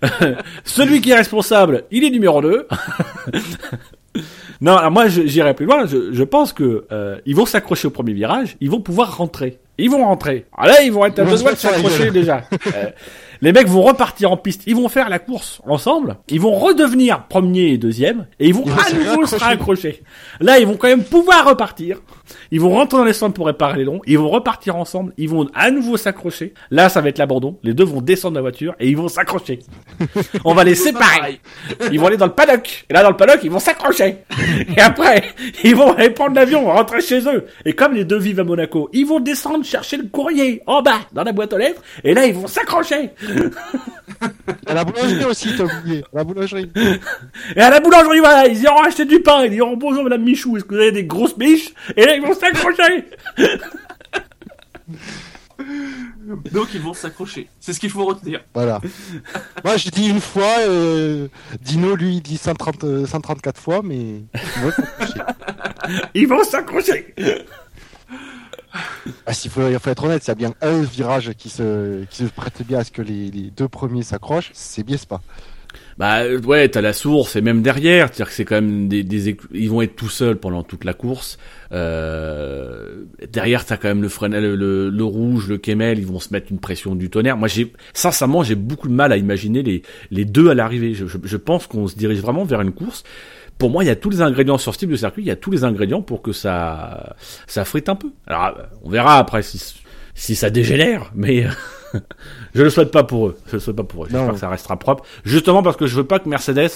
celui 0.64 1.02
qui 1.02 1.12
est 1.12 1.16
responsable, 1.16 1.84
il 1.92 2.04
est 2.04 2.10
numéro 2.10 2.42
2. 2.42 2.68
non, 4.62 4.76
alors 4.76 4.92
moi 4.92 5.08
j'irai 5.08 5.54
plus 5.54 5.66
loin. 5.66 5.86
Je, 5.86 6.12
je 6.14 6.24
pense 6.24 6.54
que 6.54 6.86
euh, 6.92 7.18
ils 7.26 7.36
vont 7.36 7.46
s'accrocher 7.46 7.88
au 7.88 7.92
premier 7.92 8.14
virage, 8.14 8.58
ils 8.62 8.70
vont 8.70 8.82
pouvoir 8.82 9.18
rentrer. 9.18 9.60
Ils 9.78 9.90
vont 9.90 10.04
rentrer. 10.04 10.46
Ah 10.58 10.68
là, 10.68 10.82
ils 10.82 10.92
vont 10.92 11.06
être 11.06 11.20
à 11.20 11.24
vont 11.24 11.32
besoin 11.32 11.54
de 11.54 11.58
s'accrocher 11.58 12.12
déjà. 12.12 12.44
Euh, 12.74 12.90
les 13.42 13.52
mecs 13.52 13.68
vont 13.68 13.84
repartir 13.84 14.32
en 14.32 14.38
piste. 14.38 14.64
Ils 14.68 14.76
vont 14.76 14.90
faire 14.90 15.10
la 15.10 15.20
course 15.20 15.62
ensemble. 15.68 16.18
Ils 16.30 16.42
vont 16.42 16.54
redevenir 16.56 17.28
premier 17.28 17.68
et 17.68 17.78
deuxième. 17.78 18.28
Et 18.40 18.48
ils 18.48 18.54
vont 18.54 18.66
à 18.66 18.94
nouveau 18.94 19.26
se 19.26 19.36
raccrocher. 19.36 20.04
Là, 20.40 20.60
ils 20.60 20.68
vont 20.68 20.76
quand 20.78 20.88
même 20.88 21.04
pouvoir 21.04 21.48
repartir. 21.48 22.02
Ils 22.52 22.60
vont 22.60 22.72
rentrer 22.72 22.98
dans 22.98 23.06
les 23.06 23.14
centres 23.14 23.34
pour 23.34 23.48
réparer 23.48 23.78
les 23.78 23.84
longs. 23.84 24.02
Ils 24.06 24.18
vont 24.18 24.30
repartir 24.30 24.76
ensemble. 24.76 25.14
Ils 25.18 25.30
vont 25.30 25.48
à 25.54 25.72
nouveau 25.72 25.98
s'accrocher. 25.98 26.54
Là, 26.72 26.90
ça 26.90 27.02
va 27.02 27.10
être 27.10 27.18
l'abandon. 27.18 27.58
Les 27.64 27.74
deux 27.74 27.84
vont 27.84 28.02
descendre 28.02 28.34
de 28.34 28.38
la 28.38 28.42
voiture 28.42 28.76
et 28.80 28.90
ils 28.90 28.98
vont 28.98 29.08
s'accrocher. 29.08 29.60
On 30.44 30.54
va 30.54 30.64
les 30.64 30.76
séparer. 30.88 31.40
Ils 31.92 32.00
vont 32.00 32.08
aller 32.08 32.18
dans 32.18 32.26
le 32.26 32.34
paddock. 32.34 32.86
Et 32.90 32.94
là, 32.94 33.04
dans 33.04 33.10
le 33.10 33.18
paddock, 33.18 33.40
ils 33.44 33.52
vont 33.52 33.60
s'accrocher. 33.60 34.18
Et 34.76 34.82
après, 34.82 35.24
ils 35.64 35.76
vont 35.76 35.94
aller 35.94 36.10
prendre 36.10 36.36
l'avion, 36.36 36.66
rentrer 36.66 37.02
chez 37.02 37.20
eux. 37.28 37.46
Et 37.66 37.74
comme 37.74 37.94
les 37.94 38.06
deux 38.06 38.20
vivent 38.20 38.40
à 38.40 38.44
Monaco, 38.44 38.90
ils 38.94 39.06
vont 39.06 39.20
descendre 39.20 39.66
chercher 39.66 39.98
le 39.98 40.06
courrier 40.06 40.62
en 40.66 40.82
bas, 40.82 41.00
dans 41.14 41.24
la 41.24 41.32
boîte 41.32 41.54
aux 41.54 41.58
lettres. 41.58 41.82
Et 42.04 42.14
là, 42.14 42.26
ils 42.26 42.34
vont 42.34 42.48
s'accrocher. 42.48 43.10
À 44.66 44.74
la 44.74 44.84
boulangerie 44.84 45.26
aussi, 45.26 45.56
t'as 45.56 45.66
oublié. 45.66 46.04
À 46.14 46.18
la 46.18 46.24
boulangerie. 46.24 46.72
Et 47.56 47.62
à 47.62 47.70
la 47.70 47.80
boulangerie, 47.80 48.20
voilà, 48.20 48.48
ils 48.48 48.62
iront 48.62 48.82
acheter 48.82 49.06
du 49.06 49.22
pain. 49.22 49.44
Ils 49.46 49.52
diront 49.52 49.78
bonjour, 49.78 50.04
madame 50.04 50.24
Michou, 50.24 50.58
est-ce 50.58 50.66
que 50.66 50.76
vous 50.76 50.82
avez 50.82 50.92
des 50.92 51.04
grosses 51.06 51.38
biches? 51.38 51.74
Et 51.96 52.06
là, 52.06 52.16
ils 52.16 52.22
vont 52.22 52.34
s'accrocher. 52.34 53.06
Donc 56.52 56.74
ils 56.74 56.82
vont 56.82 56.94
s'accrocher. 56.94 57.48
C'est 57.60 57.74
ce 57.74 57.80
qu'il 57.80 57.90
faut 57.90 58.06
retenir. 58.06 58.44
Voilà. 58.54 58.82
Moi, 59.64 59.78
je 59.78 59.90
dis 59.90 60.10
une 60.10 60.22
fois, 60.22 60.56
euh, 60.60 61.28
Dino, 61.62 61.96
lui, 61.96 62.16
il 62.16 62.22
dit 62.22 62.38
130, 62.38 62.84
euh, 62.84 63.06
134 63.06 63.60
fois, 63.60 63.82
mais. 63.84 64.24
Ils 66.14 66.28
vont 66.28 66.44
s'accrocher. 66.44 67.16
Ah, 69.26 69.34
s'il 69.34 69.52
faut, 69.52 69.68
il 69.68 69.80
faut 69.80 69.90
être 69.90 70.04
honnête, 70.04 70.24
s'il 70.24 70.30
y 70.30 70.32
a 70.32 70.36
bien 70.36 70.54
un 70.62 70.82
virage 70.82 71.32
qui 71.38 71.50
se, 71.50 72.04
qui 72.06 72.26
se 72.26 72.32
prête 72.32 72.62
bien 72.68 72.80
à 72.80 72.84
ce 72.84 72.92
que 72.92 73.02
les, 73.02 73.30
deux 73.56 73.68
premiers 73.68 74.04
s'accrochent, 74.04 74.52
c'est 74.54 74.84
bien 74.84 74.98
Spa. 74.98 75.22
Bah 75.98 76.20
euh, 76.20 76.40
ouais, 76.42 76.70
t'as 76.70 76.82
la 76.82 76.94
source 76.94 77.36
et 77.36 77.42
même 77.42 77.62
derrière, 77.62 78.08
c'est-à-dire 78.08 78.28
que 78.28 78.34
c'est 78.34 78.46
quand 78.46 78.56
même 78.56 78.88
des, 78.88 79.04
des 79.04 79.36
ils 79.54 79.70
vont 79.70 79.82
être 79.82 79.96
tout 79.96 80.10
seuls 80.10 80.38
pendant 80.38 80.64
toute 80.64 80.84
la 80.84 80.94
course. 80.94 81.38
Euh, 81.72 83.04
derrière, 83.32 83.66
t'as 83.66 83.78
quand 83.78 83.88
même 83.88 84.02
le 84.02 84.10
frein, 84.10 84.30
le, 84.30 84.56
le, 84.56 84.90
le 84.90 85.04
rouge, 85.04 85.48
le 85.48 85.58
Kemel, 85.58 86.00
ils 86.00 86.06
vont 86.06 86.20
se 86.20 86.32
mettre 86.32 86.52
une 86.52 86.60
pression 86.60 86.96
du 86.96 87.10
tonnerre. 87.10 87.38
Moi, 87.38 87.48
j'ai 87.48 87.74
sincèrement, 87.94 88.44
j'ai 88.44 88.56
beaucoup 88.56 88.88
de 88.88 88.94
mal 88.94 89.12
à 89.12 89.18
imaginer 89.18 89.64
les 89.64 89.82
les 90.12 90.26
deux 90.26 90.50
à 90.50 90.54
l'arrivée. 90.54 90.94
Je, 90.94 91.08
je, 91.08 91.18
je 91.24 91.38
pense 91.38 91.68
qu'on 91.68 91.88
se 91.88 91.96
dirige 91.96 92.20
vraiment 92.20 92.44
vers 92.44 92.62
une 92.62 92.74
course. 92.74 93.04
Pour 93.58 93.70
moi, 93.70 93.84
il 93.84 93.88
y 93.88 93.90
a 93.90 93.96
tous 93.96 94.10
les 94.10 94.22
ingrédients 94.22 94.58
sur 94.58 94.74
ce 94.74 94.80
type 94.80 94.90
de 94.92 94.96
circuit. 94.96 95.24
Il 95.24 95.28
y 95.28 95.32
a 95.32 95.36
tous 95.36 95.52
les 95.52 95.64
ingrédients 95.64 96.02
pour 96.02 96.22
que 96.22 96.32
ça 96.32 97.16
ça 97.48 97.66
frite 97.66 97.90
un 97.90 97.96
peu. 97.96 98.10
Alors, 98.28 98.56
on 98.84 98.90
verra 98.90 99.18
après 99.18 99.42
si 99.42 99.62
si 100.14 100.36
ça 100.36 100.50
dégénère, 100.50 101.12
mais 101.14 101.46
je 102.56 102.64
le 102.64 102.70
souhaite 102.72 102.90
pas 102.92 103.04
pour 103.04 103.28
eux. 103.28 103.38
Je 103.48 103.54
le 103.54 103.60
souhaite 103.60 103.76
pas 103.76 103.84
pour 103.84 104.04
eux. 104.04 104.08
J'espère 104.10 104.28
Non. 104.28 104.34
que 104.34 104.40
ça 104.40 104.50
restera 104.50 104.78
propre. 104.78 105.04
Justement 105.26 105.62
parce 105.62 105.78
que 105.78 105.86
je 105.86 105.96
veux 105.96 106.06
pas 106.06 106.18
que 106.20 106.28
Mercedes 106.28 106.70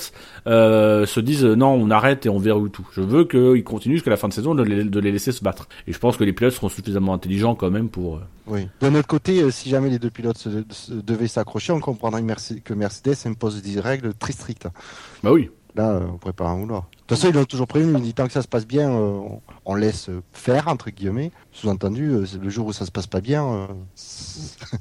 euh, 0.47 1.05
se 1.07 1.19
dise 1.19 1.43
euh, 1.43 1.55
non, 1.55 1.69
on 1.73 1.89
arrête 1.89 2.25
et 2.25 2.29
on 2.29 2.37
verrouille 2.37 2.69
tout. 2.69 2.87
Je 2.93 3.01
veux 3.01 3.25
qu'ils 3.25 3.63
continuent 3.63 3.95
jusqu'à 3.95 4.11
la 4.11 4.17
fin 4.17 4.27
de 4.27 4.33
saison 4.33 4.53
de 4.53 4.61
les, 4.63 4.83
de 4.83 4.99
les 4.99 5.11
laisser 5.11 5.31
se 5.31 5.43
battre. 5.43 5.67
Et 5.87 5.93
je 5.93 5.97
pense 5.97 6.17
que 6.17 6.23
les 6.23 6.33
pilotes 6.33 6.53
seront 6.53 6.69
suffisamment 6.69 7.13
intelligents 7.15 7.55
quand 7.55 7.71
même 7.71 7.89
pour. 7.89 8.17
euh, 8.17 8.21
Oui. 8.47 8.67
D'un 8.79 8.93
autre 8.95 9.07
côté, 9.07 9.41
euh, 9.41 9.49
si 9.49 9.69
jamais 9.69 9.89
les 9.89 9.97
deux 9.99 10.11
pilotes 10.11 10.37
se, 10.37 10.49
se- 10.69 10.91
devaient 10.93 11.27
s'accrocher, 11.27 11.73
on 11.73 11.79
comprendrait 11.79 12.23
que 12.63 12.73
Mercedes 12.75 13.15
impose 13.25 13.61
des 13.63 13.79
règles 13.79 14.13
très 14.13 14.33
strictes. 14.33 14.67
Bah 15.23 15.31
oui. 15.31 15.49
Là, 15.75 15.91
euh, 15.91 16.07
on 16.13 16.17
pourrait 16.17 16.33
pas 16.33 16.45
en 16.45 16.59
vouloir. 16.59 16.81
De 16.81 16.97
toute 16.97 17.09
façon, 17.17 17.29
ils 17.29 17.35
l'ont 17.35 17.45
toujours 17.45 17.67
prévenu. 17.67 17.93
Ils 17.97 18.01
disent 18.01 18.13
tant 18.13 18.27
que 18.27 18.33
ça 18.33 18.41
se 18.41 18.47
passe 18.47 18.65
bien, 18.67 18.91
euh, 18.91 19.21
on, 19.65 19.75
laisse 19.75 20.09
faire, 20.31 20.67
entre 20.67 20.89
guillemets. 20.89 21.31
Sous-entendu, 21.51 22.09
euh, 22.11 22.25
c'est 22.25 22.41
le 22.41 22.49
jour 22.49 22.67
où 22.67 22.73
ça 22.73 22.85
se 22.85 22.91
passe 22.91 23.07
pas 23.07 23.21
bien. 23.21 23.45
euh, 23.45 23.67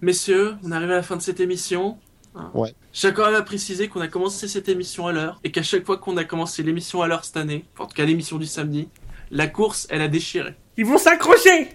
Messieurs, 0.00 0.56
on 0.62 0.72
arrive 0.72 0.90
à 0.90 0.96
la 0.96 1.02
fin 1.02 1.16
de 1.16 1.22
cette 1.22 1.40
émission. 1.40 1.98
Hein. 2.34 2.50
Ouais. 2.54 2.74
J'ai 2.92 3.12
quand 3.12 3.26
même 3.26 3.34
à 3.34 3.42
préciser 3.42 3.88
qu'on 3.88 4.00
a 4.00 4.08
commencé 4.08 4.48
cette 4.48 4.68
émission 4.68 5.06
à 5.06 5.12
l'heure 5.12 5.40
et 5.44 5.52
qu'à 5.52 5.62
chaque 5.62 5.84
fois 5.84 5.96
qu'on 5.98 6.16
a 6.16 6.24
commencé 6.24 6.62
l'émission 6.62 7.02
à 7.02 7.06
l'heure 7.06 7.24
cette 7.24 7.36
année, 7.36 7.64
en 7.78 7.86
tout 7.86 7.94
cas 7.94 8.04
l'émission 8.04 8.38
du 8.38 8.46
samedi, 8.46 8.88
la 9.30 9.46
course, 9.46 9.86
elle 9.90 10.02
a 10.02 10.08
déchiré. 10.08 10.54
Ils 10.76 10.84
vont 10.86 10.98
s'accrocher. 10.98 11.70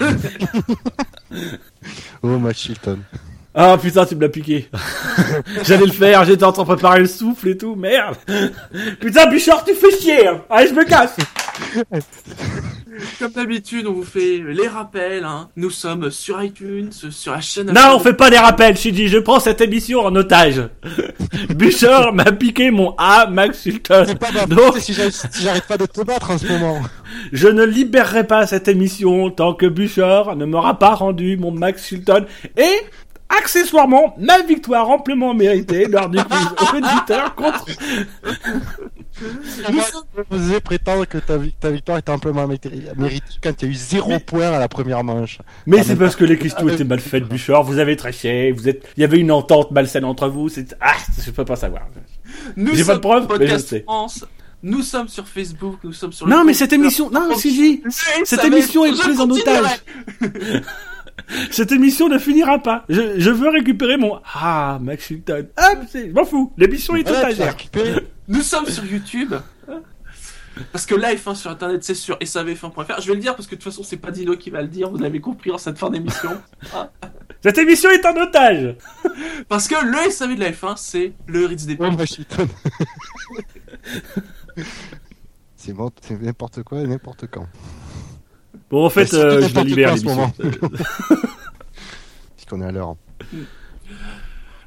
Oh, 2.22 2.38
Matt 2.38 2.56
Chilton. 2.56 3.00
Ah 3.54 3.76
putain, 3.80 4.06
tu 4.06 4.16
me 4.16 4.22
l'as 4.22 4.28
piqué. 4.30 4.68
J'allais 5.64 5.84
le 5.86 5.92
faire, 5.92 6.24
j'étais 6.24 6.44
en 6.44 6.52
train 6.52 6.62
de 6.62 6.68
préparer 6.68 7.00
le 7.00 7.06
souffle 7.06 7.48
et 7.48 7.56
tout, 7.56 7.74
merde. 7.74 8.16
Putain, 8.98 9.26
Bouchard, 9.26 9.62
tu 9.64 9.74
fais 9.74 9.90
chier. 9.98 10.26
hein. 10.26 10.40
Allez, 10.48 10.68
je 10.68 10.74
me 10.74 10.84
casse. 10.84 11.16
Comme 13.18 13.32
d'habitude, 13.32 13.86
on 13.86 13.92
vous 13.92 14.04
fait 14.04 14.42
les 14.46 14.68
rappels. 14.68 15.24
Hein. 15.24 15.48
Nous 15.56 15.70
sommes 15.70 16.10
sur 16.10 16.42
iTunes, 16.42 16.90
sur 16.92 17.32
la 17.32 17.40
chaîne. 17.42 17.72
Non, 17.72 17.96
on 17.96 17.98
fait 17.98 18.14
pas 18.14 18.30
des 18.30 18.38
rappels, 18.38 18.76
Shiji. 18.76 19.08
Je 19.08 19.18
prends 19.18 19.40
cette 19.40 19.60
émission 19.60 20.00
en 20.00 20.14
otage. 20.16 20.62
Bouchard 21.54 22.12
m'a 22.14 22.32
piqué 22.32 22.70
mon 22.70 22.94
A, 22.96 23.26
Max 23.26 23.66
Hilton. 23.66 24.04
C'est 24.06 24.18
pas 24.18 24.30
ma 24.32 24.46
Donc, 24.46 24.78
si 24.78 24.94
j'arrive 24.94 25.12
si 25.12 25.42
j'arrête 25.42 25.64
pas 25.66 25.76
de 25.78 25.86
te 25.86 26.00
battre 26.02 26.30
en 26.30 26.38
ce 26.38 26.46
moment. 26.46 26.80
je 27.32 27.48
ne 27.48 27.64
libérerai 27.64 28.26
pas 28.26 28.46
cette 28.46 28.68
émission 28.68 29.30
tant 29.30 29.52
que 29.54 29.66
Bouchard 29.66 30.36
ne 30.36 30.44
m'aura 30.46 30.78
pas 30.78 30.94
rendu 30.94 31.36
mon 31.36 31.50
Max 31.50 31.90
Hilton 31.92 32.24
et 32.56 32.80
accessoirement 33.38 34.14
ma 34.18 34.40
victoire 34.42 34.88
amplement 34.90 35.34
méritée 35.34 35.86
lors 35.86 36.08
du 36.08 36.18
quiz 36.18 36.46
auditeur 36.74 37.34
contre 37.34 37.66
je 39.20 40.22
faisais 40.30 40.60
prétendre 40.60 41.04
que 41.06 41.18
ta, 41.18 41.36
vi- 41.36 41.52
ta 41.58 41.70
victoire 41.70 41.98
était 41.98 42.10
amplement 42.10 42.46
méri- 42.46 42.82
méritée 42.96 43.24
quand 43.42 43.52
il 43.60 43.64
y 43.66 43.68
a 43.68 43.70
eu 43.70 43.74
zéro 43.74 44.18
point 44.18 44.50
à 44.52 44.58
la 44.58 44.68
première 44.68 45.04
manche. 45.04 45.38
Mais 45.66 45.78
Ah, 45.80 45.84
c'est 45.84 45.96
parce 45.96 46.16
que 46.16 46.24
les 46.24 46.38
questions 46.38 46.68
étaient 46.68 46.84
mal 46.84 47.00
faites, 47.00 47.24
Bouchard. 47.24 47.62
Vous 47.62 47.78
avez 47.78 47.96
triché. 47.96 48.52
Vous 48.52 48.68
êtes, 48.68 48.84
il 48.96 49.00
y 49.02 49.04
avait 49.04 49.18
une 49.18 49.30
entente 49.30 49.70
malsaine 49.70 50.04
entre 50.04 50.28
vous. 50.28 50.48
C'est, 50.48 50.74
ah, 50.80 50.94
je 51.24 51.30
peux 51.30 51.44
pas 51.44 51.56
savoir. 51.56 51.82
Nous 52.56 52.74
J'ai 52.74 52.84
pas 52.84 52.96
de 52.96 53.02
sommes 53.02 53.26
preuves, 53.26 53.28
mais 53.38 53.46
je 53.48 53.58
sais. 53.58 53.80
France. 53.82 54.24
Nous 54.64 54.82
sommes 54.82 55.08
sur 55.08 55.26
Facebook, 55.26 55.78
nous 55.82 55.92
sommes 55.92 56.12
sur. 56.12 56.26
Non, 56.26 56.40
le 56.40 56.46
mais 56.46 56.54
cette 56.54 56.72
émission, 56.72 57.10
non, 57.10 57.34
Sylvie, 57.36 57.82
cette 58.24 58.44
émission 58.44 58.84
est 58.84 58.92
prise 58.98 59.20
en 59.20 59.28
otage. 59.30 59.82
Cette 61.50 61.72
émission 61.72 62.08
ne 62.08 62.18
finira 62.18 62.58
pas. 62.58 62.84
Je, 62.88 63.18
je 63.18 63.30
veux 63.30 63.48
récupérer 63.48 63.96
mon, 63.96 64.20
ah, 64.34 64.78
Max 64.80 65.10
Hilton. 65.10 65.48
Ah, 65.56 65.72
c'est, 65.88 66.08
je 66.08 66.12
m'en 66.12 66.24
fous. 66.24 66.52
L'émission 66.56 66.96
est 66.96 67.08
Voilà, 67.08 67.28
récupéré. 67.28 68.06
Nous 68.28 68.42
sommes 68.42 68.66
sur 68.66 68.84
YouTube. 68.84 69.34
Parce 70.70 70.84
que 70.86 70.94
live 70.94 71.22
hein, 71.26 71.34
sur 71.34 71.50
internet 71.50 71.82
c'est 71.82 71.94
sur 71.94 72.18
savf1.fr. 72.18 73.00
Je 73.00 73.08
vais 73.08 73.14
le 73.14 73.20
dire 73.20 73.34
parce 73.34 73.46
que 73.46 73.54
de 73.54 73.60
toute 73.60 73.70
façon 73.72 73.82
c'est 73.82 73.96
pas 73.96 74.10
Dino 74.10 74.36
qui 74.36 74.50
va 74.50 74.60
le 74.62 74.68
dire, 74.68 74.90
vous 74.90 74.98
l'avez 74.98 75.20
compris 75.20 75.50
en 75.50 75.58
cette 75.58 75.78
fin 75.78 75.90
d'émission. 75.90 76.30
Cette 77.42 77.58
émission 77.58 77.90
est 77.90 78.06
en 78.06 78.14
otage. 78.16 78.76
Parce 79.48 79.66
que 79.66 79.74
le 79.84 80.10
SAV 80.12 80.36
de 80.36 80.40
la 80.40 80.52
F1 80.52 80.74
c'est 80.76 81.12
le 81.26 81.46
Ritz 81.46 81.66
des 81.66 81.76
Oh, 81.80 81.90
c'est 85.56 86.20
n'importe 86.20 86.62
quoi, 86.62 86.80
et 86.82 86.86
n'importe 86.86 87.26
quand. 87.26 87.46
Bon, 88.72 88.86
en 88.86 88.90
fait, 88.90 89.04
C'est 89.04 89.16
euh, 89.16 89.46
je 89.46 89.54
la 89.54 89.64
libère 89.64 89.92
en 89.92 89.96
ce 89.98 90.04
moment. 90.04 90.32
Puisqu'on 92.36 92.62
est 92.62 92.64
à 92.64 92.72
l'heure. 92.72 92.96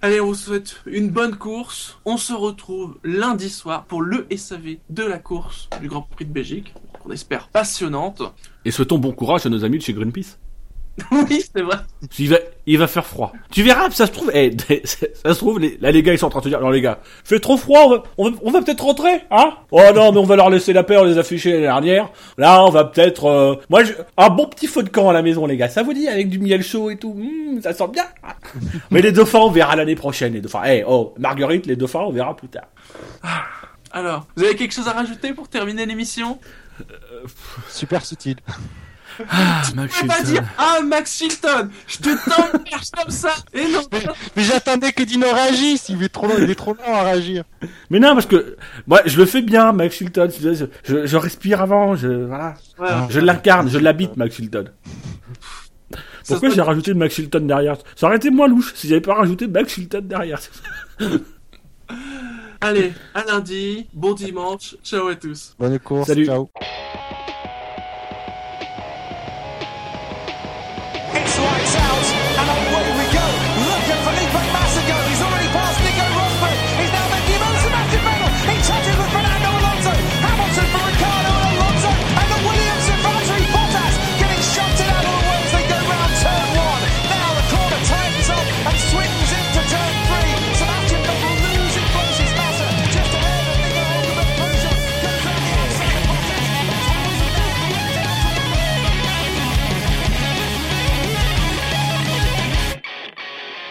Allez, 0.03 0.21
on 0.21 0.27
vous 0.27 0.35
souhaite 0.35 0.81
une 0.85 1.09
bonne 1.09 1.35
course. 1.35 1.97
On 2.05 2.17
se 2.17 2.31
retrouve 2.31 2.99
lundi 3.03 3.49
soir 3.49 3.85
pour 3.85 4.03
le 4.03 4.27
SAV 4.37 4.77
de 4.91 5.03
la 5.03 5.17
course 5.17 5.69
du 5.81 5.87
Grand 5.87 6.03
Prix 6.03 6.25
de 6.25 6.31
Belgique. 6.31 6.75
On 7.03 7.09
espère 7.09 7.47
passionnante. 7.47 8.21
Et 8.63 8.69
souhaitons 8.69 8.99
bon 8.99 9.11
courage 9.11 9.47
à 9.47 9.49
nos 9.49 9.65
amis 9.65 9.79
de 9.79 9.83
chez 9.83 9.93
Greenpeace. 9.93 10.37
oui, 11.11 11.43
c'est 11.53 11.61
vrai. 11.61 11.75
Il 12.19 12.29
va, 12.29 12.37
il 12.65 12.77
va 12.77 12.87
faire 12.87 13.05
froid. 13.05 13.33
Tu 13.51 13.63
verras, 13.63 13.89
ça 13.91 14.07
se 14.07 14.11
trouve, 14.13 14.31
eh, 14.33 14.55
ça 14.85 15.33
se 15.33 15.37
trouve, 15.37 15.59
les, 15.59 15.77
là, 15.81 15.91
les 15.91 16.01
gars, 16.03 16.13
ils 16.13 16.17
sont 16.19 16.27
en 16.27 16.29
train 16.29 16.39
de 16.39 16.45
se 16.45 16.49
dire, 16.49 16.61
non, 16.61 16.69
les 16.69 16.79
gars, 16.81 16.99
fait 17.25 17.39
trop 17.39 17.57
froid, 17.57 17.81
on 17.85 17.89
va, 17.89 18.03
on 18.17 18.29
va, 18.29 18.37
on 18.43 18.51
va 18.51 18.61
peut-être 18.61 18.81
rentrer, 18.83 19.21
hein? 19.29 19.53
Oh 19.71 19.81
non, 19.93 20.11
mais 20.13 20.19
on 20.19 20.23
va 20.23 20.35
leur 20.37 20.49
laisser 20.49 20.71
la 20.71 20.83
paix, 20.83 20.95
on 20.97 21.03
les 21.03 21.17
a 21.17 21.23
fichés 21.23 21.51
l'année 21.51 21.63
dernière. 21.63 22.11
Là, 22.37 22.63
on 22.63 22.69
va 22.69 22.85
peut-être, 22.85 23.25
euh, 23.25 23.55
moi, 23.69 23.83
je- 23.83 23.93
un 24.17 24.29
bon 24.29 24.45
petit 24.47 24.67
feu 24.67 24.83
de 24.83 24.89
camp 24.89 25.09
à 25.09 25.13
la 25.13 25.21
maison, 25.21 25.45
les 25.45 25.57
gars. 25.57 25.67
Ça 25.69 25.83
vous 25.83 25.93
dit, 25.93 26.07
avec 26.07 26.29
du 26.29 26.39
miel 26.39 26.63
chaud 26.63 26.89
et 26.89 26.97
tout, 26.97 27.11
Hum, 27.11 27.61
ça 27.61 27.73
sent 27.73 27.87
bien. 27.91 28.05
mais 28.91 29.01
les 29.01 29.11
dauphins, 29.11 29.39
on 29.39 29.51
verra 29.51 29.75
l'année 29.75 29.95
prochaine, 29.95 30.33
les 30.33 30.41
dauphins. 30.41 30.63
Eh, 30.65 30.83
oh, 30.87 31.13
Marguerite, 31.17 31.65
les 31.65 31.75
dauphins, 31.75 31.99
on 31.99 32.11
verra 32.11 32.35
plus 32.35 32.47
tard. 32.47 32.67
Alors, 33.91 34.27
vous 34.35 34.43
avez 34.43 34.55
quelque 34.55 34.73
chose 34.73 34.87
à 34.87 34.91
rajouter 34.93 35.33
pour 35.33 35.47
terminer 35.49 35.85
l'émission? 35.85 36.39
Super 37.69 38.05
subtil. 38.05 38.35
Ah, 39.29 39.61
Tu 39.65 40.01
peux 40.01 40.07
pas 40.07 40.21
dire 40.23 40.43
Ah, 40.57 40.79
Max 40.85 41.17
Chilton 41.17 41.69
Je 41.87 41.97
te 41.97 42.29
t'emmerge 42.29 42.89
comme 42.97 43.11
ça 43.11 43.33
Et 43.53 43.67
non 43.71 43.81
Mais 44.35 44.43
j'attendais 44.43 44.91
que 44.91 45.03
Dino 45.03 45.27
réagisse, 45.31 45.89
il 45.89 46.01
est 46.03 46.09
trop 46.09 46.27
long, 46.27 46.35
il 46.37 46.49
est 46.49 46.55
trop 46.55 46.73
long 46.73 46.93
à 46.93 47.03
réagir. 47.03 47.43
Mais 47.89 47.99
non, 47.99 48.13
parce 48.13 48.25
que, 48.25 48.57
moi, 48.87 49.01
je 49.05 49.17
le 49.17 49.25
fais 49.25 49.41
bien, 49.41 49.71
Max 49.71 49.99
Hilton. 50.01 50.29
Je, 50.41 50.65
je, 50.83 51.05
je 51.05 51.17
respire 51.17 51.61
avant, 51.61 51.95
je, 51.95 52.07
voilà. 52.25 52.55
Je 53.09 53.19
l'incarne, 53.19 53.69
je 53.69 53.77
l'habite, 53.77 54.17
Max 54.17 54.37
Hilton. 54.39 54.65
Pourquoi 56.27 56.49
j'ai 56.49 56.61
rajouté 56.61 56.93
Max 56.93 57.17
Hilton 57.17 57.41
derrière? 57.45 57.77
Ça 57.95 58.07
aurait 58.07 58.17
été 58.17 58.31
moins 58.31 58.47
louche 58.47 58.73
si 58.75 58.87
j'avais 58.87 59.01
pas 59.01 59.13
rajouté 59.13 59.47
Max 59.47 59.77
Hilton 59.77 60.01
derrière. 60.03 60.39
Allez, 62.61 62.93
à 63.13 63.23
lundi, 63.25 63.85
bon 63.93 64.13
dimanche, 64.13 64.75
ciao 64.83 65.07
à 65.07 65.15
tous 65.15 65.55
Bonne 65.59 65.77
course, 65.79 66.07
Salut. 66.07 66.25
ciao. 66.25 66.49